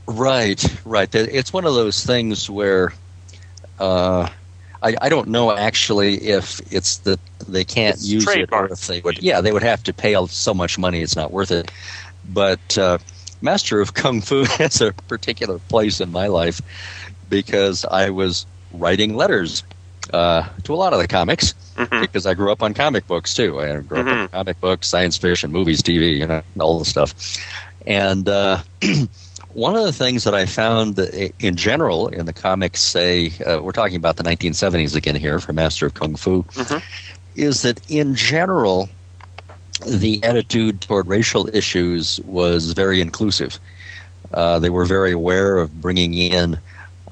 Right, 0.07 0.63
right. 0.85 1.13
It's 1.13 1.53
one 1.53 1.65
of 1.65 1.75
those 1.75 2.03
things 2.03 2.49
where 2.49 2.93
uh, 3.79 4.29
I, 4.81 4.95
I 5.01 5.09
don't 5.09 5.29
know 5.29 5.55
actually 5.55 6.15
if 6.15 6.59
it's 6.71 6.97
that 6.99 7.19
they 7.47 7.63
can't 7.63 7.95
It's 7.95 8.07
use 8.07 8.35
it 8.35 8.49
or 8.51 8.71
if 8.71 8.87
they 8.87 9.01
would. 9.01 9.21
Yeah, 9.21 9.41
they 9.41 9.51
would 9.51 9.63
have 9.63 9.83
to 9.83 9.93
pay 9.93 10.15
so 10.27 10.53
much 10.53 10.77
money; 10.77 11.01
it's 11.01 11.15
not 11.15 11.31
worth 11.31 11.51
it. 11.51 11.71
But 12.25 12.77
uh, 12.77 12.97
Master 13.41 13.79
of 13.81 13.93
Kung 13.93 14.21
Fu 14.21 14.43
has 14.57 14.81
a 14.81 14.93
particular 15.07 15.59
place 15.59 16.01
in 16.01 16.11
my 16.11 16.27
life 16.27 16.61
because 17.29 17.85
I 17.85 18.09
was 18.09 18.45
writing 18.71 19.15
letters 19.15 19.63
uh, 20.13 20.49
to 20.63 20.73
a 20.73 20.75
lot 20.75 20.93
of 20.93 20.99
the 20.99 21.07
comics 21.07 21.53
hmm 21.75 22.01
because 22.01 22.25
I 22.25 22.33
grew 22.33 22.51
up 22.51 22.61
on 22.61 22.73
comic 22.73 23.07
books 23.07 23.33
too. 23.33 23.59
I 23.59 23.77
grew 23.79 23.99
up 23.99 24.11
on 24.11 24.19
Mhm. 24.19 24.31
comic 24.31 24.59
books, 24.59 24.87
science 24.87 25.17
fiction, 25.17 25.51
movies, 25.51 25.81
TV, 25.81 26.19
you 26.19 26.27
know, 26.27 26.41
all 26.59 26.79
the 26.79 26.85
stuff. 26.85 27.13
And 27.85 28.27
uh, 28.27 28.61
one 29.49 29.75
of 29.75 29.83
the 29.83 29.91
things 29.93 30.23
that 30.23 30.33
I 30.33 30.45
found 30.45 30.99
in 30.99 31.55
general 31.55 32.07
in 32.09 32.25
the 32.25 32.33
comics, 32.33 32.81
say, 32.81 33.31
uh, 33.45 33.61
we're 33.61 33.71
talking 33.71 33.95
about 33.97 34.17
the 34.17 34.23
1970s 34.23 34.95
again 34.95 35.15
here 35.15 35.39
for 35.39 35.53
Master 35.53 35.85
of 35.85 35.93
Kung 35.93 36.15
Fu, 36.15 36.43
Mhm. 36.43 36.81
is 37.35 37.61
that 37.61 37.79
in 37.89 38.15
general, 38.15 38.89
the 39.85 40.23
attitude 40.23 40.81
toward 40.81 41.07
racial 41.07 41.49
issues 41.53 42.19
was 42.23 42.71
very 42.73 43.01
inclusive. 43.01 43.59
Uh, 44.33 44.59
they 44.59 44.69
were 44.69 44.85
very 44.85 45.11
aware 45.11 45.57
of 45.57 45.81
bringing 45.81 46.13
in 46.13 46.59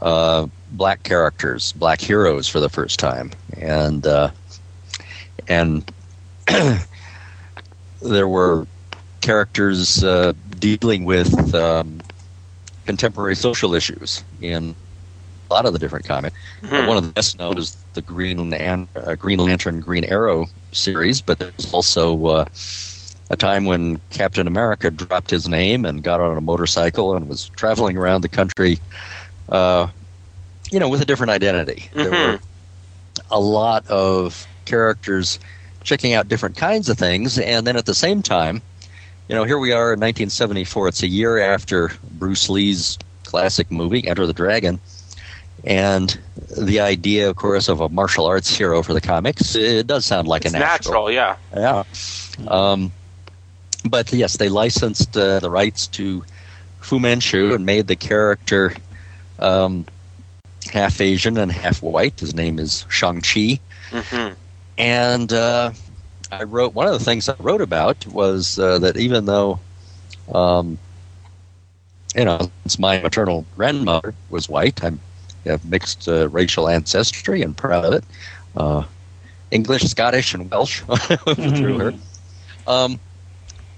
uh, 0.01 0.47
black 0.71 1.03
characters, 1.03 1.71
black 1.73 2.01
heroes 2.01 2.47
for 2.47 2.59
the 2.59 2.69
first 2.69 2.99
time, 2.99 3.31
and 3.57 4.07
uh, 4.07 4.29
and 5.47 5.83
there 8.01 8.27
were 8.27 8.67
characters 9.21 10.03
uh, 10.03 10.33
dealing 10.59 11.05
with 11.05 11.53
um, 11.53 11.99
contemporary 12.85 13.35
social 13.35 13.73
issues 13.75 14.23
in 14.41 14.75
a 15.49 15.53
lot 15.53 15.65
of 15.65 15.73
the 15.73 15.79
different 15.79 16.05
comics. 16.05 16.37
Mhm. 16.61 16.87
One 16.87 16.97
of 16.97 17.05
the 17.05 17.11
best 17.13 17.37
known 17.37 17.57
is 17.57 17.75
the 17.93 18.01
Green 18.01 18.49
Lan- 18.49 18.87
uh, 18.95 19.15
Green 19.15 19.39
Lantern, 19.39 19.79
Green 19.79 20.03
Arrow 20.05 20.47
series, 20.71 21.21
but 21.21 21.39
there's 21.39 21.71
also 21.73 22.25
uh, 22.25 22.45
a 23.29 23.35
time 23.37 23.65
when 23.65 23.99
Captain 24.09 24.47
America 24.47 24.89
dropped 24.89 25.29
his 25.29 25.47
name 25.47 25.85
and 25.85 26.03
got 26.03 26.19
on 26.19 26.37
a 26.37 26.41
motorcycle 26.41 27.15
and 27.15 27.27
was 27.27 27.49
traveling 27.49 27.97
around 27.97 28.21
the 28.21 28.29
country, 28.29 28.79
uh, 29.49 29.87
you 30.71 30.79
know, 30.79 30.89
with 30.89 31.01
a 31.01 31.05
different 31.05 31.31
identity. 31.31 31.89
There 31.93 32.11
Mhm. 32.11 32.33
were 32.33 32.39
a 33.29 33.39
lot 33.39 33.85
of 33.87 34.47
characters 34.71 35.37
checking 35.83 36.13
out 36.13 36.27
different 36.29 36.55
kinds 36.55 36.87
of 36.89 36.97
things, 36.97 37.37
and 37.37 37.67
then 37.67 37.75
at 37.75 37.85
the 37.85 37.93
same 37.93 38.21
time, 38.21 38.61
you 39.27 39.35
know, 39.35 39.43
here 39.43 39.59
we 39.59 39.71
are 39.73 39.93
in 39.93 39.99
1974. 39.99 40.87
It's 40.87 41.03
a 41.03 41.07
year 41.07 41.37
after 41.39 41.91
Bruce 42.11 42.49
Lee's 42.49 42.97
classic 43.23 43.69
movie, 43.71 44.07
Enter 44.07 44.25
the 44.25 44.33
Dragon. 44.33 44.79
And 45.63 46.17
the 46.57 46.79
idea, 46.79 47.29
of 47.29 47.35
course, 47.35 47.67
of 47.69 47.81
a 47.81 47.89
martial 47.89 48.25
arts 48.25 48.49
hero 48.49 48.81
for 48.81 48.93
the 48.93 49.01
comics, 49.01 49.55
it 49.55 49.85
does 49.87 50.05
sound 50.05 50.27
like 50.27 50.45
It's 50.45 50.55
a 50.55 50.59
natural. 50.59 51.07
natural, 51.07 51.11
yeah. 51.11 51.35
Yeah. 51.55 51.83
Um, 52.47 52.91
but 53.85 54.11
yes, 54.13 54.37
they 54.37 54.49
licensed 54.49 55.15
uh, 55.15 55.39
the 55.39 55.49
rights 55.51 55.87
to 55.87 56.23
Fu 56.79 56.99
Manchu 56.99 57.53
and 57.53 57.65
made 57.65 57.87
the 57.87 57.95
character 57.95 58.73
um, 59.39 59.85
half 60.73 60.99
Asian 60.99 61.37
and 61.37 61.51
half 61.51 61.81
white. 61.83 62.19
His 62.19 62.33
name 62.33 62.59
is 62.59 62.85
Shang 62.89 63.21
Chi, 63.21 63.59
hmm 63.91 64.33
and 64.81 65.31
uh, 65.31 65.71
I 66.31 66.43
wrote 66.43 66.73
one 66.73 66.87
of 66.87 66.93
the 66.93 67.05
things 67.05 67.29
I 67.29 67.35
wrote 67.39 67.61
about 67.61 68.05
was 68.07 68.57
uh, 68.57 68.79
that 68.79 68.97
even 68.97 69.25
though, 69.25 69.59
um, 70.33 70.79
you 72.15 72.25
know, 72.25 72.51
since 72.63 72.79
my 72.79 72.99
maternal 72.99 73.45
grandmother 73.55 74.15
was 74.29 74.49
white, 74.49 74.83
I'm 74.83 74.99
I 75.45 75.49
have 75.49 75.65
mixed 75.65 76.07
uh, 76.07 76.29
racial 76.29 76.67
ancestry 76.67 77.41
and 77.41 77.55
proud 77.57 77.85
of 77.85 77.93
it. 77.93 78.03
Uh, 78.55 78.83
English, 79.49 79.83
Scottish, 79.83 80.33
and 80.33 80.49
Welsh 80.51 80.81
through 81.35 81.77
her. 81.79 81.93
Um, 82.67 82.99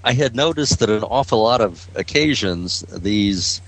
I 0.04 0.12
had 0.12 0.36
noticed 0.36 0.78
that 0.80 0.90
an 0.90 1.02
awful 1.04 1.42
lot 1.42 1.60
of 1.62 1.88
occasions 1.94 2.80
these 2.80 3.62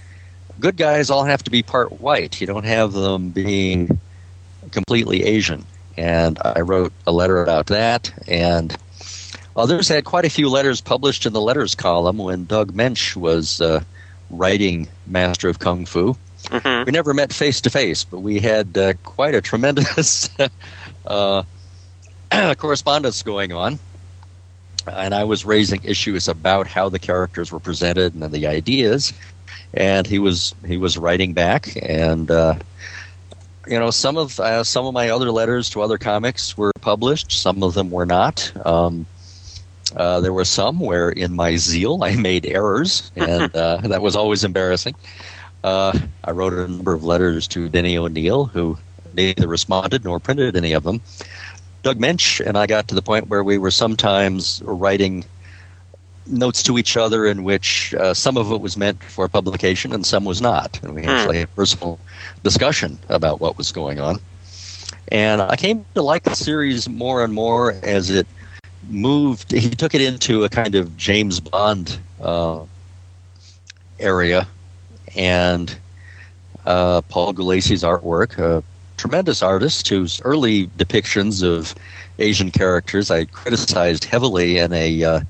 good 0.61 0.76
guys 0.76 1.09
all 1.11 1.24
have 1.24 1.43
to 1.45 1.51
be 1.51 1.62
part 1.62 2.01
white. 2.01 2.41
You 2.41 2.47
don't 2.47 2.64
have 2.64 2.93
them 2.93 3.30
being 3.30 3.99
completely 4.72 5.24
Asian. 5.24 5.64
And 5.97 6.39
I 6.45 6.61
wrote 6.61 6.93
a 7.07 7.13
letter 7.13 7.43
about 7.43 7.67
that. 7.67 8.13
And 8.29 8.77
others 9.57 9.89
had 9.89 10.05
quite 10.05 10.25
a 10.25 10.31
few 10.31 10.49
letters 10.49 10.81
published 10.81 11.27
in 11.27 11.33
the 11.33 11.41
letters 11.41 11.75
column 11.75 12.19
when 12.19 12.45
Doug 12.45 12.73
Moench 12.73 13.17
was 13.17 13.61
uh, 13.61 13.83
writing 14.31 14.89
Master 15.07 15.49
of 15.49 15.59
Kung 15.59 15.87
Fu. 15.87 16.17
hmm 16.51 16.83
We 16.85 16.93
never 16.93 17.15
met 17.15 17.33
face 17.33 17.61
to 17.63 17.71
face, 17.71 18.05
but 18.05 18.21
we 18.21 18.41
had 18.41 18.77
uh, 18.77 18.93
quite 19.05 19.35
a 19.35 19.41
tremendous 19.41 20.29
uh, 21.07 21.43
correspondence 22.57 23.23
going 23.23 23.53
on. 23.53 23.79
And 24.87 25.15
I 25.15 25.25
was 25.25 25.45
raising 25.45 25.83
issues 25.83 26.29
about 26.29 26.69
how 26.69 26.89
the 26.89 26.99
characters 27.01 27.51
were 27.51 27.59
presented 27.59 28.15
and 28.15 28.33
the 28.33 28.47
ideas, 28.47 29.13
and 29.75 30.07
he 30.07 30.21
was 30.21 30.55
he 30.65 30.77
was 30.77 30.97
writing 30.97 31.33
back. 31.33 31.77
And 31.83 32.31
uh, 32.31 32.55
you 33.67 33.79
know, 33.79 33.91
some 33.91 34.17
of 34.17 34.39
uh, 34.41 34.64
some 34.64 34.87
of 34.87 34.95
my 34.95 35.11
other 35.11 35.31
letters 35.31 35.71
to 35.71 35.83
other 35.83 35.99
comics 35.99 36.57
were 36.57 36.73
published. 36.81 37.33
Some 37.33 37.62
of 37.62 37.75
them 37.75 37.91
were 37.91 38.07
not. 38.07 38.53
Um, 38.67 39.07
uh, 39.95 40.21
there 40.21 40.33
were 40.33 40.45
some 40.45 40.81
where, 40.81 41.11
in 41.11 41.35
my 41.35 41.57
zeal, 41.57 42.03
I 42.03 42.17
made 42.17 42.47
errors, 42.47 43.11
and 43.17 43.55
uh, 43.57 43.79
that 43.79 44.03
was 44.03 44.17
always 44.17 44.45
embarrassing. 44.45 44.95
Uh, 45.62 45.99
I 46.25 46.31
wrote 46.31 46.53
a 46.53 46.69
number 46.69 46.93
of 46.93 47.05
letters 47.05 47.49
to 47.49 47.69
Denny 47.69 47.97
O'Neil, 47.99 48.45
who 48.45 48.79
neither 49.14 49.49
responded 49.49 50.05
nor 50.05 50.21
printed 50.21 50.57
any 50.57 50.73
of 50.73 50.85
them. 50.85 51.01
Doug 51.83 51.99
Moench 51.99 52.45
and 52.45 52.59
I 52.59 52.67
got 52.67 52.89
to 52.89 52.95
the 52.95 53.03
point 53.03 53.29
where 53.29 53.45
we 53.45 53.59
were 53.59 53.71
sometimes 53.71 54.61
writing 54.64 55.25
notes 56.27 56.62
to 56.64 56.79
each 56.79 56.97
other 56.97 57.27
in 57.27 57.45
which 57.45 57.95
uh, 57.95 58.14
some 58.14 58.37
of 58.37 58.51
it 58.53 58.61
was 58.61 58.77
meant 58.77 59.03
for 59.05 59.29
publication 59.29 59.93
and 59.93 60.07
some 60.07 60.24
was 60.24 60.41
not. 60.41 60.81
And 60.83 60.95
we 60.95 61.05
Hmm. 61.05 61.11
actually 61.11 61.39
had 61.39 61.49
a 61.49 61.57
personal 61.57 62.01
discussion 62.43 63.01
about 63.09 63.41
what 63.41 63.57
was 63.59 63.72
going 63.72 64.01
on. 64.01 64.18
And 65.11 65.43
I 65.43 65.57
came 65.57 65.87
to 65.95 66.03
like 66.03 66.24
the 66.24 66.35
series 66.35 66.89
more 66.89 67.24
and 67.24 67.33
more 67.33 67.72
as 67.83 68.11
it 68.11 68.29
moved. 68.87 69.53
He 69.53 69.70
took 69.70 69.95
it 69.95 70.01
into 70.01 70.45
a 70.45 70.49
kind 70.49 70.74
of 70.74 70.97
James 70.97 71.41
Bond 71.41 72.01
uh, 72.20 72.64
area, 73.99 74.49
and 75.16 75.79
uh, 76.64 77.03
Paul 77.03 77.33
Gulacy's 77.35 77.83
artwork, 77.83 78.39
a 78.39 78.64
tremendous 78.97 79.43
artist 79.43 79.89
whose 79.89 80.20
early 80.24 80.68
depictions 80.68 81.43
of 81.43 81.74
Asian 82.18 82.51
characters 82.51 83.11
I 83.11 83.27
criticized 83.27 84.05
heavily 84.05 84.59
in 84.59 84.72
a 84.72 85.05
uh, 85.05 85.20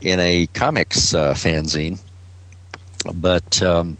in 0.00 0.20
a 0.20 0.46
comics 0.48 1.14
uh, 1.14 1.34
fanzine, 1.34 1.98
but. 3.14 3.62
Um, 3.62 3.98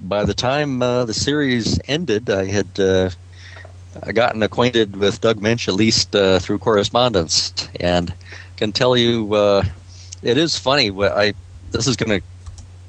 by 0.00 0.24
the 0.24 0.34
time 0.34 0.82
uh, 0.82 1.04
the 1.04 1.14
series 1.14 1.80
ended, 1.88 2.30
I 2.30 2.46
had 2.46 2.78
uh, 2.78 3.10
gotten 4.12 4.42
acquainted 4.42 4.96
with 4.96 5.20
Doug 5.20 5.40
Moench 5.40 5.68
at 5.68 5.74
least 5.74 6.14
uh, 6.14 6.38
through 6.38 6.58
correspondence, 6.58 7.68
and 7.80 8.12
can 8.56 8.72
tell 8.72 8.96
you 8.96 9.34
uh, 9.34 9.64
it 10.22 10.38
is 10.38 10.58
funny. 10.58 10.90
I 10.90 11.34
this 11.70 11.86
is 11.86 11.96
going 11.96 12.20
to 12.20 12.26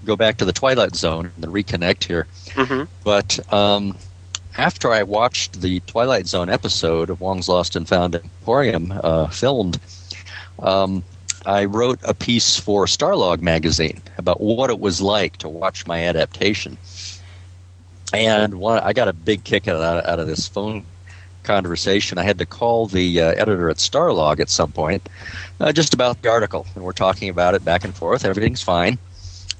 go 0.06 0.16
back 0.16 0.38
to 0.38 0.46
the 0.46 0.54
Twilight 0.54 0.96
Zone 0.96 1.32
and 1.36 1.46
reconnect 1.46 2.04
here, 2.04 2.28
hmm 2.54 2.84
but 3.04 3.40
um, 3.52 3.98
after 4.58 4.92
I 4.92 5.04
watched 5.04 5.62
the 5.62 5.80
Twilight 5.82 6.28
Zone 6.28 6.50
episode 6.50 7.10
of 7.10 7.22
Wong's 7.22 7.50
Lost 7.50 7.76
and 7.76 7.88
Found 7.88 8.16
Emporium 8.16 8.94
uh, 9.04 9.28
filmed. 9.28 9.80
Um, 10.60 11.04
I 11.50 11.66
wrote 11.66 12.00
a 12.04 12.14
piece 12.14 12.60
for 12.60 12.86
Starlog 12.86 13.42
magazine 13.42 14.04
about 14.20 14.40
what 14.40 14.70
it 14.70 14.80
was 14.80 15.02
like 15.02 15.38
to 15.38 15.50
watch 15.50 15.88
my 15.88 16.06
adaptation. 16.06 16.78
And 18.14 18.60
one, 18.60 18.78
I 18.84 18.94
got 18.94 19.08
a 19.08 19.14
big 19.14 19.44
kick 19.46 19.68
out 19.68 19.78
of, 19.78 20.06
out 20.06 20.20
of 20.20 20.28
this 20.28 20.48
phone 20.48 20.86
conversation. 21.42 22.20
I 22.20 22.24
had 22.24 22.38
to 22.38 22.46
call 22.46 22.86
the 22.86 23.20
uh, 23.20 23.32
editor 23.32 23.68
at 23.72 23.78
Starlog 23.78 24.40
at 24.40 24.52
some 24.52 24.72
point 24.72 25.10
uh, 25.60 25.72
just 25.72 25.96
about 25.96 26.22
the 26.22 26.30
article. 26.30 26.68
And 26.76 26.84
we're 26.84 26.92
talking 26.92 27.30
about 27.30 27.56
it 27.56 27.66
back 27.66 27.84
and 27.84 27.96
forth. 27.96 28.26
Everything's 28.26 28.62
fine. 28.62 29.00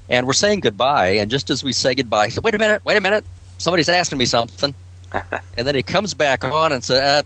And 0.08 0.28
we're 0.28 0.32
saying 0.32 0.60
goodbye. 0.60 1.14
And 1.14 1.28
just 1.28 1.50
as 1.50 1.64
we 1.64 1.72
say 1.72 1.96
goodbye, 1.96 2.26
he 2.26 2.30
said, 2.30 2.44
Wait 2.44 2.54
a 2.54 2.58
minute, 2.58 2.84
wait 2.84 2.98
a 2.98 3.00
minute. 3.00 3.24
Somebody's 3.58 3.88
asking 3.88 4.18
me 4.18 4.26
something. 4.26 4.76
and 5.12 5.66
then 5.66 5.74
he 5.74 5.82
comes 5.82 6.14
back 6.14 6.44
on 6.44 6.70
and 6.70 6.84
says, 6.84 7.00
uh, 7.00 7.22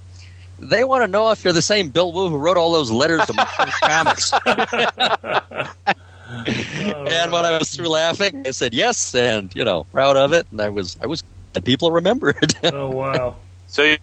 they 0.59 0.85
want 0.85 1.03
to 1.03 1.09
know 1.09 1.31
if 1.31 1.45
you're 1.45 1.53
the 1.53 1.63
same 1.63 1.91
Bill 1.91 2.13
Wu 2.13 2.29
who 2.29 2.37
wrote 2.37 2.57
all 2.57 2.73
those 2.73 2.91
letters 2.91 3.25
to 3.27 3.33
Marvel 3.35 3.67
Comics. 3.83 4.33
and 6.47 7.33
when 7.33 7.45
I 7.45 7.59
was 7.59 7.71
through 7.71 7.89
laughing, 7.89 8.45
I 8.47 8.51
said 8.51 8.75
yes, 8.75 9.15
and 9.15 9.55
you 9.55 9.65
know, 9.65 9.85
proud 9.85 10.17
of 10.17 10.33
it. 10.33 10.47
And 10.51 10.61
I 10.61 10.69
was, 10.69 10.97
I 11.03 11.07
was, 11.07 11.23
and 11.55 11.65
people 11.65 11.91
remembered. 11.93 12.55
oh 12.65 12.91
wow. 12.91 13.37
So 13.67 13.83
you, 13.83 13.99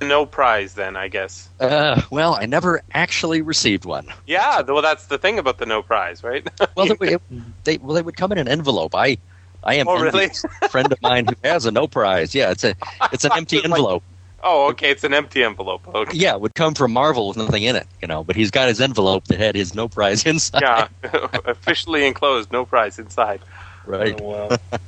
no 0.00 0.26
prize 0.26 0.74
then, 0.74 0.96
I 0.96 1.08
guess. 1.08 1.48
uh, 1.60 2.02
well, 2.10 2.34
I 2.34 2.46
never 2.46 2.82
actually 2.92 3.42
received 3.42 3.84
one. 3.84 4.06
Yeah, 4.26 4.62
well, 4.62 4.82
that's 4.82 5.06
the 5.06 5.18
thing 5.18 5.38
about 5.38 5.58
the 5.58 5.66
no 5.66 5.82
prize, 5.82 6.24
right? 6.24 6.46
Well, 6.76 6.88
they, 6.98 7.16
they, 7.64 7.76
well, 7.78 7.94
they 7.94 8.02
would 8.02 8.16
come 8.16 8.32
in 8.32 8.38
an 8.38 8.48
envelope. 8.48 8.94
I, 8.94 9.18
I 9.62 9.74
am 9.74 9.86
Oh, 9.86 10.00
really? 10.00 10.30
a 10.62 10.68
friend 10.68 10.90
of 10.90 11.00
mine 11.02 11.26
who 11.26 11.34
has 11.44 11.66
a 11.66 11.70
no 11.70 11.86
prize. 11.86 12.34
Yeah, 12.34 12.50
it's 12.50 12.64
a, 12.64 12.74
it's 13.12 13.24
an 13.24 13.32
empty 13.36 13.62
envelope. 13.62 14.02
Oh, 14.42 14.68
okay, 14.70 14.90
it's 14.90 15.04
an 15.04 15.14
empty 15.14 15.42
envelope. 15.42 15.86
Okay. 15.94 16.16
Yeah, 16.16 16.34
it 16.34 16.40
would 16.40 16.54
come 16.54 16.74
from 16.74 16.92
Marvel 16.92 17.28
with 17.28 17.36
nothing 17.36 17.62
in 17.62 17.76
it, 17.76 17.86
you 18.00 18.08
know. 18.08 18.24
But 18.24 18.36
he's 18.36 18.50
got 18.50 18.68
his 18.68 18.80
envelope 18.80 19.26
that 19.26 19.38
had 19.38 19.54
his 19.54 19.74
no 19.74 19.88
prize 19.88 20.26
inside. 20.26 20.62
Yeah, 20.62 20.88
officially 21.44 22.06
enclosed, 22.06 22.52
no 22.52 22.64
prize 22.64 22.98
inside. 22.98 23.40
Right. 23.86 24.18
Oh, 24.20 24.48
wow. 24.48 24.58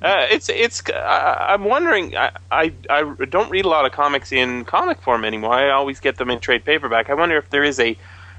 Uh, 0.00 0.26
it's 0.30 0.48
it's. 0.48 0.80
I, 0.90 1.48
I'm 1.50 1.64
wondering. 1.64 2.16
I, 2.16 2.30
I 2.52 2.72
I 2.88 3.14
don't 3.28 3.50
read 3.50 3.64
a 3.64 3.68
lot 3.68 3.84
of 3.84 3.90
comics 3.90 4.30
in 4.30 4.64
comic 4.64 5.00
form 5.00 5.24
anymore. 5.24 5.54
I 5.54 5.70
always 5.70 5.98
get 5.98 6.18
them 6.18 6.30
in 6.30 6.38
trade 6.38 6.64
paperback. 6.64 7.10
I 7.10 7.14
wonder 7.14 7.36
if 7.36 7.50
there 7.50 7.64
is 7.64 7.80
a 7.80 7.96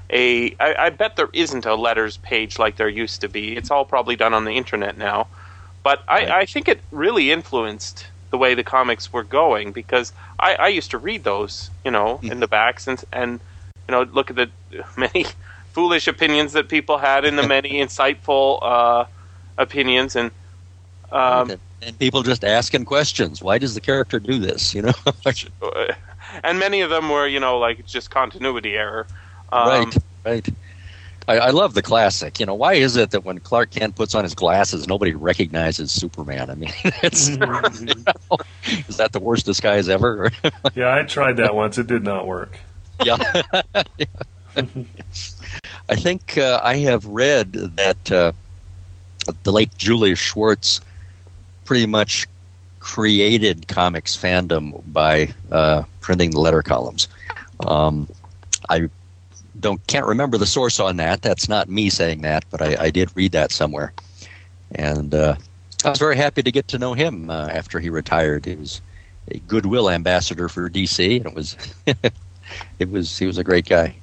a. 0.08 0.54
I, 0.58 0.86
I 0.86 0.90
bet 0.90 1.16
there 1.16 1.28
isn't 1.34 1.66
a 1.66 1.74
letters 1.74 2.16
page 2.18 2.58
like 2.58 2.76
there 2.76 2.88
used 2.88 3.20
to 3.20 3.28
be. 3.28 3.56
It's 3.56 3.70
all 3.70 3.84
probably 3.84 4.16
done 4.16 4.32
on 4.32 4.46
the 4.46 4.52
internet 4.52 4.96
now. 4.96 5.26
But 5.82 6.02
Right. 6.08 6.30
I, 6.30 6.40
I 6.40 6.46
think 6.46 6.66
it 6.66 6.80
really 6.90 7.30
influenced 7.30 8.06
the 8.34 8.38
way 8.38 8.56
the 8.56 8.64
comics 8.64 9.12
were 9.12 9.22
going 9.22 9.70
because 9.70 10.12
I, 10.40 10.56
I 10.56 10.66
used 10.66 10.90
to 10.90 10.98
read 10.98 11.22
those, 11.22 11.70
you 11.84 11.92
know, 11.92 12.18
in 12.20 12.40
the 12.40 12.48
backs 12.48 12.88
and 12.88 13.00
and 13.12 13.38
you 13.86 13.92
know 13.92 14.02
look 14.02 14.28
at 14.28 14.34
the 14.34 14.50
many 14.96 15.26
foolish 15.70 16.08
opinions 16.08 16.52
that 16.54 16.68
people 16.68 16.98
had 16.98 17.24
and 17.24 17.38
the 17.38 17.46
many 17.46 17.72
insightful 17.84 18.58
uh, 18.60 19.04
opinions 19.56 20.16
and. 20.16 20.32
Um, 21.12 21.50
and, 21.50 21.60
and 21.80 21.98
people 22.00 22.24
just 22.24 22.42
asking 22.42 22.86
questions. 22.86 23.40
Why 23.40 23.58
does 23.58 23.76
the 23.76 23.80
character 23.80 24.18
do 24.18 24.40
this? 24.40 24.74
You 24.74 24.82
know. 24.82 24.94
And 26.42 26.58
many 26.58 26.80
of 26.80 26.90
them 26.90 27.10
were, 27.10 27.28
you 27.28 27.38
know, 27.38 27.58
like 27.58 27.86
just 27.86 28.10
continuity 28.10 28.74
error. 28.74 29.06
Um, 29.52 29.68
right. 29.68 29.96
Right. 30.24 30.48
I, 31.26 31.38
I 31.38 31.50
love 31.50 31.74
the 31.74 31.82
classic. 31.82 32.38
You 32.38 32.46
know, 32.46 32.54
why 32.54 32.74
is 32.74 32.96
it 32.96 33.10
that 33.10 33.24
when 33.24 33.38
Clark 33.40 33.70
Kent 33.70 33.96
puts 33.96 34.14
on 34.14 34.24
his 34.24 34.34
glasses, 34.34 34.86
nobody 34.86 35.14
recognizes 35.14 35.90
Superman? 35.90 36.50
I 36.50 36.54
mean, 36.54 36.72
it's, 37.02 37.30
you 37.30 37.36
know, 37.38 37.60
is 38.88 38.96
that 38.98 39.12
the 39.12 39.20
worst 39.20 39.46
disguise 39.46 39.88
ever? 39.88 40.30
yeah, 40.74 40.94
I 40.94 41.02
tried 41.02 41.36
that 41.38 41.54
once. 41.54 41.78
It 41.78 41.86
did 41.86 42.04
not 42.04 42.26
work. 42.26 42.58
yeah. 43.04 43.16
I 45.88 45.96
think 45.96 46.38
uh, 46.38 46.60
I 46.62 46.76
have 46.76 47.06
read 47.06 47.52
that 47.52 48.12
uh, 48.12 48.32
the 49.42 49.52
late 49.52 49.76
Julius 49.76 50.18
Schwartz 50.18 50.80
pretty 51.64 51.86
much 51.86 52.26
created 52.78 53.66
comics 53.66 54.16
fandom 54.16 54.82
by 54.92 55.32
uh, 55.50 55.84
printing 56.00 56.30
the 56.30 56.40
letter 56.40 56.62
columns. 56.62 57.08
Um, 57.60 58.08
I 58.68 58.88
don't 59.64 59.84
can't 59.86 60.04
remember 60.06 60.36
the 60.36 60.46
source 60.46 60.78
on 60.78 60.98
that. 60.98 61.22
That's 61.22 61.48
not 61.48 61.70
me 61.70 61.88
saying 61.88 62.20
that, 62.20 62.44
but 62.50 62.60
I, 62.60 62.76
I 62.84 62.90
did 62.90 63.10
read 63.16 63.32
that 63.32 63.50
somewhere, 63.50 63.94
and 64.74 65.14
uh, 65.14 65.36
I 65.84 65.90
was 65.90 65.98
very 65.98 66.16
happy 66.16 66.42
to 66.42 66.52
get 66.52 66.68
to 66.68 66.78
know 66.78 66.92
him 66.92 67.30
uh, 67.30 67.48
after 67.48 67.80
he 67.80 67.88
retired. 67.88 68.44
He 68.44 68.56
was 68.56 68.82
a 69.28 69.38
goodwill 69.38 69.88
ambassador 69.88 70.50
for 70.50 70.68
DC, 70.68 71.16
and 71.16 71.26
it 71.26 71.34
was 71.34 71.56
it 72.78 72.90
was 72.90 73.18
he 73.18 73.26
was 73.26 73.38
a 73.38 73.44
great 73.44 73.66
guy. 73.66 73.96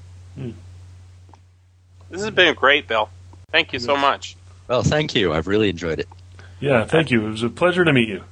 This 2.09 2.21
has 2.21 2.31
been 2.31 2.55
great, 2.55 2.87
Bill. 2.87 3.09
Thank 3.51 3.71
you 3.71 3.79
so 3.79 3.95
much. 3.95 4.35
Well, 4.67 4.81
thank 4.81 5.13
you. 5.13 5.31
I've 5.31 5.47
really 5.47 5.69
enjoyed 5.69 5.99
it. 5.99 6.09
Yeah, 6.59 6.85
thank 6.85 7.11
you. 7.11 7.25
It 7.27 7.29
was 7.29 7.43
a 7.43 7.49
pleasure 7.49 7.85
to 7.85 7.93
meet 7.93 8.09
you. 8.09 8.23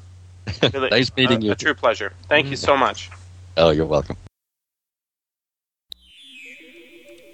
Nice 0.73 1.11
meeting 1.15 1.43
a, 1.43 1.45
you. 1.45 1.51
A 1.51 1.55
true 1.55 1.75
pleasure. 1.75 2.11
Thank 2.27 2.47
you 2.47 2.55
so 2.55 2.75
much. 2.75 3.11
Oh, 3.55 3.69
you're 3.69 3.85
welcome. 3.85 4.17